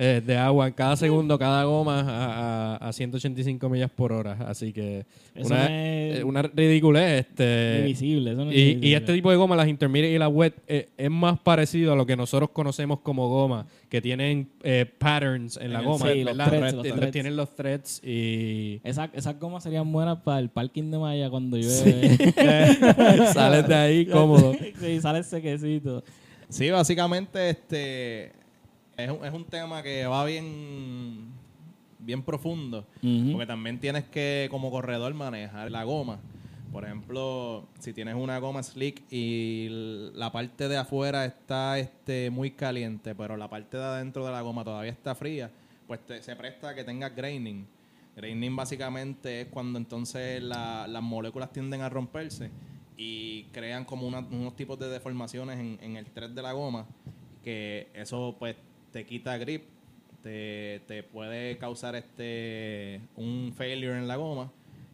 eh, 0.02 0.22
de 0.24 0.34
agua 0.34 0.66
en 0.66 0.72
cada 0.72 0.96
segundo, 0.96 1.38
cada 1.38 1.62
goma 1.64 2.00
a, 2.00 2.76
a- 2.76 2.88
a 2.88 2.92
185 2.94 3.68
millas 3.68 3.90
por 3.90 4.12
hora. 4.14 4.32
Así 4.48 4.72
que 4.72 5.04
Eso 5.34 5.46
una, 5.48 5.58
no 5.58 5.64
es- 5.64 6.18
eh, 6.20 6.24
una 6.24 6.40
ridiculez. 6.42 7.26
Este, 7.26 7.80
Invisible, 7.80 8.32
eso 8.32 8.44
no 8.46 8.50
es 8.50 8.56
y, 8.56 8.78
y 8.80 8.94
este 8.94 9.12
tipo 9.12 9.30
de 9.30 9.36
goma, 9.36 9.56
las 9.56 9.68
intermediate 9.68 10.14
y 10.14 10.18
las 10.18 10.30
wet, 10.32 10.54
eh, 10.68 10.88
es 10.96 11.10
más 11.10 11.38
parecido 11.40 11.92
a 11.92 11.96
lo 11.96 12.06
que 12.06 12.16
nosotros 12.16 12.48
conocemos 12.50 13.00
como 13.00 13.28
goma, 13.28 13.66
que 13.90 14.00
tienen 14.00 14.48
eh, 14.62 14.86
patterns 14.98 15.58
en 15.58 15.72
la 15.74 15.82
goma, 15.82 16.10
sí, 16.10 16.24
los 16.24 16.34
threads, 16.38 16.72
los 16.74 16.86
Eh, 16.86 16.92
threads. 16.92 17.12
Tienen 17.12 17.36
los 17.36 17.54
threads 17.54 18.00
y 18.02 18.80
Esa- 18.82 19.10
esas 19.12 19.38
gomas 19.38 19.62
serían 19.64 19.92
buenas 19.92 20.18
para 20.22 20.38
el 20.38 20.48
parking 20.48 20.90
de 20.90 20.98
Maya 20.98 21.28
cuando 21.28 21.58
llueve. 21.58 22.16
sales 23.34 23.68
de 23.68 23.74
ahí 23.74 24.06
cómodo. 24.06 24.54
sí, 24.80 25.00
sale 25.00 25.22
sequecito. 25.22 26.02
Sí, 26.48 26.70
básicamente 26.70 27.50
este 27.50 28.32
es 29.04 29.10
un, 29.10 29.24
es 29.24 29.32
un 29.32 29.44
tema 29.44 29.82
que 29.82 30.06
va 30.06 30.24
bien, 30.24 31.26
bien 31.98 32.22
profundo, 32.22 32.86
porque 33.32 33.46
también 33.46 33.78
tienes 33.78 34.04
que 34.04 34.48
como 34.50 34.70
corredor 34.70 35.12
manejar 35.14 35.70
la 35.70 35.84
goma. 35.84 36.18
Por 36.72 36.84
ejemplo, 36.84 37.66
si 37.80 37.92
tienes 37.92 38.14
una 38.14 38.38
goma 38.38 38.62
slick 38.62 39.02
y 39.10 39.66
la 40.14 40.30
parte 40.30 40.68
de 40.68 40.76
afuera 40.76 41.24
está 41.24 41.78
este, 41.80 42.30
muy 42.30 42.52
caliente, 42.52 43.14
pero 43.16 43.36
la 43.36 43.48
parte 43.50 43.76
de 43.76 43.82
adentro 43.82 44.24
de 44.24 44.30
la 44.30 44.40
goma 44.40 44.62
todavía 44.62 44.92
está 44.92 45.14
fría, 45.16 45.50
pues 45.88 45.98
te- 46.06 46.22
se 46.22 46.36
presta 46.36 46.68
a 46.68 46.74
que 46.76 46.84
tengas 46.84 47.14
graining. 47.16 47.66
Graining 48.14 48.54
básicamente 48.54 49.40
es 49.42 49.46
cuando 49.48 49.78
entonces 49.78 50.40
la- 50.42 50.86
las 50.86 51.02
moléculas 51.02 51.52
tienden 51.52 51.80
a 51.80 51.88
romperse 51.88 52.50
y 52.96 53.44
crean 53.52 53.84
como 53.84 54.06
una- 54.06 54.20
unos 54.20 54.54
tipos 54.54 54.78
de 54.78 54.88
deformaciones 54.88 55.58
en, 55.58 55.78
en 55.82 55.96
el 55.96 56.06
thread 56.06 56.30
de 56.30 56.42
la 56.42 56.52
goma 56.52 56.86
que 57.42 57.88
eso 57.94 58.36
pues 58.38 58.54
te 58.92 59.06
quita 59.06 59.36
grip, 59.38 59.64
te, 60.22 60.82
te 60.86 61.02
puede 61.02 61.58
causar 61.58 61.94
este 61.94 63.00
un 63.16 63.52
failure 63.56 63.96
en 63.96 64.08
la 64.08 64.16
goma. 64.16 64.50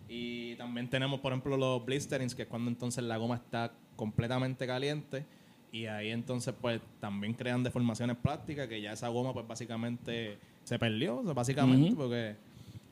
Y 0.09 0.55
también 0.57 0.89
tenemos 0.89 1.21
por 1.21 1.33
ejemplo 1.33 1.57
los 1.57 1.85
blisterings 1.85 2.35
que 2.35 2.43
es 2.43 2.49
cuando 2.49 2.71
entonces 2.71 3.03
la 3.05 3.17
goma 3.17 3.37
está 3.37 3.73
completamente 3.97 4.67
caliente. 4.67 5.25
Y 5.73 5.87
ahí 5.87 6.11
entonces 6.11 6.55
pues 6.61 6.81
también 7.01 7.35
crean 7.35 7.63
deformaciones 7.63 8.17
plásticas 8.17 8.69
que 8.69 8.81
ya 8.81 8.93
esa 8.93 9.09
goma 9.09 9.33
pues 9.33 9.47
básicamente 9.47 10.39
se 10.65 10.79
perdió, 10.79 11.23
básicamente 11.35 11.95
porque 11.97 12.37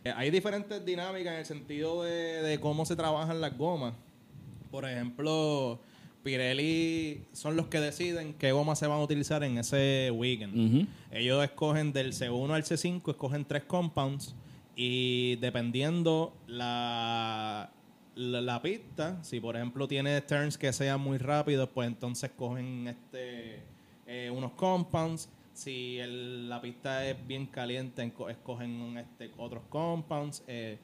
eh, 0.04 0.12
hay 0.14 0.30
diferentes 0.30 0.84
dinámicas 0.84 1.32
en 1.32 1.38
el 1.38 1.46
sentido 1.46 2.02
de, 2.02 2.42
de 2.42 2.60
cómo 2.60 2.84
se 2.84 2.96
trabajan 2.96 3.40
las 3.40 3.56
gomas. 3.56 3.94
Por 4.70 4.84
ejemplo, 4.88 5.78
Pirelli 6.24 7.22
son 7.32 7.54
los 7.54 7.66
que 7.66 7.78
deciden 7.78 8.34
qué 8.34 8.50
gomas 8.52 8.78
se 8.78 8.86
van 8.86 8.98
a 8.98 9.02
utilizar 9.02 9.44
en 9.44 9.58
ese 9.58 10.10
weekend. 10.10 10.88
Ellos 11.12 11.44
escogen 11.44 11.92
del 11.92 12.12
C1 12.12 12.50
al 12.52 12.62
C5, 12.64 13.10
escogen 13.10 13.44
tres 13.44 13.64
compounds 13.64 14.34
y 14.74 15.36
dependiendo 15.36 16.34
la, 16.46 17.70
la, 18.16 18.40
la 18.40 18.62
pista, 18.62 19.22
si 19.22 19.38
por 19.38 19.54
ejemplo 19.56 19.86
tiene 19.86 20.20
turns 20.22 20.58
que 20.58 20.72
sean 20.72 21.00
muy 21.00 21.18
rápidos, 21.18 21.68
pues 21.72 21.86
entonces 21.88 22.30
cogen 22.36 22.88
este, 22.88 23.62
eh, 24.06 24.30
unos 24.34 24.52
compounds. 24.52 25.28
Si 25.52 25.98
el- 25.98 26.48
la 26.48 26.60
pista 26.60 27.06
es 27.08 27.16
bien 27.28 27.46
caliente, 27.46 28.02
escogen 28.28 28.96
este, 28.98 29.30
otros 29.38 29.62
compounds. 29.68 30.42
Eh, 30.48 30.78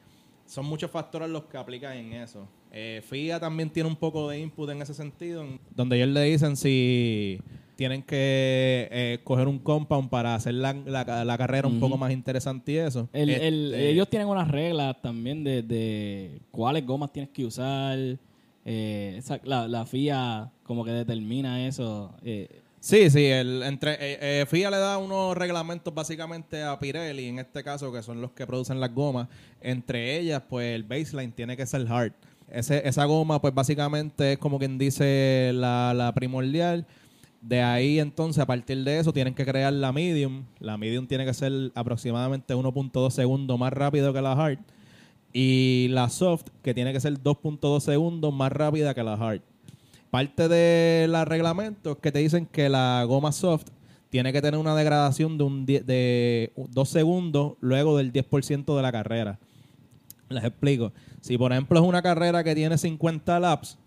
son 0.45 0.65
muchos 0.65 0.89
factores 0.91 1.29
los 1.29 1.43
que 1.45 1.57
aplican 1.57 1.97
en 1.97 2.13
eso. 2.13 2.47
Eh, 2.71 3.01
FIA 3.03 3.39
también 3.39 3.69
tiene 3.69 3.89
un 3.89 3.95
poco 3.95 4.29
de 4.29 4.39
input 4.39 4.69
en 4.69 4.81
ese 4.81 4.93
sentido, 4.93 5.43
en- 5.43 5.59
donde 5.75 5.97
ellos 5.97 6.09
le 6.09 6.23
dicen 6.23 6.55
si 6.55 7.39
tienen 7.75 8.01
que 8.03 8.87
eh, 8.91 9.19
coger 9.23 9.47
un 9.47 9.59
compound 9.59 10.09
para 10.09 10.35
hacer 10.35 10.53
la, 10.53 10.73
la- 10.73 11.25
la 11.25 11.37
carrera 11.37 11.67
un 11.67 11.79
poco 11.79 11.97
más 11.97 12.11
interesante 12.11 12.71
y 12.73 12.77
eso. 12.77 13.09
El- 13.11 13.29
el- 13.29 13.73
Este, 13.73 13.89
ellos 13.89 14.07
tienen 14.09 14.27
unas 14.27 14.47
reglas 14.49 15.01
también 15.01 15.43
de, 15.43 15.63
de 15.63 16.39
cuáles 16.51 16.85
gomas 16.85 17.11
tienes 17.11 17.31
que 17.31 17.43
usar. 17.45 17.97
Eh, 18.63 19.15
esa- 19.17 19.39
la, 19.43 19.67
la 19.67 19.85
FIA 19.85 20.51
como 20.63 20.85
que 20.85 20.91
determina 20.91 21.65
eso. 21.67 22.13
Eh, 22.23 22.47
Sí, 22.83 23.11
sí, 23.11 23.23
el, 23.25 23.61
entre, 23.61 23.91
eh, 23.93 24.17
eh, 24.41 24.45
FIA 24.47 24.71
le 24.71 24.77
da 24.77 24.97
unos 24.97 25.37
reglamentos 25.37 25.93
básicamente 25.93 26.63
a 26.63 26.79
Pirelli, 26.79 27.27
en 27.27 27.37
este 27.37 27.63
caso, 27.63 27.93
que 27.93 28.01
son 28.01 28.21
los 28.21 28.31
que 28.31 28.47
producen 28.47 28.79
las 28.79 28.91
gomas. 28.91 29.27
Entre 29.61 30.17
ellas, 30.17 30.41
pues 30.49 30.73
el 30.73 30.81
baseline 30.81 31.31
tiene 31.31 31.55
que 31.55 31.67
ser 31.67 31.85
hard. 31.87 32.13
Esa 32.51 33.05
goma, 33.05 33.39
pues 33.39 33.53
básicamente 33.53 34.33
es 34.33 34.37
como 34.37 34.59
quien 34.59 34.77
dice 34.77 35.51
la, 35.53 36.11
primordial. 36.13 36.85
De 37.41 37.61
ahí 37.61 37.99
entonces, 37.99 38.41
a 38.41 38.45
partir 38.45 38.83
de 38.83 38.99
eso, 38.99 39.13
tienen 39.13 39.33
que 39.33 39.45
crear 39.45 39.71
la 39.73 39.91
medium. 39.91 40.43
La 40.59 40.77
medium 40.77 41.07
tiene 41.07 41.25
que 41.25 41.33
ser 41.33 41.71
aproximadamente 41.75 42.53
1.2 42.53 43.09
segundos 43.09 43.57
más 43.57 43.73
rápido 43.73 44.13
que 44.13 44.21
la 44.21 44.33
hard. 44.33 44.59
Y 45.33 45.87
la 45.91 46.09
soft, 46.09 46.47
que 46.61 46.73
tiene 46.73 46.91
que 46.91 46.99
ser 46.99 47.13
2.2 47.13 47.79
segundos 47.79 48.33
más 48.33 48.51
rápida 48.51 48.93
que 48.93 49.03
la 49.03 49.13
hard. 49.13 49.41
Parte 50.09 50.49
de 50.49 51.07
los 51.07 51.25
reglamentos 51.25 51.97
que 51.97 52.11
te 52.11 52.19
dicen 52.19 52.45
que 52.45 52.67
la 52.67 53.05
goma 53.07 53.31
soft 53.31 53.67
tiene 54.09 54.33
que 54.33 54.41
tener 54.41 54.59
una 54.59 54.75
degradación 54.75 55.37
de 55.37 55.43
un 55.45 55.65
de 55.65 56.51
2 56.57 56.89
segundos 56.89 57.53
luego 57.61 57.97
del 57.97 58.11
10% 58.11 58.75
de 58.75 58.81
la 58.81 58.91
carrera. 58.91 59.39
Les 60.31 60.43
explico. 60.43 60.91
Si 61.19 61.37
por 61.37 61.51
ejemplo 61.51 61.79
es 61.79 61.85
una 61.85 62.01
carrera 62.01 62.43
que 62.43 62.55
tiene 62.55 62.77
50 62.77 63.39
laps 63.39 63.77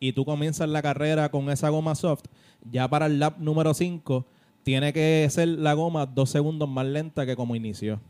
y 0.00 0.12
tú 0.12 0.24
comienzas 0.24 0.68
la 0.68 0.82
carrera 0.82 1.30
con 1.30 1.48
esa 1.50 1.68
goma 1.68 1.94
soft, 1.94 2.24
ya 2.70 2.88
para 2.88 3.06
el 3.06 3.18
lap 3.18 3.38
número 3.38 3.74
5 3.74 4.26
tiene 4.62 4.92
que 4.92 5.26
ser 5.30 5.48
la 5.48 5.74
goma 5.74 6.06
2 6.06 6.28
segundos 6.28 6.68
más 6.68 6.86
lenta 6.86 7.26
que 7.26 7.36
como 7.36 7.54
inició. 7.54 8.00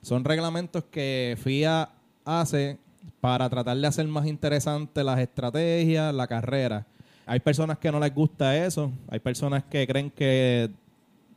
Son 0.00 0.24
reglamentos 0.24 0.82
que 0.90 1.38
FIA 1.40 1.90
hace 2.24 2.78
para 3.20 3.48
tratar 3.48 3.76
de 3.76 3.86
hacer 3.86 4.06
más 4.08 4.26
interesante 4.26 5.04
las 5.04 5.20
estrategias, 5.20 6.12
la 6.12 6.26
carrera. 6.26 6.86
Hay 7.26 7.38
personas 7.38 7.78
que 7.78 7.92
no 7.92 8.00
les 8.00 8.12
gusta 8.12 8.56
eso, 8.56 8.90
hay 9.08 9.20
personas 9.20 9.62
que 9.64 9.86
creen 9.86 10.10
que 10.10 10.70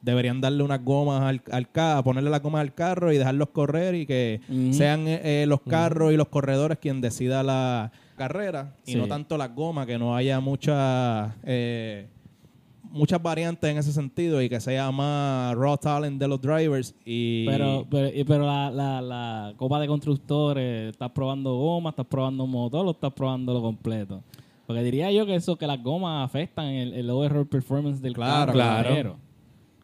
deberían 0.05 0.39
darle 0.39 0.63
unas 0.63 0.83
gomas 0.83 1.21
al, 1.23 1.41
al 1.51 1.69
carro, 1.71 2.03
ponerle 2.03 2.29
las 2.29 2.41
gomas 2.41 2.61
al 2.61 2.73
carro 2.73 3.11
y 3.11 3.17
dejarlos 3.17 3.49
correr 3.49 3.95
y 3.95 4.05
que 4.05 4.39
sean 4.71 5.07
eh, 5.07 5.41
eh, 5.41 5.45
los 5.47 5.61
carros 5.61 6.13
y 6.13 6.17
los 6.17 6.27
corredores 6.29 6.77
quien 6.79 7.01
decida 7.01 7.43
la 7.43 7.91
carrera 8.15 8.75
y 8.85 8.91
Sí. 8.93 8.97
no 8.97 9.07
tanto 9.07 9.37
las 9.37 9.53
gomas, 9.53 9.85
que 9.87 9.97
no 9.97 10.15
haya 10.15 10.39
muchas 10.39 11.33
eh, 11.43 12.07
muchas 12.91 13.21
variantes 13.21 13.69
en 13.69 13.77
ese 13.77 13.91
sentido 13.91 14.41
y 14.41 14.47
que 14.47 14.61
sea 14.61 14.89
más 14.89 15.53
raw 15.55 15.75
talent 15.77 16.17
de 16.17 16.27
los 16.29 16.39
drivers 16.39 16.95
y 17.03 17.45
Pero, 17.45 17.85
pero, 17.91 18.07
y- 18.07 18.23
pero 18.23 18.45
la, 18.45 18.71
la, 18.71 19.01
la 19.01 19.53
copa 19.57 19.81
de 19.81 19.87
constructores, 19.87 20.91
estás 20.91 21.11
probando 21.11 21.55
goma, 21.57 21.89
estás 21.89 22.05
probando 22.05 22.47
motor 22.47 22.85
o 22.87 22.91
estás 22.91 23.11
probando 23.11 23.53
lo 23.53 23.61
completo. 23.61 24.23
Porque 24.65 24.81
diría 24.81 25.11
yo 25.11 25.25
que 25.25 25.35
eso, 25.35 25.57
que 25.57 25.67
las 25.67 25.83
gomas 25.83 26.23
afectan 26.25 26.67
el, 26.67 26.93
el 26.93 27.09
overall 27.09 27.45
performance 27.45 28.01
del 28.01 28.13
Claro, 28.13 28.53
carro. 28.53 28.53
claro. 28.93 29.17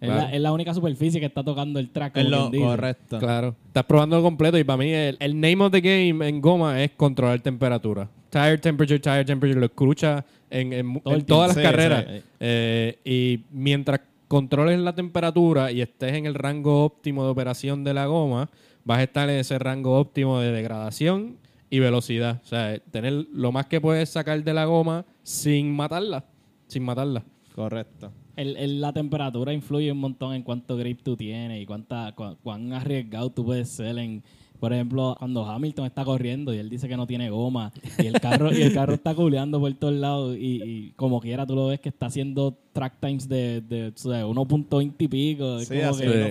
Es, 0.01 0.09
Claro. 0.09 0.21
la, 0.23 0.33
es 0.35 0.41
la 0.41 0.51
única 0.51 0.73
superficie 0.73 1.19
que 1.19 1.27
está 1.27 1.43
tocando 1.43 1.79
el 1.79 1.89
track. 1.91 2.17
es 2.17 2.27
lo 2.27 2.49
dice. 2.49 2.63
correcto. 2.65 3.19
Claro. 3.19 3.55
Estás 3.67 3.83
probando 3.85 4.21
completo 4.21 4.57
y 4.57 4.63
para 4.63 4.77
mí 4.77 4.89
el, 4.91 5.15
el 5.19 5.39
name 5.39 5.63
of 5.63 5.71
the 5.71 5.79
game 5.79 6.27
en 6.27 6.41
goma 6.41 6.83
es 6.83 6.91
controlar 6.97 7.39
temperatura. 7.41 8.09
Tire 8.31 8.57
temperature, 8.57 8.99
tire 8.99 9.23
temperature, 9.25 9.59
lo 9.59 9.65
escucha 9.67 10.25
en, 10.49 11.01
todas 11.25 11.49
las. 11.49 11.57
Sí, 11.57 11.61
carreras. 11.63 12.05
sí. 12.09 12.23
Eh, 12.39 12.97
y 13.05 13.43
mientras 13.51 14.01
controles 14.27 14.79
la 14.79 14.95
temperatura 14.95 15.71
y 15.71 15.81
estés 15.81 16.13
en 16.13 16.25
el 16.25 16.33
rango 16.35 16.83
óptimo 16.83 17.23
de 17.25 17.29
operación 17.29 17.83
de 17.83 17.93
la 17.93 18.05
goma, 18.07 18.49
vas 18.83 18.99
a 18.99 19.03
estar 19.03 19.29
en 19.29 19.35
ese 19.37 19.59
rango 19.59 19.99
óptimo 19.99 20.39
de 20.39 20.51
degradación 20.51 21.37
y 21.69 21.79
velocidad. 21.79 22.41
O 22.43 22.47
sea, 22.47 22.79
tener 22.91 23.27
lo 23.33 23.51
más 23.51 23.67
que 23.67 23.79
puedes 23.79 24.09
sacar 24.09 24.43
de 24.43 24.53
la 24.53 24.65
goma 24.65 25.05
sin 25.23 25.71
matarla. 25.75 26.23
Sin 26.67 26.83
matarla. 26.83 27.23
Correcto. 27.53 28.11
El, 28.35 28.55
el- 28.57 28.81
la 28.81 28.93
temperatura 28.93 29.53
influye 29.53 29.91
un 29.91 29.97
montón 29.99 30.33
en 30.33 30.43
cuánto 30.43 30.77
grip 30.77 31.01
tú 31.03 31.15
tienes 31.17 31.61
y 31.61 31.65
cuánta, 31.65 32.13
cu- 32.15 32.37
cuán 32.43 32.71
arriesgado 32.73 33.29
tú 33.29 33.45
puedes 33.45 33.69
ser 33.69 33.97
en... 33.97 34.23
Por 34.59 34.71
ejemplo, 34.73 35.15
cuando 35.17 35.43
Hamilton 35.43 35.87
está 35.87 36.05
corriendo 36.05 36.53
y 36.53 36.57
él 36.59 36.69
dice 36.69 36.87
que 36.87 36.95
no 36.95 37.07
tiene 37.07 37.31
goma 37.31 37.73
y 37.97 38.05
el 38.05 38.19
carro 38.21 38.55
y 38.55 38.61
el 38.61 38.71
carro 38.75 38.93
está 38.93 39.15
culeando 39.15 39.59
por 39.59 39.73
todos 39.73 39.95
lados 39.95 40.37
y, 40.37 40.61
y 40.63 40.91
como 40.95 41.19
quiera 41.19 41.47
tú 41.47 41.55
lo 41.55 41.65
ves 41.65 41.79
que 41.79 41.89
está 41.89 42.05
haciendo 42.05 42.55
track 42.71 42.99
times 42.99 43.27
de, 43.27 43.61
de 43.61 43.91
sea, 43.95 44.23
1.20 44.23 44.93
y 44.99 45.07
pico. 45.07 45.59
Sí, 45.61 45.65
como 45.79 45.89
así 45.95 46.03
que- 46.03 46.25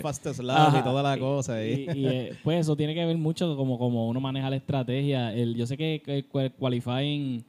Ajá. 0.68 0.78
y 0.78 0.82
toda 0.84 1.02
la 1.02 1.16
Y- 1.16 1.18
cosa. 1.20 1.64
Y, 1.66 1.86
eh, 2.06 2.32
pues 2.44 2.60
eso 2.60 2.76
tiene 2.76 2.94
que 2.94 3.04
ver 3.04 3.18
mucho 3.18 3.56
como, 3.56 3.76
como 3.80 4.06
uno 4.08 4.20
maneja 4.20 4.48
la 4.48 4.54
estrategia. 4.56 5.34
El, 5.34 5.56
yo 5.56 5.66
sé 5.66 5.76
que, 5.76 6.00
que 6.04 6.18
el 6.18 6.52
qualifying, 6.52 7.42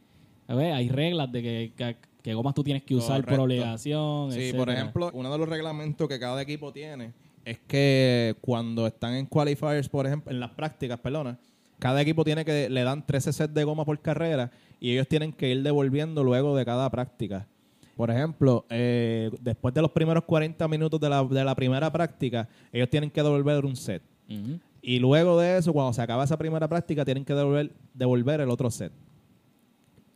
a 0.47 0.55
ver, 0.55 0.73
hay 0.73 0.89
reglas 0.89 1.31
de 1.31 1.43
que, 1.43 1.71
que, 1.77 1.95
que 2.21 2.33
gomas 2.33 2.53
tú 2.53 2.63
tienes 2.63 2.83
que 2.83 2.95
usar 2.95 3.25
por 3.25 3.39
obligación. 3.39 4.31
Sí, 4.31 4.53
por 4.55 4.69
ejemplo, 4.69 5.11
uno 5.13 5.31
de 5.31 5.37
los 5.37 5.49
reglamentos 5.49 6.07
que 6.07 6.19
cada 6.19 6.41
equipo 6.41 6.71
tiene 6.71 7.13
es 7.45 7.59
que 7.67 8.35
cuando 8.41 8.87
están 8.87 9.15
en 9.15 9.25
qualifiers, 9.25 9.89
por 9.89 10.05
ejemplo, 10.05 10.31
en 10.31 10.39
las 10.39 10.51
prácticas, 10.51 10.99
perdona, 10.99 11.39
cada 11.79 12.01
equipo 12.01 12.23
tiene 12.23 12.45
que 12.45 12.69
le 12.69 12.83
dan 12.83 13.05
13 13.05 13.33
sets 13.33 13.53
de 13.53 13.63
goma 13.63 13.85
por 13.85 13.99
carrera 13.99 14.51
y 14.79 14.91
ellos 14.91 15.07
tienen 15.07 15.33
que 15.33 15.49
ir 15.49 15.63
devolviendo 15.63 16.23
luego 16.23 16.55
de 16.55 16.63
cada 16.63 16.89
práctica. 16.91 17.47
Por 17.95 18.09
ejemplo, 18.09 18.65
eh, 18.69 19.31
después 19.41 19.73
de 19.73 19.81
los 19.81 19.91
primeros 19.91 20.23
40 20.23 20.67
minutos 20.67 20.99
de 20.99 21.09
la, 21.09 21.23
de 21.23 21.43
la 21.43 21.55
primera 21.55 21.91
práctica, 21.91 22.47
ellos 22.71 22.89
tienen 22.89 23.09
que 23.11 23.21
devolver 23.21 23.65
un 23.65 23.75
set. 23.75 24.01
Y 24.81 24.99
luego 24.99 25.39
de 25.39 25.57
eso, 25.57 25.73
cuando 25.73 25.91
se 25.93 26.01
acaba 26.01 26.23
esa 26.23 26.37
primera 26.37 26.67
práctica, 26.67 27.03
tienen 27.03 27.25
que 27.25 27.33
devolver, 27.33 27.71
devolver 27.93 28.41
el 28.41 28.49
otro 28.49 28.71
set. 28.71 28.93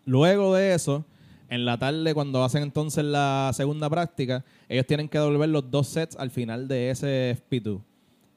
Luego 0.05 0.55
de 0.55 0.73
eso, 0.73 1.03
en 1.49 1.65
la 1.65 1.77
tarde, 1.77 2.13
cuando 2.13 2.43
hacen 2.43 2.63
entonces 2.63 3.03
la 3.03 3.51
segunda 3.53 3.89
práctica, 3.89 4.43
ellos 4.67 4.85
tienen 4.85 5.09
que 5.09 5.19
devolver 5.19 5.49
los 5.49 5.69
dos 5.69 5.87
sets 5.87 6.15
al 6.15 6.31
final 6.31 6.67
de 6.67 6.89
ese 6.89 7.37
FP2. 7.37 7.81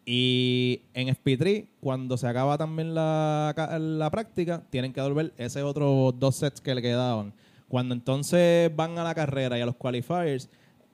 Y 0.04 0.82
en 0.94 1.08
FP3, 1.08 1.66
cuando 1.80 2.16
se 2.16 2.26
acaba 2.26 2.56
también 2.56 2.94
la, 2.94 3.54
la 3.78 4.10
práctica, 4.10 4.62
tienen 4.70 4.92
que 4.92 5.00
devolver 5.00 5.34
ese 5.36 5.62
otro 5.62 6.12
dos 6.12 6.36
sets 6.36 6.60
que 6.60 6.74
le 6.74 6.80
quedaban. 6.80 7.34
Cuando 7.68 7.94
entonces 7.94 8.74
van 8.74 8.98
a 8.98 9.04
la 9.04 9.14
carrera 9.14 9.58
y 9.58 9.60
a 9.60 9.66
los 9.66 9.76
qualifiers, 9.76 10.48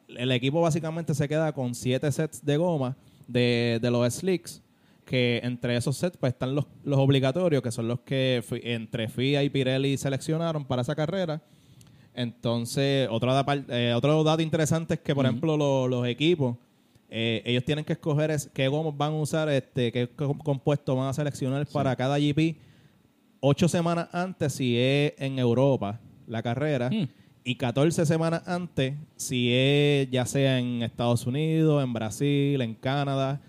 el 0.09 0.33
equipo 0.33 0.61
básicamente 0.61 1.15
se 1.15 1.29
queda 1.29 1.53
con 1.53 1.75
siete 1.75 2.11
sets 2.11 2.45
de 2.45 2.57
goma 2.57 2.97
de, 3.29 3.79
de 3.81 3.91
los 3.91 4.13
slicks, 4.13 4.63
que 5.05 5.41
entre 5.45 5.77
esos 5.77 5.97
sets 5.97 6.17
pues 6.17 6.33
están 6.33 6.55
los, 6.55 6.67
los 6.83 6.99
obligatorios, 6.99 7.63
que 7.63 7.71
son 7.71 7.89
los 7.89 8.01
que 8.01 8.43
entre 8.65 9.09
FIA 9.09 9.45
y 9.45 9.51
Pirelli 9.51 9.97
seleccionaron 9.97 10.65
para 10.65 10.83
esa 10.83 10.95
carrera. 10.95 11.41
Entonces, 12.15 13.09
otra 13.11 13.45
eh, 13.69 13.93
otro 13.97 14.23
dato 14.25 14.41
interesante 14.43 14.95
es 14.95 15.01
que, 15.01 15.15
por 15.15 15.27
ejemplo, 15.27 15.57
lo- 15.57 15.89
los 15.89 16.07
equipos, 16.07 16.57
eh, 17.11 17.43
ellos 17.45 17.65
tienen 17.65 17.85
que 17.85 17.93
escoger 17.95 18.31
es- 18.31 18.49
qué 18.55 18.69
gomas 18.69 18.97
van 18.97 19.13
a 19.13 19.17
usar, 19.17 19.49
este, 19.49 19.91
qué 19.93 20.09
co- 20.09 20.39
compuesto 20.39 20.95
van 20.97 21.09
a 21.09 21.13
seleccionar 21.13 21.67
para 21.67 21.95
cada 21.97 22.19
GP 22.19 22.57
ocho 23.41 23.69
semanas 23.69 24.09
antes 24.13 24.53
si 24.55 24.77
es 24.79 25.13
en 25.19 25.39
Europa. 25.39 26.01
la 26.27 26.43
carrera. 26.43 26.89
Hmm. 26.91 27.07
Y 27.45 27.57
14 27.57 28.07
semanas 28.07 28.49
antes, 28.49 28.95
si 29.17 29.51
es 29.53 30.09
ya 30.11 30.25
sea 30.25 30.59
en 30.59 30.83
Estados 30.83 31.27
Unidos, 31.27 31.85
en 31.85 31.93
Brasil, 31.93 32.63
en 32.63 32.75
Canadá. 32.75 33.43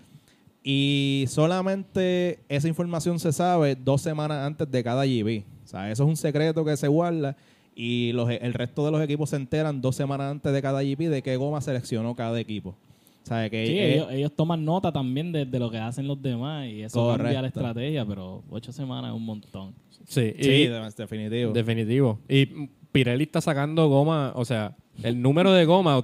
Y 0.62 1.24
solamente 1.28 2.40
esa 2.50 2.68
información 2.68 3.18
se 3.18 3.32
sabe 3.32 3.74
dos 3.76 4.02
semanas 4.02 4.44
antes 4.46 4.70
de 4.70 4.84
cada 4.84 5.06
GB. 5.06 5.44
O 5.64 5.66
sea, 5.68 5.90
eso 5.90 6.02
es 6.02 6.08
un 6.10 6.16
secreto 6.16 6.62
que 6.66 6.76
se 6.76 6.86
guarda. 6.88 7.34
Y 7.78 8.12
los, 8.12 8.30
el 8.30 8.54
resto 8.54 8.84
de 8.86 8.90
los 8.90 9.02
equipos 9.02 9.30
se 9.30 9.36
enteran 9.36 9.80
dos 9.82 9.94
semanas 9.94 10.30
antes 10.30 10.50
de 10.52 10.62
cada 10.62 10.82
GP 10.82 11.10
de 11.10 11.22
qué 11.22 11.36
goma 11.36 11.60
seleccionó 11.60 12.14
cada 12.16 12.40
equipo. 12.40 12.70
O 12.70 13.28
sea, 13.28 13.50
que 13.50 13.66
Sí, 13.66 13.78
es- 13.78 13.94
ellos, 13.96 14.08
ellos 14.12 14.32
toman 14.34 14.64
nota 14.64 14.90
también 14.92 15.30
de, 15.30 15.44
de 15.44 15.58
lo 15.58 15.70
que 15.70 15.76
hacen 15.78 16.06
los 16.08 16.20
demás 16.22 16.66
y 16.68 16.82
eso 16.82 17.08
cambia 17.08 17.32
la 17.34 17.38
Correcto. 17.40 17.60
estrategia, 17.60 18.06
pero 18.06 18.42
ocho 18.50 18.72
semanas 18.72 19.10
es 19.10 19.16
un 19.16 19.24
montón. 19.26 19.74
Sí, 20.06 20.32
sí, 20.40 20.66
de- 20.68 20.90
definitivo. 20.96 21.52
Definitivo. 21.52 22.18
Y 22.28 22.46
Pirelli 22.92 23.24
está 23.24 23.40
sacando 23.42 23.88
goma, 23.88 24.32
o 24.36 24.44
sea, 24.46 24.74
el 25.02 25.20
número 25.20 25.52
de 25.52 25.66
gomas, 25.66 26.02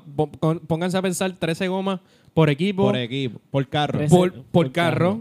pónganse 0.67 0.99
a 0.99 1.03
pensar 1.03 1.33
13 1.33 1.69
gomas 1.69 2.01
por 2.35 2.51
equipo, 2.51 2.83
por 2.87 2.97
equipo, 2.99 3.41
por 3.51 3.67
carro. 3.69 3.99
Trece. 4.01 4.15
por, 4.15 4.33
por 4.33 4.43
por 4.51 4.73
carro, 4.73 5.21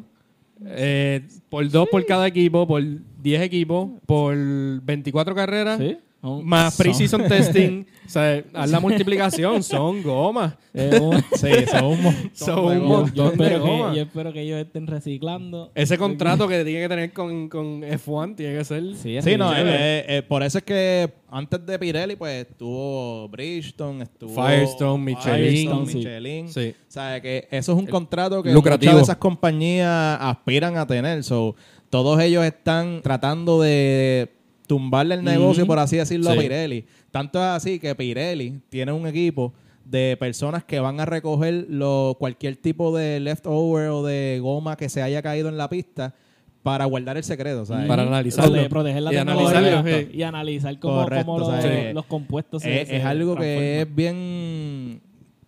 eh, 0.66 1.22
por 1.50 1.70
dos 1.70 1.88
por 1.90 2.06
cada 2.06 2.28
equipo, 2.28 2.68
por 2.68 2.84
10 3.22 3.42
equipos, 3.42 3.90
por 4.06 4.36
24 4.36 5.34
carreras, 5.36 5.80
¿Sí? 5.80 5.98
Son- 6.22 6.46
más 6.46 6.74
son- 6.76 6.84
pre-season 6.84 7.24
testing. 7.28 7.86
O 8.06 8.10
sea, 8.10 8.44
haz 8.54 8.70
la 8.70 8.80
multiplicación, 8.80 9.64
son 9.64 10.04
gomas. 10.04 10.54
un- 10.74 11.24
Sí, 11.36 11.50
son 11.70 11.86
un 11.86 12.04
montón 12.04 12.32
Son 12.34 12.56
de 12.56 12.78
un 12.80 12.88
gomas. 12.88 13.00
montón. 13.02 13.14
yo, 13.16 13.24
de 13.24 13.30
espero 13.32 13.60
goma. 13.62 13.90
que, 13.92 13.96
yo 13.98 14.04
espero 14.04 14.34
que 14.34 14.42
ellos 14.42 14.60
estén 14.60 14.88
reciclando. 14.88 15.72
Ese 15.76 15.98
contrato 15.98 16.48
que 16.48 16.64
tiene 16.64 16.82
que 16.82 16.90
tener 16.90 17.14
con, 17.14 17.50
con 17.50 17.82
F1 17.82 18.36
tiene 18.36 18.58
que 18.58 18.64
ser... 18.66 18.84
Sí, 18.96 19.22
Sí, 19.22 19.38
no, 19.38 19.52
ridículo. 19.52 19.74
eh, 19.76 20.06
eh, 20.18 20.22
por 20.28 20.44
eso 20.44 20.58
es 20.60 20.64
que 20.64 21.12
antes 21.30 21.66
de 21.66 21.80
Pirelli, 21.80 22.16
pues 22.18 22.46
estuvo 22.48 23.28
Bridgestone, 23.30 24.04
estuvo 24.04 24.30
Firestone, 24.46 25.04
Michelin. 25.04 25.36
Firestone, 25.48 25.86
Sí. 25.88 25.98
Michelin. 25.98 26.50
Sí. 26.50 26.76
O 26.88 26.92
sea, 26.92 27.22
que 27.22 27.48
eso 27.50 27.72
es 27.72 27.78
un 27.78 27.88
contrato 27.88 28.44
que 28.44 28.52
Lucrativo. 28.52 28.92
muchas 28.92 29.08
de 29.08 29.12
esas 29.12 29.18
compañías 29.18 30.18
aspiran 30.20 30.78
a 30.78 30.86
tener. 30.86 31.24
So, 31.24 31.56
todos 31.90 32.20
ellos 32.22 32.44
están 32.46 33.02
tratando 33.02 33.62
de 33.62 34.30
tumbarle 34.72 35.16
el 35.16 35.24
negocio, 35.26 35.68
por 35.68 35.80
así 35.80 35.98
decirlo, 35.98 36.30
a. 36.30 36.44
Pirelli. 36.44 36.86
Tanto 37.12 37.40
es 37.40 37.46
así 37.46 37.78
que 37.78 37.94
Pirelli 37.94 38.62
tiene 38.70 38.94
un 38.94 39.06
equipo 39.06 39.52
de 39.84 40.16
personas 40.18 40.64
que 40.64 40.80
van 40.80 41.02
a 41.02 41.06
recoger 41.06 41.66
lo, 41.68 42.16
cualquier 42.18 42.56
tipo 42.56 42.96
de 42.96 43.20
leftover 43.20 43.90
o 43.90 44.02
de 44.02 44.40
goma 44.42 44.78
que 44.78 44.88
se 44.88 45.02
haya 45.02 45.22
caído 45.22 45.50
en 45.50 45.58
la 45.58 45.68
pista 45.68 46.16
para 46.64 46.86
guardar 46.86 47.18
el 47.18 47.26
secreto. 47.26 47.66
¿sabes? 47.66 47.86
Para 47.86 48.04
analizarlo. 48.04 48.56
Prote- 48.56 48.70
proteger 48.70 49.04
la 49.04 49.12
Y 49.12 49.16
tecnología 49.18 49.58
analizarlo, 49.58 49.98
sí. 50.00 50.10
y 50.14 50.24
analizar 50.24 50.80
cómo, 50.80 51.04
Correcto, 51.04 51.26
cómo 51.26 51.40
los, 51.94 52.06
compuestos 52.06 52.64
se, 52.64 52.82
es, 52.84 52.88
se 52.88 52.96
es 52.96 53.04
algo 53.04 53.36
que 53.36 53.82
es 53.82 53.94
bien 53.94 55.02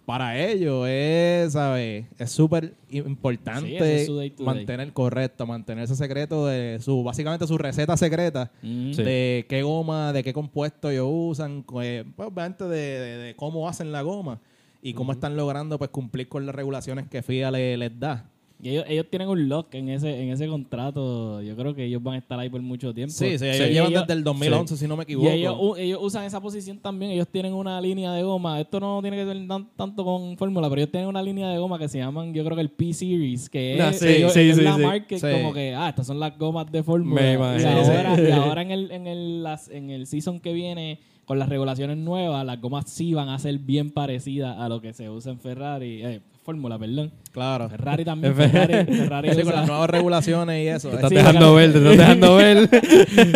para 0.06 0.38
ellos 0.38 0.86
es 0.89 1.54
sabes 1.54 2.06
es 2.18 2.32
súper 2.32 2.74
Sí, 2.89 2.97
importante 2.97 4.01
es 4.01 4.06
su 4.08 4.18
day 4.18 4.30
to 4.32 4.43
day. 4.43 4.45
mantener 4.56 4.91
correcto 4.93 5.45
mantener 5.47 5.86
ese 5.86 5.95
secreto 5.95 6.45
de 6.47 6.80
su 6.82 7.04
básicamente 7.04 7.47
su 7.47 7.58
receta 7.58 7.95
secreta 7.95 8.51
Mm. 8.62 8.93
Sí. 8.93 9.04
de 9.04 9.45
qué 9.47 9.62
goma 9.64 10.12
de 10.14 10.24
qué 10.24 10.34
compuesto 10.34 10.89
ellos 10.89 11.08
usan 11.10 11.64
eh, 11.82 12.04
pues, 12.16 12.28
obviamente 12.28 12.66
de, 12.66 12.99
de- 12.99 13.18
de 13.18 13.36
cómo 13.36 13.70
hacen 13.70 13.91
la 13.91 14.01
goma 14.01 14.39
y 14.82 14.93
cómo 14.93 15.14
están 15.14 15.38
logrando 15.38 15.78
pues 15.78 15.89
cumplir 15.91 16.28
con 16.28 16.45
las 16.45 16.54
regulaciones 16.54 17.08
que 17.08 17.22
FIA 17.22 17.51
le- 17.51 17.78
les 17.78 17.97
da 17.99 18.30
Y 18.64 18.70
ellos, 18.70 18.86
ellos 18.88 19.05
tienen 19.09 19.28
un 19.28 19.49
lock 19.49 19.74
en 19.76 19.89
ese, 19.89 20.22
en 20.24 20.30
ese 20.30 20.47
contrato. 20.47 21.41
Yo 21.41 21.55
creo 21.55 21.76
que 21.76 21.84
ellos 21.86 22.01
van 22.01 22.16
a 22.16 22.18
estar 22.20 22.39
ahí 22.39 22.49
por 22.49 22.61
mucho 22.61 22.93
tiempo. 22.93 23.14
sí, 23.14 23.38
sí, 23.38 23.45
ellos 23.45 23.70
llevan 23.70 23.91
ellos- 23.91 24.01
desde 24.07 24.14
el 24.14 24.24
2011 24.24 24.78
si 24.78 24.88
no 24.88 24.95
me 24.95 25.01
Y 25.01 25.03
equivoco 25.03 25.30
ellos, 25.30 25.78
ellos 25.80 25.99
usan 26.01 26.24
esa 26.24 26.39
posición 26.41 26.78
también. 26.80 27.11
Ellos 27.11 27.28
tienen 27.28 27.53
una 27.53 27.80
línea 27.82 28.11
de 28.14 28.24
goma. 28.24 28.59
Esto 28.61 28.80
no 28.80 29.01
tiene 29.01 29.18
que 29.18 29.26
ver 29.26 29.47
tan- 29.47 29.68
tanto 29.76 30.03
con 30.05 30.38
fórmula, 30.38 30.70
pero 30.70 30.82
ellos 30.82 30.91
tienen 30.91 31.09
una 31.09 31.22
línea 31.22 31.49
de 31.49 31.57
goma 31.57 31.78
que 31.78 31.88
se 31.89 31.97
llaman, 31.97 32.34
yo 32.34 32.43
creo 32.45 32.55
que 32.55 32.61
el 32.61 32.70
P-Series, 32.72 33.49
que 33.49 33.78
Ah, 33.82 33.89
es, 33.89 33.99
sí, 33.99 34.07
sí, 34.30 34.53
sí, 34.53 34.61
la 34.61 34.76
sí. 34.76 35.18
Sí. 35.18 35.28
como 35.32 35.53
que, 35.53 35.76
ah, 35.76 35.89
estas 35.89 36.07
son 36.07 36.20
las 36.20 36.38
gomas 36.38 36.72
de 36.72 36.84
fórmula. 36.84 37.22
Y 37.22 37.36
ahora, 37.36 38.16
Sí. 38.16 38.22
y 38.28 38.32
ahora 38.32 38.61
en, 38.61 38.72
el, 38.72 38.91
en, 38.91 39.07
el, 39.07 39.43
las- 39.43 39.68
en 39.70 39.89
el 39.89 40.07
season 40.07 40.39
que 40.39 40.53
viene, 40.53 40.99
con 41.26 41.39
las 41.39 41.47
regulaciones 41.49 41.97
nuevas, 41.97 42.45
las 42.45 42.59
gomas 42.59 42.89
sí 42.89 43.14
van 43.14 43.30
a 43.30 43.39
ser 43.39 43.57
bien 43.57 43.91
parecidas 43.91 44.57
a 44.57 44.68
lo 44.70 44.82
que 44.82 44.93
se 44.93 45.09
usa 45.09 45.32
en 45.32 45.39
Ferrari. 45.39 46.03
Eh, 46.03 46.22
fórmula, 46.44 46.78
perdón. 46.78 47.12
claro 47.32 47.70
Ferrari 47.70 48.04
también. 48.06 48.36
Ferrari, 48.36 48.74
Ferrari 48.98 49.34
Sí, 49.34 49.41
con 49.44 49.54
las 49.54 49.68
nuevas 49.68 49.89
regulaciones 49.89 50.64
y 50.64 50.68
eso 50.68 50.89
Te 50.89 50.96
estás 50.96 51.10
Sí, 51.10 51.16
dejando 51.16 51.54
ver, 51.56 51.72
te 51.72 51.78
estás 51.80 51.98
dejando 51.98 52.36
ver. 52.36 52.70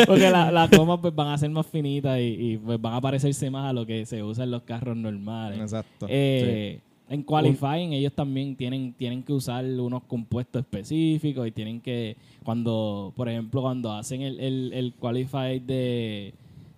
Porque 0.06 0.30
la- 0.30 0.52
las 0.52 0.70
gomas 0.70 1.00
pues, 1.02 1.16
van 1.16 1.30
a 1.30 1.38
ser 1.38 1.50
más 1.50 1.66
finitas 1.66 2.20
y, 2.20 2.24
y, 2.54 2.58
pues, 2.58 2.80
van 2.82 2.94
a 2.94 3.02
parecerse 3.02 3.50
más 3.50 3.70
a 3.70 3.74
lo 3.74 3.86
que 3.86 4.06
se 4.06 4.22
usa 4.24 4.44
en 4.44 4.52
los 4.52 4.64
carros 4.64 4.96
normales. 4.98 5.60
exacto 5.60 6.06
Eh, 6.10 6.80
En 7.10 7.24
qualifying 7.24 7.94
ellos 7.94 8.12
también 8.14 8.56
tienen, 8.56 8.94
tienen 8.94 9.24
que 9.24 9.32
usar 9.34 9.64
unos 9.66 10.04
compuestos 10.04 10.60
específicos 10.60 11.48
y 11.48 11.52
tienen 11.52 11.80
que, 11.80 12.18
cuando, 12.44 13.14
por 13.16 13.30
ejemplo, 13.30 13.62
cuando 13.62 13.94
hacen 13.94 14.22
el, 14.22 14.40
el, 14.40 14.74
el 14.74 14.94
qualify 14.94 15.60
de, 15.60 16.34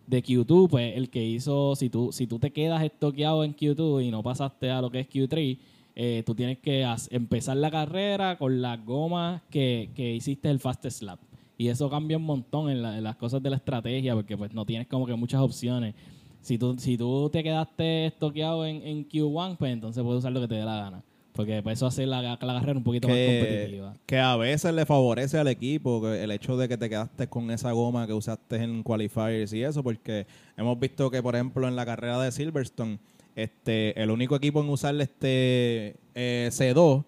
de 0.05 0.23
Q2, 0.23 0.69
pues 0.69 0.95
el 0.95 1.09
que 1.09 1.23
hizo, 1.25 1.75
si 1.75 1.89
tú, 1.89 2.11
si 2.11 2.27
tú 2.27 2.37
te 2.37 2.51
quedas 2.51 2.83
estoqueado 2.83 3.43
en 3.43 3.55
Q2 3.55 4.05
y 4.05 4.11
no 4.11 4.21
pasaste 4.21 4.69
a 4.69 4.81
lo 4.81 4.91
que 4.91 4.99
es 4.99 5.09
Q3, 5.09 5.57
eh, 5.95 6.23
tú 6.25 6.35
tienes 6.35 6.59
que 6.59 6.85
empezar 7.11 7.57
la 7.57 7.69
carrera 7.71 8.37
con 8.37 8.61
las 8.61 8.83
gomas 8.85 9.41
que, 9.49 9.89
que 9.95 10.13
hiciste 10.15 10.49
el 10.49 10.59
fastest 10.59 11.01
lap. 11.03 11.19
Y 11.57 11.67
eso 11.67 11.89
cambia 11.89 12.17
un 12.17 12.23
montón 12.23 12.69
en, 12.69 12.81
la- 12.81 12.97
en 12.97 13.03
las 13.03 13.17
cosas 13.17 13.43
de 13.43 13.49
la 13.49 13.57
estrategia 13.57 14.15
porque 14.15 14.37
pues 14.37 14.53
no 14.53 14.65
tienes 14.65 14.87
como 14.87 15.05
que 15.05 15.13
muchas 15.15 15.41
opciones. 15.41 15.93
Si 16.41 16.57
tú, 16.57 16.75
si 16.79 16.97
tú 16.97 17.29
te 17.29 17.43
quedaste 17.43 18.05
estoqueado 18.05 18.65
en, 18.65 18.81
en 18.81 19.07
Q1, 19.09 19.57
pues 19.57 19.73
entonces 19.73 20.01
puedes 20.03 20.19
usar 20.19 20.31
lo 20.31 20.39
que 20.39 20.47
te 20.47 20.55
dé 20.55 20.63
la 20.63 20.77
gana. 20.77 21.03
Porque 21.33 21.61
pues, 21.61 21.77
eso 21.77 21.85
hace 21.87 22.05
la, 22.05 22.21
la 22.21 22.37
carrera 22.37 22.77
un 22.77 22.83
poquito 22.83 23.07
más 23.07 23.17
competitiva. 23.39 23.93
que 24.05 24.17
a 24.19 24.35
veces 24.37 24.73
le 24.73 24.85
favorece 24.85 25.37
al 25.37 25.47
equipo 25.49 26.07
el 26.09 26.31
hecho 26.31 26.57
de 26.57 26.67
que 26.67 26.77
te 26.77 26.89
quedaste 26.89 27.27
con 27.27 27.51
esa 27.51 27.71
goma 27.73 28.07
que 28.07 28.13
usaste 28.13 28.55
en 28.63 28.83
qualifiers 28.83 29.51
y 29.53 29.61
eso, 29.63 29.83
porque 29.83 30.27
hemos 30.57 30.77
visto 30.79 31.09
que, 31.11 31.21
por 31.21 31.35
ejemplo, 31.35 31.67
en 31.67 31.75
la 31.75 31.85
carrera 31.85 32.19
de 32.21 32.31
Silverstone, 32.31 32.99
este, 33.43 34.01
el 34.01 34.11
único 34.11 34.35
equipo 34.35 34.61
en 34.61 34.69
usar 34.69 34.99
este 35.01 35.95
eh, 36.15 36.49
C2, 36.51 37.05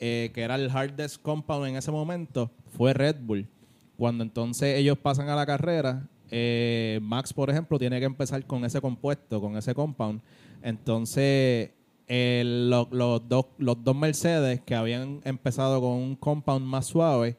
eh, 0.00 0.30
que 0.34 0.42
era 0.42 0.54
el 0.54 0.70
hardest 0.70 1.20
compound 1.22 1.68
en 1.68 1.76
ese 1.76 1.90
momento, 1.90 2.50
fue 2.76 2.92
Red 2.92 3.16
Bull. 3.20 3.46
Cuando 3.96 4.24
entonces 4.24 4.78
ellos 4.78 4.98
pasan 4.98 5.28
a 5.28 5.36
la 5.36 5.46
carrera, 5.46 6.08
eh, 6.30 7.00
Max, 7.02 7.32
por 7.32 7.50
ejemplo, 7.50 7.78
tiene 7.78 7.98
que 7.98 8.06
empezar 8.06 8.44
con 8.46 8.64
ese 8.64 8.80
compuesto, 8.80 9.40
con 9.40 9.56
ese 9.56 9.74
compound. 9.74 10.20
Entonces, 10.62 11.70
dos, 12.08 13.46
los 13.58 13.84
dos 13.84 13.96
Mercedes 13.96 14.60
que 14.60 14.74
habían 14.74 15.20
empezado 15.24 15.80
con 15.80 15.92
un 15.92 16.16
compound 16.16 16.64
más 16.64 16.86
suave, 16.86 17.36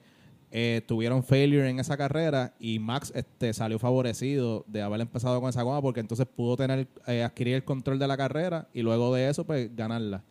eh, 0.52 0.82
tuvieron 0.88 1.24
failure 1.24 1.70
en 1.70 1.80
esa 1.80 1.96
carrera 1.96 2.54
y 2.60 2.78
Max 2.80 3.12
este, 3.16 3.54
salió 3.54 3.80
favorecido 3.80 4.66
de 4.68 4.82
haber 4.82 5.00
empezado 5.02 5.40
con 5.40 5.50
esa 5.50 5.62
goma 5.64 5.82
porque 5.82 6.02
entonces 6.02 6.28
pudo 6.28 6.58
tener 6.58 6.88
eh, 7.08 7.24
adquirir 7.24 7.56
el 7.56 7.64
control 7.64 7.98
de 8.00 8.08
la 8.08 8.18
carrera 8.18 8.68
y 8.74 8.82
luego 8.82 9.14
de 9.16 9.30
eso 9.30 9.46
pues 9.46 9.74
ganarla. 9.76 10.22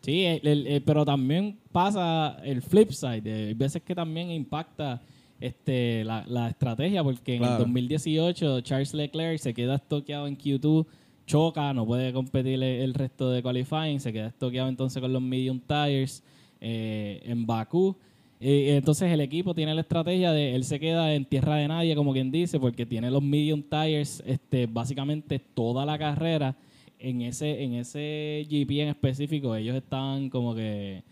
Sí, 0.00 0.24
el- 0.24 0.46
el- 0.46 0.66
el- 0.68 0.82
pero 0.82 1.04
también 1.04 1.58
pasa 1.72 2.38
el 2.44 2.62
flip 2.62 2.90
side. 2.90 3.48
Hay 3.48 3.54
veces 3.54 3.82
que 3.82 3.94
también 3.94 4.30
impacta 4.30 5.02
este, 5.38 6.02
la, 6.04 6.24
la 6.28 6.48
estrategia, 6.48 7.04
porque 7.04 7.34
en 7.36 7.42
el 7.42 7.48
Claro. 7.48 7.64
2018 7.64 8.60
Charles 8.62 8.94
Leclerc 8.94 9.38
se 9.38 9.52
queda 9.52 9.74
estoqueado 9.74 10.26
en 10.28 10.38
Q2, 10.38 10.86
choca, 11.26 11.74
no 11.74 11.84
puede 11.84 12.12
competir 12.12 12.54
el, 12.54 12.62
el 12.62 12.94
resto 12.94 13.30
de 13.30 13.42
qualifying, 13.42 14.00
se 14.00 14.12
queda 14.14 14.28
estoqueado 14.28 14.68
entonces 14.70 14.98
con 15.02 15.12
los 15.12 15.20
medium 15.20 15.60
tires 15.60 16.22
eh, 16.60 17.20
en 17.24 17.44
Bakú. 17.44 17.96
Y 18.38 18.68
entonces 18.70 19.10
el 19.10 19.20
equipo 19.20 19.54
tiene 19.54 19.74
la 19.74 19.80
estrategia 19.80 20.30
de 20.30 20.54
él 20.54 20.64
se 20.64 20.78
queda 20.78 21.14
en 21.14 21.24
tierra 21.24 21.56
de 21.56 21.68
nadie, 21.68 21.96
como 21.96 22.12
quien 22.12 22.30
dice, 22.30 22.60
porque 22.60 22.84
tiene 22.84 23.10
los 23.10 23.22
medium 23.22 23.62
tires 23.62 24.22
este, 24.26 24.66
básicamente 24.66 25.38
toda 25.38 25.86
la 25.86 25.98
carrera. 25.98 26.54
En 26.98 27.22
ese, 27.22 27.62
en 27.62 27.74
ese 27.74 28.46
GP 28.48 28.70
en 28.80 28.88
específico, 28.88 29.54
ellos 29.54 29.76
estaban 29.76 30.28
como 30.30 30.54
que 30.54 31.02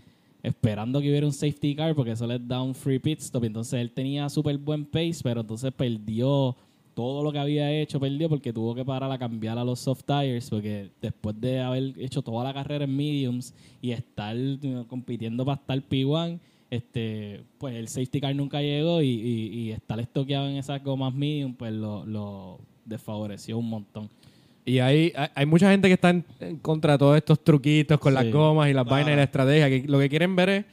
esperando 0.42 1.00
que 1.00 1.08
hubiera 1.08 1.26
un 1.26 1.32
safety 1.32 1.74
car 1.74 1.94
porque 1.94 2.12
eso 2.12 2.26
les 2.26 2.46
da 2.46 2.60
un 2.62 2.74
free 2.74 2.98
pit 2.98 3.20
stop. 3.20 3.44
Entonces 3.44 3.80
él 3.80 3.90
tenía 3.90 4.28
súper 4.28 4.58
buen 4.58 4.84
pace, 4.84 5.20
pero 5.22 5.40
entonces 5.40 5.72
perdió 5.72 6.54
todo 6.94 7.24
lo 7.24 7.32
que 7.32 7.38
había 7.38 7.72
hecho, 7.72 7.98
perdió 7.98 8.28
porque 8.28 8.52
tuvo 8.52 8.74
que 8.74 8.84
parar 8.84 9.10
a 9.10 9.18
cambiar 9.18 9.58
a 9.58 9.64
los 9.64 9.80
soft 9.80 10.04
tires 10.04 10.48
porque 10.48 10.90
después 11.00 11.40
de 11.40 11.60
haber 11.60 11.94
hecho 11.98 12.22
toda 12.22 12.44
la 12.44 12.54
carrera 12.54 12.84
en 12.84 12.94
mediums 12.94 13.52
y 13.80 13.90
estar 13.90 14.36
know, 14.60 14.86
compitiendo 14.86 15.44
para 15.44 15.56
estar 15.56 15.82
P1, 15.82 16.38
este, 16.76 17.42
pues 17.58 17.74
el 17.74 17.88
safety 17.88 18.20
car 18.20 18.34
nunca 18.34 18.60
llegó 18.60 19.02
y, 19.02 19.08
y, 19.08 19.46
y 19.60 19.70
estar 19.72 19.98
estoqueado 20.00 20.48
en 20.48 20.56
esas 20.56 20.82
gomas 20.82 21.14
medium 21.14 21.54
pues 21.54 21.72
lo, 21.72 22.04
lo 22.06 22.58
desfavoreció 22.84 23.58
un 23.58 23.68
montón. 23.70 24.08
Y 24.66 24.78
hay, 24.78 25.12
hay, 25.34 25.44
mucha 25.46 25.70
gente 25.70 25.88
que 25.88 25.94
está 25.94 26.10
en, 26.10 26.24
en 26.40 26.56
contra 26.58 26.92
de 26.92 26.98
todos 26.98 27.16
estos 27.16 27.42
truquitos 27.44 27.98
con 28.00 28.12
Sí. 28.12 28.22
las 28.24 28.32
gomas 28.32 28.70
y 28.70 28.72
las 28.72 28.86
Ah. 28.86 28.90
vainas 28.90 29.12
y 29.12 29.16
la 29.16 29.22
estrategia. 29.24 29.68
Que 29.68 29.84
lo 29.86 29.98
que 29.98 30.08
quieren 30.08 30.34
ver 30.36 30.48
es 30.48 30.64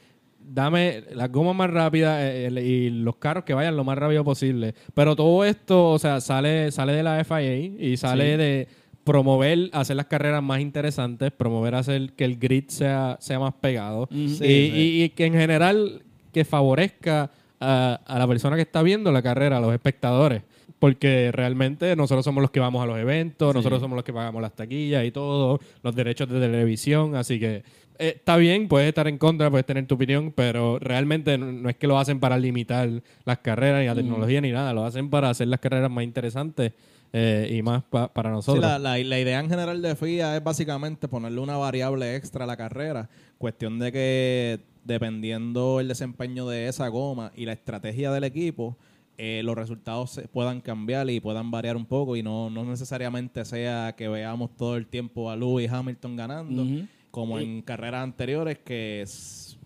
dame 0.44 1.04
las 1.14 1.30
gomas 1.30 1.54
más 1.54 1.70
rápidas 1.70 2.20
eh, 2.22 2.46
el- 2.46 2.58
y 2.58 2.90
los 2.90 3.16
carros 3.16 3.44
que 3.44 3.54
vayan 3.54 3.76
lo 3.76 3.84
más 3.84 3.96
rápido 3.98 4.24
posible. 4.24 4.74
Pero 4.94 5.14
todo 5.14 5.44
esto, 5.44 5.90
o 5.90 5.98
sea, 5.98 6.20
sale, 6.20 6.72
sale 6.72 6.92
de 6.94 7.02
la 7.02 7.22
FIA 7.24 7.56
y 7.56 7.96
sale 7.96 8.32
Sí. 8.32 8.38
de 8.38 8.68
promover, 9.04 9.70
hacer 9.72 9.96
las 9.96 10.06
carreras 10.06 10.42
más 10.42 10.60
interesantes, 10.60 11.32
promover 11.32 11.74
hacer 11.74 12.12
que 12.12 12.24
el 12.24 12.36
grid 12.38 12.64
sea, 12.68 13.16
sea 13.20 13.38
más 13.38 13.54
pegado. 13.54 14.08
Y, 14.10 14.28
Sí, 14.28 14.44
y- 14.44 14.70
sí. 14.70 15.02
y 15.04 15.08
que 15.10 15.26
en 15.26 15.32
general 15.34 16.02
que 16.32 16.44
favorezca 16.44 17.30
a, 17.60 18.00
a 18.06 18.18
la 18.18 18.26
persona 18.26 18.56
que 18.56 18.62
está 18.62 18.82
viendo 18.82 19.12
la 19.12 19.22
carrera, 19.22 19.58
a 19.58 19.60
los 19.60 19.72
espectadores. 19.72 20.42
Porque 20.78 21.30
realmente 21.32 21.94
nosotros 21.94 22.24
somos 22.24 22.42
los 22.42 22.50
que 22.50 22.58
vamos 22.58 22.82
a 22.82 22.86
los 22.86 22.98
eventos, 22.98 23.54
nosotros 23.54 23.80
somos 23.80 23.94
los 23.94 24.04
que 24.04 24.12
pagamos 24.12 24.42
las 24.42 24.54
taquillas 24.56 25.04
y 25.04 25.12
todo, 25.12 25.60
los 25.82 25.94
derechos 25.94 26.28
de 26.28 26.40
televisión, 26.40 27.14
así 27.14 27.38
que 27.38 27.62
eh, 28.00 28.14
está 28.16 28.36
bien, 28.36 28.66
puedes 28.66 28.88
estar 28.88 29.06
en 29.06 29.16
contra, 29.16 29.48
puedes 29.48 29.64
tener 29.66 29.86
tu 29.86 29.94
opinión, 29.94 30.32
pero 30.34 30.80
realmente 30.80 31.38
no, 31.38 31.52
no 31.52 31.68
es 31.68 31.76
que 31.76 31.86
lo 31.86 31.98
hacen 32.00 32.18
para 32.18 32.36
limitar 32.36 32.88
las 33.24 33.38
carreras 33.38 33.80
ni 33.80 33.86
la 33.86 33.94
tecnología 33.94 34.40
ni 34.40 34.50
nada, 34.50 34.72
lo 34.72 34.84
hacen 34.84 35.08
para 35.08 35.30
hacer 35.30 35.46
las 35.46 35.60
carreras 35.60 35.88
más 35.90 36.02
interesantes 36.02 36.72
eh, 37.12 37.48
y 37.56 37.62
más 37.62 37.82
pa- 37.84 38.12
para 38.12 38.30
Sí, 38.30 38.34
nosotros. 38.36 38.64
la, 38.64 38.78
la- 38.78 38.98
la 38.98 39.20
idea 39.20 39.38
en 39.40 39.48
general 39.50 39.82
de 39.82 39.94
FIA 39.96 40.36
es 40.36 40.42
básicamente 40.44 41.08
ponerle 41.08 41.40
una 41.40 41.56
variable 41.56 42.16
extra 42.16 42.44
a 42.44 42.46
la 42.46 42.56
carrera. 42.56 43.08
Cuestión 43.38 43.78
de 43.78 43.92
que 43.92 44.60
dependiendo 44.84 45.78
el 45.80 45.88
desempeño 45.88 46.46
de 46.48 46.68
esa 46.68 46.88
goma 46.88 47.32
y 47.36 47.44
la 47.44 47.52
estrategia 47.52 48.10
del 48.12 48.24
equipo, 48.24 48.76
eh, 49.18 49.42
los 49.44 49.54
resultados 49.56 50.10
se 50.10 50.22
puedan 50.26 50.60
cambiar 50.60 51.08
y 51.10 51.20
puedan 51.20 51.50
variar 51.50 51.76
un 51.76 51.84
poco 51.86 52.16
y 52.16 52.22
no, 52.22 52.48
no 52.50 52.64
necesariamente 52.64 53.44
sea 53.44 53.94
que 53.96 54.08
veamos 54.08 54.56
todo 54.56 54.76
el 54.76 54.86
tiempo 54.86 55.30
a 55.30 55.36
Lewis 55.36 55.70
Hamilton 55.70 56.16
ganando, 56.16 56.64
como 57.10 57.38
en 57.38 57.60
carreras 57.62 58.02
anteriores 58.02 58.58
que, 58.58 59.04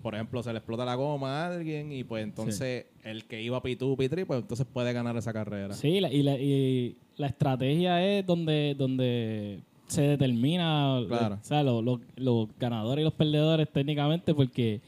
por 0.06 0.14
ejemplo, 0.14 0.40
se 0.40 0.52
le 0.52 0.58
explota 0.58 0.84
la 0.84 0.94
goma 0.94 1.42
a 1.42 1.48
alguien 1.56 1.90
y 1.90 2.04
pues 2.04 2.22
entonces 2.22 2.86
el 3.02 3.24
que 3.24 3.42
iba 3.42 3.60
P2, 3.60 3.96
P3, 3.96 4.24
pues 4.24 4.40
entonces 4.40 4.64
puede 4.72 4.92
ganar 4.92 5.16
esa 5.16 5.32
carrera. 5.32 5.74
Sí, 5.74 5.98
la- 6.00 6.12
y, 6.12 6.22
la, 6.22 6.38
y 6.38 6.94
la 7.16 7.26
estrategia 7.26 8.06
es 8.06 8.24
donde, 8.24 8.76
donde 8.78 9.58
se 9.88 10.02
determina 10.02 11.00
Claro. 11.08 11.38
o 11.42 11.44
sea, 11.44 11.64
lo- 11.64 11.82
lo- 11.82 12.00
los 12.14 12.48
ganadores 12.56 13.02
y 13.02 13.04
los 13.04 13.14
perdedores 13.14 13.68
técnicamente 13.72 14.32
porque 14.32 14.80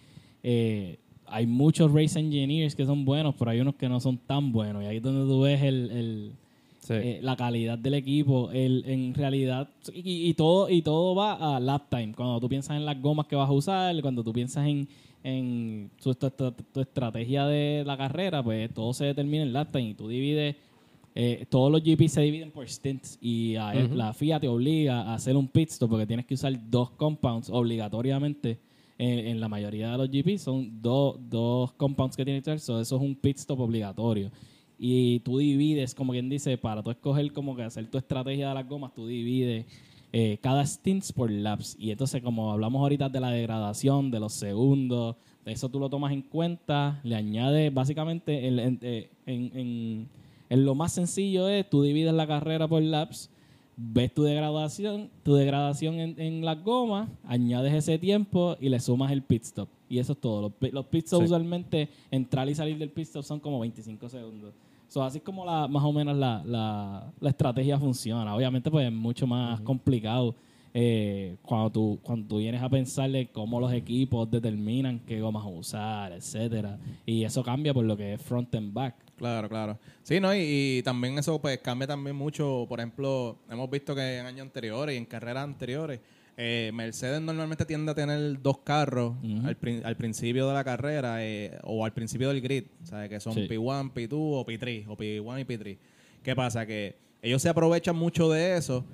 eh, 0.45 0.99
hay 1.27 1.47
muchos 1.49 1.93
race 1.93 2.17
engineers 2.21 2.77
que 2.77 2.87
son 2.87 3.05
buenos, 3.05 3.35
pero 3.37 3.51
hay 3.51 3.59
unos 3.59 3.75
que 3.75 3.89
no 3.89 3.99
son 3.99 4.19
tan 4.19 4.53
buenos. 4.53 4.85
Y 4.85 4.87
ahí 4.87 4.99
es 4.99 5.03
donde 5.03 5.27
tú 5.29 5.41
ves 5.41 5.61
el, 5.63 5.91
el- 5.91 6.33
Sí. 6.81 6.95
eh, 6.95 7.19
la 7.23 7.37
calidad 7.37 7.77
del 7.77 7.95
equipo. 7.95 8.51
El, 8.51 8.83
en 8.87 9.13
realidad, 9.15 9.69
y, 9.93 10.29
y 10.31 10.33
todo, 10.35 10.71
y 10.71 10.81
todo 10.81 11.15
va 11.15 11.57
a 11.57 11.61
lap 11.61 11.91
time. 11.91 12.15
Cuando 12.15 12.41
tú 12.41 12.49
piensas 12.49 12.77
en 12.79 12.87
las 12.87 12.99
gomas 13.03 13.27
que 13.27 13.37
vas 13.37 13.49
a 13.51 13.53
usar, 13.53 14.01
cuando 14.01 14.23
tú 14.25 14.33
piensas 14.33 14.67
en, 14.67 14.89
en 15.23 15.91
tu, 16.03 16.15
tu- 16.15 16.31
tu- 16.31 16.53
tu 16.73 16.81
estrategia 16.81 17.47
de 17.47 17.83
la 17.87 17.97
carrera, 17.97 18.43
pues 18.43 18.73
todo 18.73 18.93
se 18.95 19.05
determina 19.07 19.43
en 19.43 19.53
lap 19.53 19.73
time. 19.73 19.91
Y 19.91 19.95
tú 19.95 20.09
divides, 20.09 20.57
eh, 21.15 21.47
todos 21.51 21.71
los 21.73 21.83
GP 21.83 22.09
se 22.09 22.21
dividen 22.23 22.51
por 22.51 22.69
stints. 22.69 23.19
Y 23.21 23.57
a- 23.57 23.73
Ujú. 23.85 23.95
la 23.95 24.13
FIA 24.13 24.39
te 24.41 24.49
obliga 24.49 25.03
a 25.03 25.15
hacer 25.15 25.37
un 25.37 25.49
pit 25.49 25.71
stop 25.71 25.91
porque 25.91 26.07
tienes 26.07 26.27
que 26.27 26.35
usar 26.35 26.53
dos 26.71 26.91
compounds 26.91 27.51
obligatoriamente. 27.51 28.59
En, 29.01 29.19
en 29.29 29.41
la 29.41 29.49
mayoría 29.49 29.93
de 29.93 29.99
los 29.99 30.11
GP 30.11 30.39
son 30.39 30.83
dos 30.83 31.17
dos 31.31 31.73
compounds 31.75 32.17
que 32.17 32.25
tienes 32.25 32.43
que 32.43 32.51
usar. 32.51 32.59
so 32.59 32.81
eso 32.81 32.97
es 32.97 33.03
un 33.03 33.15
pit 33.15 33.37
stop 33.39 33.61
obligatorio 33.61 34.33
y 34.77 35.21
tú 35.21 35.39
divides, 35.39 35.95
como 35.95 36.11
quien 36.13 36.29
dice, 36.29 36.59
para 36.59 36.83
tú 36.83 36.91
escoger 36.91 37.33
como 37.33 37.55
que 37.55 37.63
hacer 37.63 37.87
tu 37.89 37.97
estrategia 37.99 38.49
de 38.49 38.55
las 38.57 38.69
gomas, 38.69 38.93
tú 38.95 39.07
divides 39.07 39.67
eh, 40.13 40.39
cada 40.41 40.65
stints 40.67 41.13
por 41.13 41.31
laps. 41.31 41.77
Y 41.79 41.91
entonces, 41.91 42.23
como 42.23 42.51
hablamos 42.53 42.81
ahorita 42.81 43.09
de 43.09 43.21
la 43.21 43.31
degradación, 43.31 44.11
de 44.11 44.21
los 44.21 44.33
segundos, 44.33 45.17
de 45.45 45.53
eso 45.53 45.69
tú 45.69 45.79
lo 45.81 45.89
tomas 45.91 46.13
en 46.13 46.23
cuenta, 46.23 47.01
le 47.05 47.15
añades 47.15 47.73
básicamente 47.73 48.47
en, 48.47 48.59
en- 48.59 48.79
eh, 48.83 49.11
en- 49.27 49.51
en- 49.57 50.09
en 50.51 50.65
lo 50.65 50.75
más 50.75 50.93
sencillo 50.93 51.49
es 51.49 51.69
tú 51.69 51.83
divides 51.83 52.13
la 52.15 52.27
carrera 52.27 52.67
por 52.69 52.83
laps, 52.83 53.31
ves 53.77 54.13
tu 54.13 54.23
degradación, 54.25 55.09
tu 55.23 55.35
degradación 55.35 56.01
en, 56.01 56.45
las 56.45 56.63
gomas, 56.65 57.09
añades 57.25 57.73
ese 57.75 57.99
tiempo 57.99 58.57
y 58.61 58.69
le 58.71 58.81
sumas 58.81 59.13
el 59.13 59.23
pit 59.23 59.43
stop. 59.45 59.69
Y 59.91 59.99
eso 59.99 60.13
es 60.15 60.21
todo. 60.21 60.43
Los, 60.43 60.53
pi- 60.53 60.71
los 60.71 60.87
pit 60.87 61.07
stops 61.07 61.21
Sí. 61.21 61.25
usualmente 61.27 61.89
entrar 62.11 62.49
y 62.49 62.55
salir 62.55 62.77
del 62.79 62.91
pit 62.91 63.05
stop 63.07 63.23
son 63.23 63.41
como 63.41 63.61
25 63.61 64.09
segundos. 64.09 64.53
So, 64.89 65.03
así 65.03 65.19
es 65.19 65.25
como 65.25 65.45
la, 65.45 65.69
más 65.69 65.85
o 65.85 65.93
menos 65.93 66.17
la, 66.17 66.43
la, 66.45 67.13
la 67.21 67.31
estrategia 67.31 67.79
funciona. 67.79 68.35
Obviamente 68.35 68.71
pues 68.71 68.87
es 68.87 68.93
mucho 68.93 69.27
más 69.27 69.61
complicado 69.61 70.35
eh, 70.75 71.37
cuando, 71.43 71.71
tú, 71.71 71.99
cuando 72.03 72.29
tú 72.29 72.39
vienes 72.39 72.63
a 72.63 72.69
pensarle 72.69 73.29
cómo 73.33 73.61
los 73.61 73.73
equipos 73.73 74.31
determinan 74.31 75.01
qué 75.01 75.21
gomas 75.21 75.45
usar, 75.47 76.13
etcétera 76.13 76.79
Y 77.07 77.25
eso 77.25 77.43
cambia 77.43 77.73
por 77.73 77.85
lo 77.85 77.97
que 77.97 78.15
es 78.15 78.23
front 78.23 78.55
and 78.55 78.73
back. 78.73 78.95
Claro, 79.17 79.49
claro. 79.49 79.79
Sí, 80.03 80.21
¿no? 80.21 80.35
Y, 80.35 80.79
y 80.79 80.83
también 80.83 81.19
eso 81.19 81.41
pues 81.41 81.59
cambia 81.59 81.89
también 81.89 82.17
mucho. 82.17 82.65
Por 82.69 82.79
ejemplo, 82.81 83.37
hemos 83.51 83.69
visto 83.69 83.95
que 83.95 84.19
en 84.19 84.27
años 84.27 84.43
anteriores 84.43 84.95
y 84.95 84.99
en 84.99 85.05
carreras 85.05 85.45
anteriores, 85.45 86.01
eh, 86.41 86.71
Mercedes 86.73 87.21
normalmente 87.21 87.65
tiende 87.67 87.91
a 87.91 87.95
tener 87.97 88.41
dos 88.41 88.59
carros 88.59 89.17
al, 89.45 89.57
prin- 89.57 89.85
al 89.85 89.97
principio 89.97 90.47
de 90.47 90.55
la 90.55 90.63
carrera 90.63 91.25
eh, 91.25 91.59
o 91.65 91.85
al 91.85 91.93
principio 91.93 92.29
del 92.29 92.41
grid, 92.41 92.65
¿sabes? 92.85 93.09
Que 93.09 93.19
son 93.19 93.35
Sí. 93.35 93.49
P1, 93.49 93.93
P2 93.93 94.11
o 94.13 94.47
P3, 94.47 94.85
o 94.89 94.97
P1 94.97 95.41
y 95.41 95.45
P3. 95.45 95.79
¿Qué 96.23 96.37
pasa? 96.37 96.65
Que 96.65 96.95
ellos 97.23 97.43
se 97.43 97.49
aprovechan 97.49 97.97
mucho 97.97 98.31
de 98.31 98.57
eso 98.57 98.85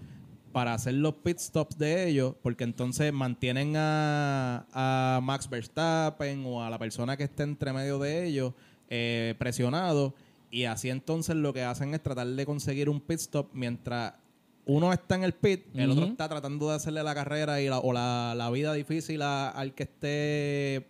para 0.53 0.73
hacer 0.73 0.95
los 0.95 1.17
pit 1.17 1.39
stops 1.39 1.77
de 1.77 2.09
ellos, 2.09 2.35
porque 2.43 2.65
entonces 2.65 3.13
mantienen 3.13 3.75
a, 3.77 4.65
a 4.73 5.21
Max 5.23 5.51
Verstappen 5.51 6.45
o 6.47 6.63
a 6.65 6.71
la 6.71 6.79
persona 6.79 7.17
que 7.17 7.25
esté 7.25 7.43
entre 7.43 7.73
medio 7.75 7.99
de 7.99 8.25
ellos 8.27 8.55
eh, 8.89 9.35
presionado 9.39 10.15
y 10.51 10.65
así 10.65 10.89
entonces 10.89 11.35
lo 11.37 11.53
que 11.53 11.63
hacen 11.65 11.93
es 11.93 12.03
tratar 12.03 12.27
de 12.29 12.47
conseguir 12.47 12.89
un 12.89 13.01
pit 13.01 13.19
stop 13.19 13.49
mientras 13.53 14.15
uno 14.67 14.93
está 14.93 15.15
en 15.17 15.25
el 15.25 15.33
pit, 15.35 15.63
el 15.75 15.91
otro 15.91 16.07
está 16.07 16.29
tratando 16.29 16.69
de 16.71 16.77
hacerle 16.77 17.03
la 17.03 17.15
carrera 17.15 17.61
y 17.61 17.69
la, 17.69 17.79
o 17.81 17.93
la, 17.93 18.35
la 18.37 18.51
vida 18.51 18.73
difícil 18.73 19.21
a- 19.23 19.51
al 19.51 19.75
que 19.75 19.83
esté 19.85 20.87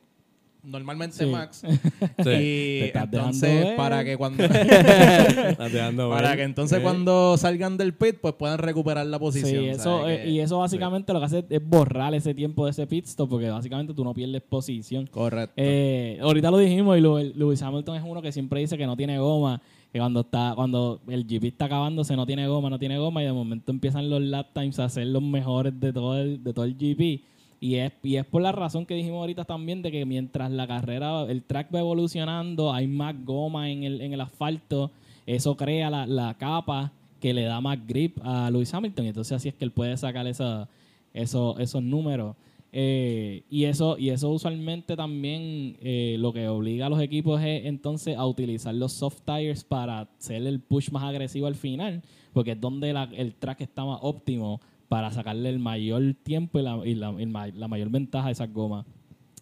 normalmente 0.63 1.17
Sí. 1.19 1.27
Max. 1.27 1.63
Sí. 2.25 2.31
Y 2.31 2.81
Te 2.81 2.87
estás 2.87 3.11
dejando 3.11 3.37
entonces 3.37 3.65
ver. 3.65 3.77
para 3.77 4.03
que 4.05 4.17
cuando 4.17 4.45
Estás 4.45 5.73
dejando 5.73 6.09
para 6.09 6.37
que 6.37 6.43
entonces 6.43 6.79
Sí. 6.79 6.83
cuando 6.83 7.37
salgan 7.37 7.77
del 7.77 7.93
pit 7.95 8.17
pues 8.23 8.35
puedan 8.35 8.59
recuperar 8.59 9.05
la 9.07 9.19
posición. 9.19 9.51
Sí, 9.65 9.69
eso, 9.69 9.99
¿sabes? 10.01 10.21
eh, 10.21 10.23
Que- 10.23 10.31
y 10.31 10.41
eso 10.41 10.59
básicamente 10.59 11.13
lo 11.13 11.19
que 11.19 11.27
hace 11.27 11.45
es 11.51 11.69
borrar 11.69 12.15
ese 12.15 12.33
tiempo 12.33 12.65
de 12.65 12.71
ese 12.71 12.87
pit 12.87 13.05
stop 13.07 13.29
porque 13.29 13.51
básicamente 13.51 13.93
tú 13.93 14.05
no 14.05 14.15
pierdes 14.15 14.41
posición. 14.43 15.07
Correcto. 15.09 15.53
Eh, 15.57 16.19
ahorita 16.23 16.51
lo 16.51 16.57
dijimos 16.59 16.97
y 16.97 17.01
Lu- 17.01 17.19
Lewis 17.35 17.61
Hamilton 17.61 17.97
es 17.97 18.03
uno 18.07 18.23
que 18.23 18.33
siempre 18.33 18.61
dice 18.61 18.79
que 18.79 18.87
no 18.87 18.97
tiene 18.97 19.19
goma, 19.19 19.61
que 19.95 20.01
cuando 20.01 20.23
está 20.23 20.55
cuando 20.57 21.01
el 21.07 21.25
GP 21.25 21.45
está 21.45 21.67
acabándose 21.67 22.17
no 22.17 22.27
tiene 22.27 22.49
goma, 22.49 22.69
no 22.69 22.81
tiene 22.81 22.99
goma 22.99 23.23
y 23.23 23.27
de 23.27 23.33
momento 23.33 23.71
empiezan 23.71 24.11
los 24.11 24.21
lap 24.21 24.49
times 24.53 24.81
a 24.81 24.89
ser 24.89 25.07
los 25.07 25.23
mejores 25.23 25.79
de 25.79 25.93
todo 25.93 26.19
el, 26.19 26.43
de 26.43 26.53
todo 26.53 26.65
el 26.65 26.75
GP. 26.75 27.23
Y 27.61 27.77
es, 27.77 27.93
y 28.03 28.17
es 28.17 28.27
por 28.27 28.43
la 28.43 28.51
razón 28.51 28.87
que 28.87 28.97
dijimos 28.97 29.21
ahorita 29.21 29.45
también 29.45 29.83
de 29.83 29.93
que 29.93 30.05
mientras 30.05 30.51
la 30.51 30.67
carrera, 30.67 31.23
el 31.29 31.45
track 31.45 31.73
va 31.73 31.79
evolucionando, 31.79 32.73
hay 32.73 32.89
más 32.89 33.15
goma 33.25 33.71
en 33.71 33.85
el, 33.85 34.01
en 34.01 34.13
el 34.13 34.21
asfalto, 34.21 34.91
eso 35.27 35.57
crea 35.57 35.89
la, 35.91 36.07
la 36.07 36.35
capa 36.35 36.91
que 37.21 37.33
le 37.33 37.45
da 37.45 37.61
más 37.61 37.79
grip 37.87 38.19
a 38.25 38.51
Lewis 38.51 38.75
Hamilton. 38.75 39.05
Y 39.05 39.09
entonces 39.09 39.37
así 39.37 39.49
es 39.49 39.55
que 39.55 39.65
él 39.65 39.71
puede 39.71 39.97
sacar 39.97 40.27
esa, 40.27 40.69
eso, 41.13 41.57
esos 41.61 41.85
números. 41.85 42.35
Eh, 42.77 43.45
y 43.49 43.65
eso 43.67 43.97
y 43.97 44.09
eso 44.11 44.31
usualmente 44.31 44.97
también 44.97 45.77
eh, 45.81 46.17
lo 46.19 46.33
que 46.33 46.49
obliga 46.49 46.87
a 46.87 46.89
los 46.89 47.01
equipos 47.01 47.41
es 47.41 47.67
entonces 47.67 48.17
a 48.17 48.27
utilizar 48.27 48.75
los 48.75 48.93
soft 48.93 49.21
tires 49.25 49.63
para 49.63 50.01
hacer 50.01 50.45
el 50.45 50.59
push 50.59 50.91
más 50.91 51.05
agresivo 51.05 51.47
al 51.47 51.55
final, 51.55 52.03
porque 52.33 52.51
es 52.53 52.61
donde 52.61 52.91
el 52.91 53.35
track 53.37 53.61
está 53.61 53.85
más 53.85 54.01
óptimo 54.03 54.61
para 54.89 55.13
sacarle 55.13 55.51
el 55.51 55.61
mayor 55.61 56.17
tiempo 56.25 56.59
y 56.59 56.63
la, 56.63 56.81
y 56.85 56.95
la- 56.97 57.47
la 57.55 57.69
mayor 57.69 57.91
ventaja 57.91 58.27
a 58.27 58.31
esas 58.33 58.53
gomas. 58.53 58.85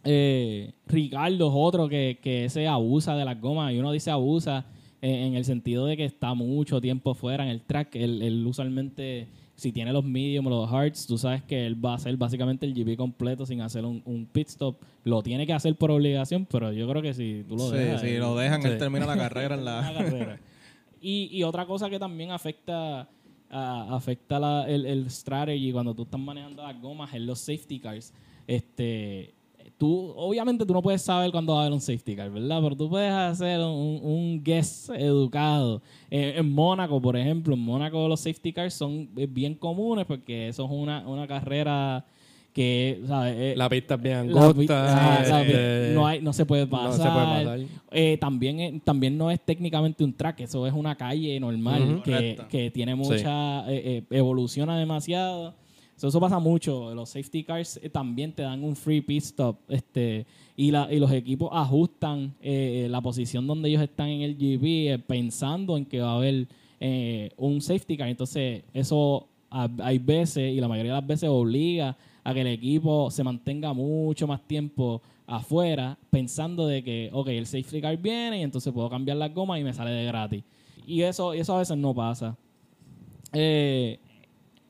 Eh, 0.04 0.72
Ricardo 0.86 1.46
es 1.48 1.54
otro 1.56 1.88
que, 1.88 2.18
que 2.20 2.44
ese 2.44 2.66
abusa 2.68 3.16
de 3.16 3.24
las 3.24 3.40
gomas 3.40 3.72
y 3.72 3.78
uno 3.78 3.92
dice 3.92 4.10
abusa 4.10 4.66
en, 5.00 5.34
el 5.36 5.44
sentido 5.46 5.86
de 5.86 5.96
que 5.96 6.04
está 6.04 6.34
mucho 6.34 6.82
tiempo 6.82 7.14
fuera 7.14 7.44
en 7.44 7.50
el 7.50 7.62
track. 7.62 7.94
Él 7.96 8.44
usualmente, 8.46 9.26
si 9.62 9.72
tiene 9.72 9.92
los 9.92 10.04
medium 10.04 10.46
o 10.46 10.50
los 10.50 10.70
hards, 10.72 11.06
tú 11.06 11.16
sabes 11.16 11.42
que 11.42 11.64
él 11.66 11.82
va 11.84 11.92
a 11.92 11.94
hacer 11.94 12.16
básicamente 12.16 12.66
el 12.66 12.74
GP 12.74 12.96
completo 12.96 13.46
sin 13.46 13.60
hacer 13.60 13.84
un, 13.84 14.02
un 14.04 14.26
pit 14.26 14.48
stop. 14.48 14.76
Lo 15.04 15.22
tiene 15.22 15.46
que 15.46 15.52
hacer 15.52 15.74
por 15.76 15.90
obligación, 15.90 16.46
pero 16.50 16.72
yo 16.72 16.88
creo 16.88 17.00
que 17.00 17.14
si 17.14 17.44
tú 17.48 17.56
lo 17.56 17.70
sí, 17.70 17.76
dejas. 17.76 18.00
sí, 18.00 18.08
él- 18.08 18.20
lo 18.20 18.36
dejan, 18.36 18.60
sí. 18.62 18.68
él 18.68 18.78
termina 18.78 19.06
la 19.06 19.16
carrera 19.24 19.54
en 19.54 19.64
la 19.64 19.92
la... 19.92 19.98
carrera. 20.04 20.40
Y, 21.00 21.28
y 21.32 21.42
otra 21.44 21.66
cosa 21.66 21.88
que 21.90 21.98
también 21.98 22.30
afecta 22.32 23.08
afecta 23.50 24.38
la- 24.40 24.66
el, 24.68 24.86
el 24.86 25.10
strategy 25.10 25.72
cuando 25.72 25.94
tú 25.94 26.02
estás 26.04 26.20
manejando 26.20 26.62
las 26.62 26.80
gomas 26.80 27.12
es 27.14 27.20
los 27.20 27.38
safety 27.38 27.78
cars. 27.78 28.12
Este, 28.46 29.34
tú, 29.82 30.12
obviamente 30.16 30.64
tú 30.64 30.72
no 30.72 30.80
puedes 30.80 31.02
saber 31.02 31.32
cuándo 31.32 31.54
va 31.54 31.58
a 31.58 31.62
haber 31.62 31.72
un 31.72 31.80
safety 31.80 32.14
car, 32.14 32.30
¿verdad? 32.30 32.60
Pero 32.62 32.76
tú 32.76 32.88
puedes 32.88 33.10
hacer 33.10 33.58
un, 33.58 33.98
un 34.00 34.40
guess 34.44 34.88
educado. 34.94 35.82
Eh, 36.08 36.34
en 36.36 36.48
Mónaco, 36.52 37.00
por 37.02 37.16
ejemplo, 37.16 37.54
en 37.54 37.60
Mónaco 37.60 38.06
los 38.06 38.20
safety 38.20 38.52
cars 38.52 38.74
son 38.74 39.08
eh, 39.16 39.26
bien 39.28 39.56
comunes 39.56 40.04
porque 40.06 40.46
eso 40.46 40.64
es 40.66 40.70
una, 40.70 41.00
una 41.08 41.26
carrera 41.26 42.04
que 42.52 43.00
¿sabes? 43.08 43.34
Eh, 43.36 43.54
La 43.56 43.68
pista 43.68 43.94
es 43.94 44.02
bien 44.02 44.16
angosta. 44.18 44.84
ah, 44.86 45.24
la 45.26 45.42
este, 45.42 45.94
no, 45.94 46.06
hay, 46.06 46.20
no 46.20 46.32
se 46.32 46.46
puede 46.46 46.66
no 46.66 46.70
pasar. 46.70 46.92
se 46.92 47.12
puede 47.12 47.26
pasar. 47.26 47.60
Eh, 47.90 48.18
también, 48.20 48.78
también 48.80 49.18
no 49.18 49.32
es 49.32 49.40
técnicamente 49.40 50.04
un 50.04 50.12
track, 50.12 50.40
eso 50.42 50.64
es 50.64 50.72
una 50.72 50.94
calle 50.94 51.40
normal 51.40 52.02
que, 52.04 52.38
que 52.48 52.70
tiene 52.70 52.94
mucha. 52.94 53.64
eh, 53.68 54.04
evoluciona 54.10 54.78
demasiado. 54.78 55.54
So, 56.02 56.08
eso 56.08 56.18
pasa 56.18 56.40
mucho. 56.40 56.92
Los 56.96 57.10
safety 57.10 57.44
cars 57.44 57.78
eh, 57.80 57.88
también 57.88 58.32
te 58.32 58.42
dan 58.42 58.64
un 58.64 58.74
free 58.74 59.00
pit 59.00 59.22
stop. 59.22 59.56
Este, 59.68 60.26
y, 60.56 60.72
la, 60.72 60.92
y 60.92 60.98
los 60.98 61.12
equipos 61.12 61.48
ajustan 61.52 62.34
eh, 62.42 62.88
la 62.90 63.00
posición 63.00 63.46
donde 63.46 63.68
ellos 63.68 63.82
están 63.82 64.08
en 64.08 64.22
el 64.22 64.34
GP 64.34 64.64
eh, 64.64 64.98
pensando 64.98 65.76
en 65.76 65.86
que 65.86 66.00
va 66.00 66.10
a 66.10 66.16
haber 66.16 66.48
un 67.36 67.60
safety 67.60 67.96
car. 67.96 68.08
Entonces, 68.08 68.64
eso 68.74 69.28
hay 69.48 70.00
veces, 70.00 70.52
y 70.52 70.60
la 70.60 70.66
mayoría 70.66 70.94
de 70.94 71.00
las 71.00 71.06
veces 71.06 71.28
obliga 71.28 71.96
a 72.24 72.34
que 72.34 72.40
el 72.40 72.48
equipo 72.48 73.08
se 73.12 73.22
mantenga 73.22 73.72
mucho 73.72 74.26
más 74.26 74.42
tiempo 74.42 75.00
afuera, 75.24 75.96
pensando 76.10 76.66
de 76.66 76.82
que, 76.82 77.10
ok, 77.12 77.28
el 77.28 77.46
safety 77.46 77.80
car 77.80 77.96
viene 77.96 78.40
y 78.40 78.42
entonces 78.42 78.72
puedo 78.72 78.90
cambiar 78.90 79.18
las 79.18 79.32
gomas 79.32 79.60
y 79.60 79.62
me 79.62 79.72
sale 79.72 79.92
de 79.92 80.04
gratis. 80.04 80.42
Y 80.84 81.02
eso, 81.02 81.32
eso 81.32 81.54
a 81.54 81.60
veces 81.60 81.76
no 81.76 81.94
pasa. 81.94 82.36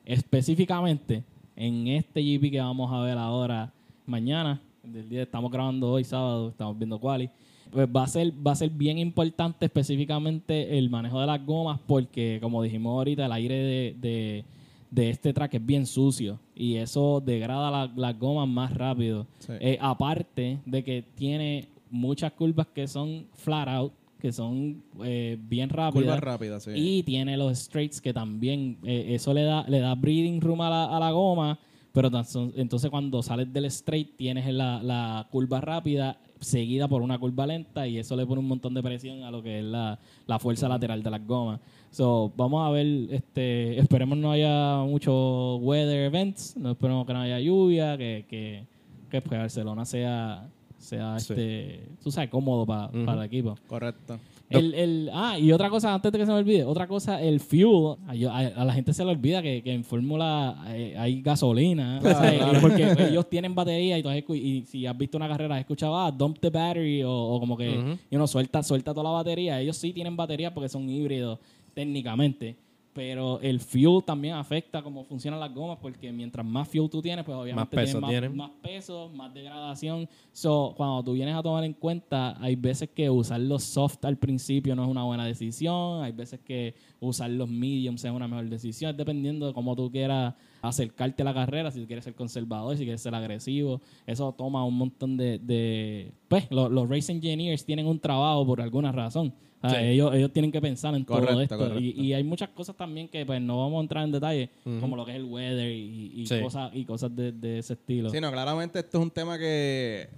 Específicamente 0.05 1.23
en 1.55 1.87
este 1.87 2.21
GP 2.21 2.51
que 2.51 2.59
vamos 2.59 2.91
a 2.91 2.99
ver 3.01 3.17
ahora 3.17 3.71
mañana, 4.05 4.59
del 4.83 5.07
día 5.09 5.23
estamos 5.23 5.51
grabando 5.51 5.91
hoy 5.91 6.03
sábado, 6.03 6.49
estamos 6.49 6.77
viendo 6.77 6.99
quali, 6.99 7.29
pues 7.71 7.87
va 7.87 8.03
a 8.03 8.07
ser 8.07 8.31
va 8.45 8.51
a 8.51 8.55
ser 8.55 8.69
bien 8.69 8.97
importante 8.97 9.65
específicamente 9.65 10.77
el 10.77 10.89
manejo 10.89 11.19
de 11.21 11.27
las 11.27 11.43
gomas 11.45 11.79
porque 11.87 12.39
como 12.41 12.61
dijimos 12.61 12.91
ahorita 12.91 13.25
el 13.25 13.31
aire 13.31 13.55
de, 13.55 13.95
de- 13.99 14.45
de 14.91 15.09
este 15.09 15.33
track 15.33 15.55
es 15.55 15.65
bien 15.65 15.87
sucio 15.87 16.37
y 16.55 16.75
eso 16.75 17.19
degrada 17.19 17.71
la- 17.71 17.91
las 17.95 18.19
gomas 18.19 18.47
más 18.47 18.71
rápido. 18.75 19.25
Sí. 19.39 19.53
Eh, 19.59 19.77
aparte 19.81 20.59
de 20.67 20.83
que 20.83 21.03
tiene 21.15 21.67
muchas 21.89 22.31
curvas 22.33 22.67
que 22.67 22.87
son 22.87 23.25
flat 23.33 23.67
out, 23.69 23.91
que 24.23 24.31
son 24.31 24.81
eh, 25.03 25.37
bien 25.37 25.67
rápidas. 25.67 26.05
Curvas 26.05 26.21
rápidas, 26.21 26.63
sí. 26.63 26.71
Y 26.73 27.03
tiene 27.03 27.35
los 27.35 27.59
straights 27.59 27.99
que 27.99 28.13
también 28.13 28.77
eh, 28.85 29.07
eso 29.09 29.33
le 29.33 29.43
da, 29.43 29.65
le 29.67 29.81
da 29.81 29.93
breathing 29.95 30.39
room 30.39 30.61
a 30.61 30.69
la, 30.69 30.95
a 30.95 30.97
la 30.97 31.11
goma, 31.11 31.59
pero 31.91 32.09
entonces 32.55 32.89
cuando 32.89 33.21
sales 33.21 33.51
del 33.51 33.65
straight 33.65 34.15
tienes 34.15 34.51
la, 34.53 34.81
la 34.81 35.27
curva 35.29 35.59
rápida 35.59 36.17
seguida 36.39 36.87
por 36.87 37.01
una 37.01 37.19
curva 37.19 37.45
lenta 37.45 37.85
y 37.85 37.97
eso 37.97 38.15
le 38.15 38.25
pone 38.25 38.39
un 38.39 38.47
montón 38.47 38.73
de 38.73 38.81
presión 38.81 39.23
a 39.23 39.29
lo 39.31 39.43
que 39.43 39.59
es 39.59 39.65
la, 39.65 39.99
la 40.25 40.39
fuerza 40.39 40.69
lateral 40.69 41.03
de 41.03 41.11
las 41.11 41.27
gomas. 41.27 41.59
So, 41.91 42.31
vamos 42.37 42.65
a 42.65 42.71
ver, 42.71 42.87
este, 43.11 43.77
esperemos 43.77 44.17
no 44.17 44.31
haya 44.31 44.77
muchos 44.85 45.59
weather 45.61 46.05
events, 46.05 46.55
no 46.55 46.71
esperemos 46.71 47.05
que 47.05 47.11
no 47.11 47.19
haya 47.19 47.41
lluvia, 47.41 47.97
que, 47.97 48.25
que, 48.29 48.65
que 49.11 49.19
pues, 49.21 49.37
Barcelona 49.37 49.83
sea, 49.83 50.49
sea 50.83 51.19
Sí. 51.19 51.33
este, 51.33 51.79
tú 52.03 52.11
sabes, 52.11 52.29
cómodo 52.29 52.65
pa- 52.65 52.89
Ujú. 52.93 53.05
para 53.05 53.21
el 53.21 53.27
equipo. 53.27 53.55
Correcto. 53.67 54.19
El, 54.49 54.73
el, 54.75 55.09
ah, 55.13 55.39
y 55.39 55.51
otra 55.51 55.67
cosa, 55.71 55.91
antes 55.95 56.11
de 56.11 56.19
que 56.19 56.25
se 56.27 56.31
me 56.31 56.37
olvide, 56.37 56.63
otra 56.63 56.85
cosa, 56.85 57.19
el 57.19 57.39
fuel. 57.39 57.95
A, 58.07 58.13
yo- 58.13 58.29
a- 58.31 58.37
a 58.39 58.63
la 58.65 58.73
gente 58.73 58.93
se 58.93 59.03
le 59.03 59.09
olvida 59.11 59.41
que, 59.41 59.63
que 59.63 59.73
en 59.73 59.83
Fórmula 59.83 60.63
eh, 60.67 60.93
hay 60.95 61.21
gasolina. 61.23 61.97
o 62.03 62.03
sea, 62.03 62.37
Claro. 62.37 62.61
Porque 62.61 62.95
ellos 63.09 63.27
tienen 63.29 63.55
batería 63.55 63.97
y, 63.97 64.03
tú 64.03 64.35
y 64.35 64.61
si 64.67 64.85
has 64.85 64.95
visto 64.95 65.17
una 65.17 65.27
carrera, 65.27 65.55
has 65.55 65.61
escuchado, 65.61 65.97
ah, 65.97 66.11
dump 66.11 66.37
the 66.39 66.51
battery 66.51 67.01
o, 67.01 67.11
o 67.11 67.39
como 67.39 67.57
que, 67.57 67.73
you 68.11 68.17
know, 68.17 68.27
suelta, 68.27 68.61
suelta 68.61 68.93
toda 68.93 69.05
la 69.05 69.09
batería. 69.15 69.59
Ellos 69.59 69.77
sí 69.77 69.91
tienen 69.91 70.15
batería 70.15 70.53
porque 70.53 70.69
son 70.69 70.87
híbridos 70.87 71.39
técnicamente. 71.73 72.55
Pero 72.93 73.39
el 73.41 73.59
fuel 73.59 74.03
también 74.05 74.35
afecta 74.35 74.83
cómo 74.83 75.03
funcionan 75.03 75.39
las 75.39 75.51
gomas 75.51 75.79
porque 75.81 76.11
mientras 76.11 76.45
más 76.45 76.67
fuel 76.67 76.89
tú 76.89 77.01
tienes, 77.01 77.25
pues 77.25 77.35
obviamente 77.35 77.75
peso 77.75 77.99
tienes 78.01 78.29
más, 78.29 78.49
más 78.49 78.57
peso, 78.61 79.09
más 79.15 79.33
degradación. 79.33 80.07
So, 80.31 80.73
cuando 80.77 81.03
tú 81.03 81.13
vienes 81.13 81.35
a 81.35 81.41
tomar 81.41 81.63
en 81.63 81.73
cuenta, 81.73 82.37
hay 82.39 82.55
veces 82.55 82.89
que 82.89 83.09
usar 83.09 83.39
los 83.39 83.63
soft 83.63 84.05
al 84.05 84.17
principio 84.17 84.75
no 84.75 84.83
es 84.83 84.89
una 84.89 85.03
buena 85.03 85.25
decisión, 85.25 86.03
hay 86.03 86.11
veces 86.11 86.39
que 86.41 86.75
usar 86.99 87.31
los 87.31 87.49
mediums 87.49 88.05
es 88.05 88.11
una 88.11 88.27
mejor 88.27 88.47
decisión, 88.47 88.91
es 88.91 88.97
dependiendo 88.97 89.47
de 89.47 89.53
cómo 89.53 89.75
tú 89.75 89.91
quieras 89.91 90.35
acercarte 90.61 91.23
a 91.23 91.25
la 91.25 91.33
carrera, 91.33 91.71
si 91.71 91.81
tú 91.81 91.87
quieres 91.87 92.05
ser 92.05 92.13
conservador, 92.13 92.77
si 92.77 92.83
quieres 92.83 93.01
ser 93.01 93.15
agresivo, 93.15 93.81
eso 94.05 94.31
toma 94.33 94.63
un 94.63 94.77
montón 94.77 95.17
de... 95.17 95.39
de 95.39 96.11
pues 96.27 96.49
los, 96.51 96.71
los 96.71 96.87
race 96.89 97.11
engineers 97.11 97.65
tienen 97.65 97.87
un 97.87 97.99
trabajo 97.99 98.45
por 98.45 98.61
alguna 98.61 98.91
razón. 98.91 99.33
Sí. 99.69 99.75
ellos, 99.77 100.13
ellos 100.13 100.31
tienen 100.33 100.51
que 100.51 100.59
pensar 100.61 100.93
en 100.95 101.05
todo 101.05 101.41
esto. 101.41 101.79
Y, 101.79 101.91
y 101.91 102.13
hay 102.13 102.23
muchas 102.23 102.49
cosas 102.49 102.75
también 102.75 103.07
que 103.07 103.25
pues 103.25 103.41
no 103.41 103.59
vamos 103.59 103.79
a 103.79 103.81
entrar 103.81 104.03
en 104.03 104.11
detalle, 104.11 104.49
como 104.79 104.95
lo 104.95 105.05
que 105.05 105.11
es 105.11 105.17
el 105.17 105.25
weather 105.25 105.71
y, 105.71 106.11
y 106.21 106.27
Sí. 106.27 106.41
cosas, 106.41 106.71
y 106.73 106.83
cosas 106.85 107.15
de, 107.15 107.31
de 107.31 107.59
ese 107.59 107.73
estilo. 107.73 108.09
Sí, 108.09 108.19
no, 108.19 108.31
claramente 108.31 108.79
esto 108.79 108.97
es 108.97 109.03
un 109.03 109.11
tema 109.11 109.37
que 109.37 110.09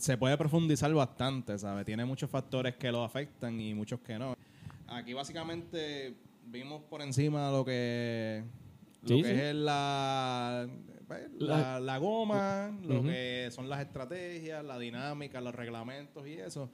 se 0.00 0.18
puede 0.18 0.36
profundizar 0.36 0.92
bastante, 0.92 1.58
¿sabes? 1.58 1.86
Tiene 1.86 2.04
muchos 2.04 2.28
factores 2.28 2.76
que 2.76 2.92
lo 2.92 3.04
afectan 3.04 3.58
y 3.60 3.72
muchos 3.74 4.00
que 4.00 4.18
no. 4.18 4.34
Aquí 4.88 5.14
básicamente 5.14 6.14
vimos 6.46 6.82
por 6.90 7.00
encima 7.02 7.50
lo 7.50 7.64
que, 7.64 8.42
lo 9.02 9.22
que 9.22 9.50
es 9.50 9.54
la, 9.54 10.68
pues, 11.06 11.22
la, 11.38 11.80
la 11.80 11.98
goma, 11.98 12.70
lo 12.84 13.02
que 13.02 13.48
son 13.50 13.70
las 13.70 13.80
estrategias, 13.80 14.62
la 14.64 14.78
dinámica, 14.78 15.40
los 15.40 15.54
reglamentos 15.54 16.26
y 16.26 16.32
eso. 16.34 16.68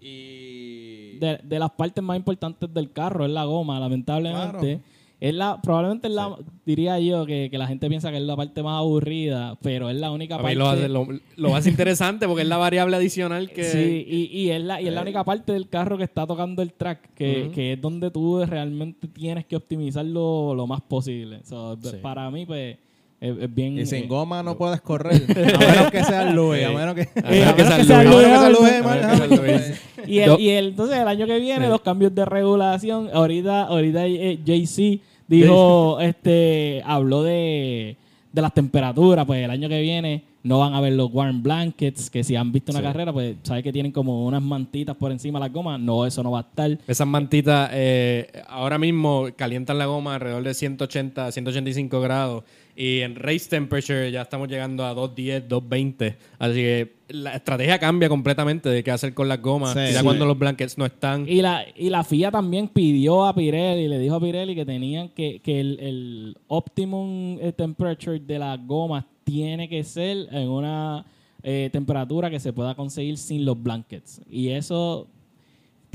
Y... 0.00 1.18
de, 1.18 1.38
de 1.42 1.58
las 1.58 1.70
partes 1.70 2.02
más 2.02 2.16
importantes 2.16 2.72
del 2.72 2.92
carro 2.92 3.24
es 3.24 3.30
la 3.30 3.44
goma, 3.44 3.80
lamentablemente. 3.80 4.58
Claro. 4.76 4.96
Es 5.18 5.32
la, 5.34 5.62
probablemente 5.62 6.08
es 6.08 6.14
la, 6.14 6.36
diría 6.66 7.00
yo 7.00 7.24
que, 7.24 7.48
que 7.50 7.56
la 7.56 7.66
gente 7.66 7.88
piensa 7.88 8.10
que 8.10 8.18
es 8.18 8.22
la 8.22 8.36
parte 8.36 8.62
más 8.62 8.78
aburrida, 8.80 9.56
pero 9.62 9.88
es 9.88 9.96
la 9.96 10.10
única 10.10 10.34
A 10.34 10.38
parte. 10.42 10.50
mí 10.54 10.58
lo 10.58 10.68
hace, 10.68 10.88
lo, 10.90 11.08
lo 11.36 11.56
hace 11.56 11.70
interesante 11.70 12.26
porque 12.26 12.42
es 12.42 12.48
la 12.48 12.58
variable 12.58 12.96
adicional 12.96 13.48
que... 13.50 13.64
Sí, 13.64 14.04
y, 14.06 14.24
y 14.42 14.50
es 14.50 14.60
la, 14.62 14.78
y 14.78 14.88
es 14.88 14.92
la 14.92 15.00
única 15.00 15.24
parte 15.24 15.52
del 15.52 15.70
carro 15.70 15.96
que 15.96 16.04
está 16.04 16.26
tocando 16.26 16.60
el 16.60 16.74
track, 16.74 17.14
que, 17.14 17.50
que 17.54 17.72
es 17.72 17.80
donde 17.80 18.10
tú 18.10 18.44
realmente 18.44 19.08
tienes 19.08 19.46
que 19.46 19.56
optimizarlo 19.56 20.54
lo 20.54 20.66
más 20.66 20.82
posible. 20.82 21.40
So, 21.44 21.78
Sí. 21.82 21.96
Para 22.02 22.30
mí, 22.30 22.44
pues, 22.44 22.76
es, 23.18 23.38
es 23.40 23.54
bien. 23.54 23.78
Y 23.78 23.86
sin 23.86 24.04
eh, 24.04 24.06
goma 24.06 24.42
no 24.42 24.58
puedes 24.58 24.82
correr. 24.82 25.22
A 25.30 25.58
menos 25.58 25.90
que 25.90 26.04
sea 26.04 26.30
Louis. 26.30 26.62
A 26.62 26.72
menos 26.72 26.94
que... 26.94 27.08
A 27.24 27.30
menos 27.30 27.54
que 27.54 27.64
sea 27.64 28.04
Luis. 28.04 28.14
Luis 28.14 28.26
A 28.26 28.50
menos 28.50 28.58
que 28.60 28.66
sea 28.66 29.12
Hamilton. 29.12 29.46
Luis 29.46 29.80
Y, 30.08 30.18
el, 30.18 30.40
y 30.40 30.48
el- 30.50 30.66
entonces 30.68 30.96
el 30.98 31.08
año 31.08 31.26
que 31.26 31.38
viene, 31.38 31.68
los 31.68 31.80
cambios 31.80 32.14
de 32.14 32.24
regulación, 32.24 33.08
ahorita, 33.12 33.62
ahorita 33.64 34.06
eh, 34.06 34.38
Jay-Z 34.46 35.02
dijo, 35.28 35.98
este, 36.00 36.82
habló 36.84 37.22
de, 37.22 37.96
de 38.32 38.42
las 38.42 38.54
temperaturas, 38.54 39.24
pues 39.26 39.44
el 39.44 39.50
año 39.50 39.68
que 39.68 39.80
viene 39.80 40.22
no 40.44 40.60
van 40.60 40.74
a 40.74 40.80
ver 40.80 40.92
los 40.92 41.12
warm 41.12 41.42
blankets, 41.42 42.08
que 42.08 42.22
si 42.22 42.36
han 42.36 42.52
visto 42.52 42.70
una 42.70 42.78
Sí. 42.80 42.86
carrera, 42.86 43.12
pues 43.12 43.34
sabes 43.42 43.64
que 43.64 43.72
tienen 43.72 43.90
como 43.90 44.24
unas 44.26 44.40
mantitas 44.42 44.94
por 44.94 45.10
encima 45.10 45.40
de 45.40 45.46
las 45.46 45.52
gomas, 45.52 45.80
no, 45.80 46.06
eso 46.06 46.22
no 46.22 46.30
va 46.30 46.38
a 46.38 46.42
estar. 46.42 46.78
Esas 46.86 47.06
mantitas 47.08 47.68
eh, 47.72 48.30
ahora 48.48 48.78
mismo 48.78 49.26
calientan 49.34 49.76
la 49.78 49.86
goma 49.86 50.14
alrededor 50.14 50.44
de 50.44 50.54
180, 50.54 51.32
185 51.32 52.00
grados. 52.00 52.44
Y 52.76 53.00
en 53.00 53.16
race 53.16 53.48
temperature 53.48 54.10
ya 54.12 54.20
estamos 54.22 54.48
llegando 54.48 54.84
a 54.84 54.92
210, 54.92 55.48
220. 55.48 56.16
Así 56.38 56.54
que 56.54 56.92
la 57.08 57.34
estrategia 57.34 57.78
cambia 57.78 58.08
completamente 58.10 58.68
de 58.68 58.84
qué 58.84 58.90
hacer 58.90 59.14
con 59.14 59.28
las 59.28 59.40
gomas. 59.40 59.72
Sí. 59.72 59.78
ya 59.94 60.00
Sí. 60.00 60.04
cuando 60.04 60.26
los 60.26 60.38
blankets 60.38 60.76
no 60.76 60.84
están. 60.84 61.26
Y 61.26 61.40
la, 61.40 61.64
y 61.74 61.88
la 61.88 62.04
FIA 62.04 62.30
también 62.30 62.68
pidió 62.68 63.24
a 63.24 63.34
Pirelli, 63.34 63.88
le 63.88 63.98
dijo 63.98 64.16
a 64.16 64.20
Pirelli 64.20 64.54
que 64.54 64.66
tenían 64.66 65.08
que, 65.08 65.40
que 65.40 65.58
el, 65.60 65.78
el 65.80 66.36
optimum 66.48 67.38
eh, 67.40 67.52
temperature 67.52 68.20
de 68.20 68.38
las 68.38 68.64
gomas 68.66 69.04
tiene 69.24 69.68
que 69.68 69.82
ser 69.82 70.28
en 70.30 70.48
una 70.48 71.06
eh, 71.42 71.70
temperatura 71.72 72.28
que 72.28 72.40
se 72.40 72.52
pueda 72.52 72.74
conseguir 72.74 73.16
sin 73.16 73.44
los 73.46 73.60
blankets. 73.62 74.20
Y 74.30 74.50
eso 74.50 75.08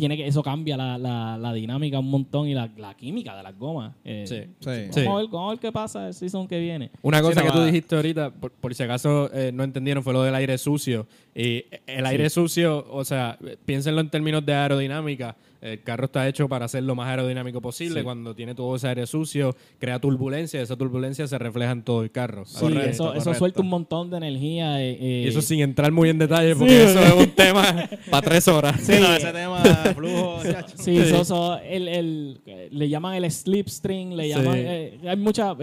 tiene 0.02 0.18
que 0.18 0.26
eso 0.26 0.42
cambia 0.42 0.76
la, 0.76 0.98
la, 0.98 1.38
la 1.38 1.54
dinámica 1.54 2.00
un 2.00 2.10
montón 2.10 2.48
y 2.48 2.56
la, 2.56 2.72
la 2.76 2.96
química 2.96 3.38
de 3.38 3.44
las 3.44 3.56
gomas. 3.56 3.94
Eh, 4.04 4.26
Sí. 4.28 4.42
Sí. 4.60 4.66
Vamos, 4.66 4.96
Sí. 4.96 5.00
a 5.02 5.16
ver, 5.16 5.26
vamos 5.28 5.48
a 5.48 5.50
ver 5.52 5.60
qué 5.60 5.72
pasa 5.72 6.08
el 6.08 6.14
season 6.16 6.48
que 6.48 6.60
viene. 6.60 6.90
Una 7.04 7.22
cosa 7.22 7.40
Sí, 7.40 7.46
no, 7.46 7.52
que 7.52 7.58
tú 7.58 7.62
ah. 7.62 7.66
dijiste 7.68 7.96
ahorita, 7.96 8.32
por, 8.32 8.52
por 8.52 8.74
si 8.74 8.82
acaso 8.82 9.30
eh, 9.32 9.52
no 9.54 9.64
entendieron, 9.64 10.04
fue 10.04 10.14
lo 10.14 10.24
del 10.24 10.34
aire 10.34 10.58
sucio. 10.58 11.06
Y 11.34 11.64
el 11.88 12.06
aire 12.06 12.30
sucio, 12.30 12.86
o 12.90 13.06
sea, 13.06 13.38
piénsenlo 13.66 14.02
en 14.02 14.10
términos 14.10 14.46
de 14.46 14.54
aerodinámica. 14.54 15.36
El 15.62 15.84
carro 15.84 16.06
está 16.06 16.28
hecho 16.28 16.50
para 16.50 16.68
ser 16.68 16.82
lo 16.84 16.96
más 16.96 17.08
aerodinámico 17.08 17.62
posible. 17.62 18.00
Sí. 18.00 18.04
Cuando 18.04 18.34
tiene 18.36 18.56
todo 18.56 18.76
ese 18.76 18.88
aire 18.88 19.06
sucio, 19.06 19.56
crea 19.80 20.00
turbulencia. 20.00 20.60
y 20.60 20.64
Esa 20.64 20.76
turbulencia 20.76 21.28
se 21.28 21.38
refleja 21.38 21.72
en 21.72 21.84
todo 21.84 22.02
el 22.04 22.10
carro. 22.12 22.46
Sí, 22.46 22.60
Correcto, 22.60 22.90
eso, 22.90 23.14
eso 23.14 23.34
suelta 23.36 23.62
un 23.62 23.70
montón 23.70 24.10
de 24.10 24.18
energía. 24.18 24.82
eh, 24.84 24.98
eh, 25.00 25.22
Y 25.26 25.28
eso 25.30 25.40
sin 25.42 25.60
entrar 25.62 25.92
muy 25.92 26.10
en 26.10 26.18
detalle, 26.18 26.56
porque 26.56 26.72
Sí, 26.72 26.82
eso 26.92 27.00
es 27.00 27.14
un 27.14 27.30
tema 27.32 27.88
para 28.10 28.28
tres 28.28 28.48
horas. 28.48 28.82
Sí, 28.82 28.94
no, 29.00 29.14
ese 29.16 29.32
tema, 29.32 29.60
flujo. 29.96 30.40
Sí, 30.78 30.98
Sí. 31.04 31.10
so- 31.12 31.24
so, 31.26 31.58
el, 31.60 31.88
el- 31.88 32.42
le 32.72 32.90
llaman 32.90 33.14
el 33.24 33.30
slipstream, 33.32 34.14
le 34.14 34.24
Sí. 34.24 34.30
llaman... 34.30 34.56
eh, 34.58 34.98
hay 35.08 35.16
mucha... 35.18 35.56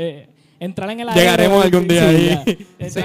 entrar 0.61 0.91
en 0.91 1.01
el 1.01 1.09
aire. 1.09 1.21
Llegaremos 1.21 1.65
algún 1.65 1.89
día 1.89 2.09
ahí. 2.09 2.39
Sí, 2.45 2.57
difícil. 2.57 3.03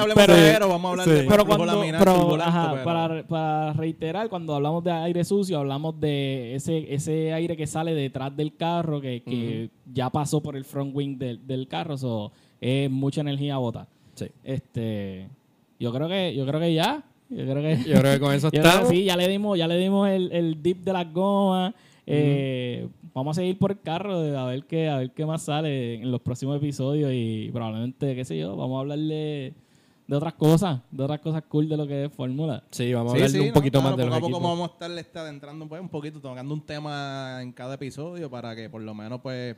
hablemos 0.00 0.14
Pero- 0.14 0.34
de 0.36 0.50
aero, 0.50 0.68
vamos 0.68 0.88
a 0.88 0.90
hablar 0.90 1.04
sí. 1.06 1.10
de 1.12 1.16
pero 1.24 1.44
flujo 1.44 1.46
cuando, 1.46 1.66
laminar 1.66 1.98
pero, 2.04 2.14
turbulento, 2.14 2.44
ajá, 2.44 2.70
pero- 2.72 2.84
para, 2.84 3.22
para 3.26 3.72
reiterar, 3.74 4.28
cuando 4.28 4.54
hablamos 4.54 4.84
de 4.84 4.92
aire 4.92 5.24
sucio, 5.24 5.58
hablamos 5.58 5.98
de 6.00 6.54
ese, 6.54 6.92
ese 6.94 7.32
aire 7.32 7.56
que 7.56 7.66
sale 7.66 7.94
detrás 7.94 8.36
del 8.36 8.54
carro, 8.56 9.00
que, 9.00 9.22
que 9.22 9.70
ya 9.92 10.10
pasó 10.10 10.40
por 10.42 10.56
el 10.56 10.64
front 10.64 10.94
wing 10.94 11.16
del, 11.18 11.46
del 11.46 11.68
carro, 11.68 11.96
so, 11.96 12.32
es 12.60 12.90
mucha 12.90 13.20
energía 13.22 13.56
bota. 13.56 13.86
Sí. 14.14 14.26
Este, 14.44 15.28
yo 15.80 15.92
creo 15.92 16.08
que, 16.08 16.34
yo 16.34 16.46
creo 16.46 16.60
que 16.60 16.74
ya, 16.74 17.02
yo 17.28 17.44
creo 17.44 17.62
que, 17.62 17.78
Yo 17.88 17.98
creo 17.98 18.12
que 18.12 18.20
con 18.20 18.34
eso 18.34 18.50
sí, 18.90 19.04
ya 19.04 19.16
le 19.16 19.26
dimos, 19.28 19.56
ya 19.58 19.66
le 19.66 19.78
dimos 19.78 20.08
el, 20.08 20.30
el 20.32 20.62
dip 20.62 20.84
de 20.84 20.92
las 20.92 21.12
gomas. 21.12 21.74
Eh, 22.06 22.88
Vamos 23.14 23.36
a 23.36 23.40
seguir 23.42 23.58
por 23.58 23.70
el 23.72 23.80
carro 23.80 24.20
de- 24.22 24.36
a 24.36 24.44
ver 24.46 24.64
qué, 24.64 24.88
a 24.88 24.96
ver 24.96 25.10
qué 25.10 25.26
más 25.26 25.42
sale 25.42 25.94
en 25.94 26.10
los 26.10 26.20
próximos 26.22 26.56
episodios 26.56 27.10
y 27.12 27.50
probablemente, 27.52 28.14
qué 28.14 28.24
sé 28.24 28.38
yo, 28.38 28.56
vamos 28.56 28.78
a 28.78 28.80
hablar 28.80 28.98
de, 28.98 29.52
otras 30.10 30.32
cosas, 30.34 30.80
de 30.90 31.04
otras 31.04 31.20
cosas 31.20 31.42
cool 31.48 31.68
de 31.68 31.76
lo 31.76 31.86
que 31.86 32.06
es 32.06 32.12
Fórmula. 32.12 32.64
Sí, 32.70 32.92
vamos 32.94 33.12
a 33.12 33.16
Sí, 33.16 33.22
hablar 33.22 33.30
sí, 33.30 33.38
un 33.40 33.48
no, 33.48 33.52
poquito 33.54 33.80
claro, 33.80 33.96
más 33.96 33.98
de 33.98 34.04
poco 34.04 34.10
los 34.10 34.28
a 34.28 34.30
poco 34.32 34.48
vamos 34.48 34.68
a 34.70 34.72
estar 34.72 34.90
este, 34.98 35.18
adentrando 35.18 35.68
pues, 35.68 35.80
un 35.82 35.88
poquito, 35.90 36.20
tocando 36.20 36.54
un 36.54 36.62
tema 36.62 37.40
en 37.42 37.52
cada 37.52 37.74
episodio 37.74 38.30
para 38.30 38.56
que 38.56 38.70
por 38.70 38.80
lo 38.80 38.94
menos 38.94 39.20
pues 39.20 39.54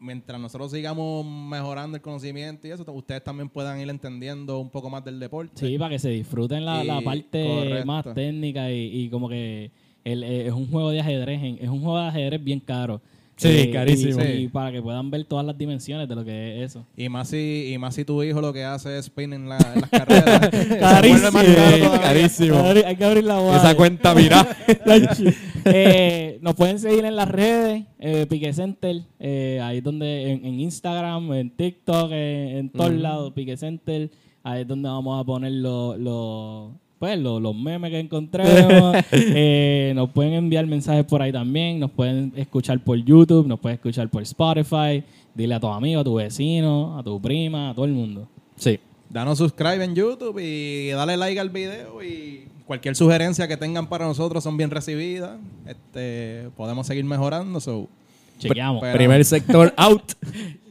mientras 0.00 0.40
nosotros 0.40 0.72
sigamos 0.72 1.24
mejorando 1.24 1.96
el 1.96 2.02
conocimiento 2.02 2.66
y 2.66 2.72
eso, 2.72 2.84
ustedes 2.92 3.22
también 3.22 3.48
puedan 3.48 3.80
ir 3.80 3.88
entendiendo 3.88 4.58
un 4.58 4.68
poco 4.68 4.90
más 4.90 5.04
del 5.04 5.20
deporte. 5.20 5.52
Sí, 5.54 5.78
para 5.78 5.90
que 5.90 5.98
se 6.00 6.08
disfruten 6.10 6.64
la, 6.64 6.82
la 6.82 7.00
parte 7.02 7.44
correcto. 7.46 7.86
más 7.86 8.14
técnica 8.14 8.70
y, 8.72 9.04
y 9.04 9.08
como 9.08 9.28
que 9.28 9.70
el- 10.04 10.22
eh, 10.24 10.46
es 10.48 10.52
un 10.52 10.68
juego 10.70 10.90
de 10.90 11.00
ajedrez, 11.00 11.42
en- 11.42 11.58
es 11.60 11.68
un 11.68 11.80
juego 11.80 11.98
de 12.00 12.06
ajedrez 12.08 12.42
bien 12.42 12.60
caro. 12.60 13.00
Sí, 13.34 13.48
Eh, 13.48 13.70
carísimo. 13.72 14.20
Y, 14.20 14.24
Sí. 14.24 14.32
y 14.42 14.48
para 14.48 14.70
que 14.70 14.80
puedan 14.82 15.10
ver 15.10 15.24
todas 15.24 15.44
las 15.44 15.56
dimensiones 15.58 16.06
de 16.08 16.14
lo 16.14 16.22
que 16.24 16.62
es 16.62 16.70
eso. 16.70 16.84
Y 16.96 17.08
más 17.08 17.28
si, 17.28 17.72
y 17.72 17.78
más 17.78 17.94
si 17.94 18.04
tu 18.04 18.22
hijo 18.22 18.40
lo 18.40 18.52
que 18.52 18.62
hace 18.62 18.98
es 18.98 19.06
spin 19.06 19.32
en, 19.32 19.48
la- 19.48 19.56
en 19.74 19.80
las 19.80 19.90
carreras. 19.90 20.48
Carísimo. 20.78 21.30
más 21.32 21.98
carísimo. 22.00 22.56
Hay 22.86 22.94
que 22.94 23.04
abrir- 23.04 23.24
la 23.24 23.38
boda. 23.38 23.56
Esa 23.56 23.74
cuenta 23.74 24.14
mira. 24.14 24.46
Eh, 25.64 26.38
nos 26.40 26.54
pueden 26.54 26.78
seguir 26.78 27.04
en 27.04 27.14
las 27.16 27.28
redes, 27.28 27.84
eh, 28.00 28.26
Pique 28.28 28.52
Center, 28.52 29.02
eh, 29.20 29.60
ahí 29.62 29.78
es 29.78 29.84
donde 29.84 30.32
en, 30.32 30.44
en 30.44 30.58
Instagram, 30.60 31.32
en 31.34 31.50
TikTok, 31.50 32.10
en, 32.10 32.56
en 32.56 32.68
todos 32.70 32.92
lados, 32.92 33.32
Pique 33.32 33.56
Center, 33.56 34.10
ahí 34.42 34.62
es 34.62 34.66
donde 34.68 34.88
vamos 34.88 35.20
a 35.20 35.24
poner 35.24 35.52
los 35.52 35.96
los 35.98 36.72
pues, 37.02 37.18
los, 37.18 37.42
los 37.42 37.52
memes 37.56 37.90
que 37.90 37.98
encontremos. 37.98 38.96
Eh, 39.12 39.92
nos 39.96 40.10
pueden 40.10 40.34
enviar 40.34 40.66
mensajes 40.68 41.04
por 41.04 41.20
ahí 41.20 41.32
también, 41.32 41.80
nos 41.80 41.90
pueden 41.90 42.32
escuchar 42.36 42.78
por 42.78 42.96
YouTube, 42.96 43.46
nos 43.48 43.58
pueden 43.58 43.74
escuchar 43.74 44.08
por 44.08 44.22
Spotify, 44.22 45.02
dile 45.34 45.54
a 45.56 45.60
tus 45.60 45.70
amigos, 45.70 46.02
a 46.02 46.04
tu 46.04 46.14
vecino, 46.14 46.96
a 46.96 47.02
tu 47.02 47.20
prima, 47.20 47.70
a 47.70 47.74
todo 47.74 47.86
el 47.86 47.92
mundo. 47.92 48.28
Sí. 48.56 48.78
Danos 49.10 49.38
subscribe 49.38 49.82
en 49.84 49.96
YouTube 49.96 50.38
y 50.38 50.90
dale 50.90 51.16
like 51.16 51.40
al 51.40 51.50
video 51.50 52.02
y 52.04 52.44
cualquier 52.66 52.94
sugerencia 52.94 53.48
que 53.48 53.56
tengan 53.56 53.88
para 53.88 54.06
nosotros 54.06 54.44
son 54.44 54.56
bien 54.56 54.70
recibidas. 54.70 55.40
Este, 55.66 56.50
podemos 56.56 56.86
seguir 56.86 57.04
mejorando. 57.04 57.58
So, 57.60 57.88
Chequeamos. 58.38 58.80
Pero- 58.80 58.94
Primer 58.96 59.24
sector 59.24 59.74
out. 59.76 60.12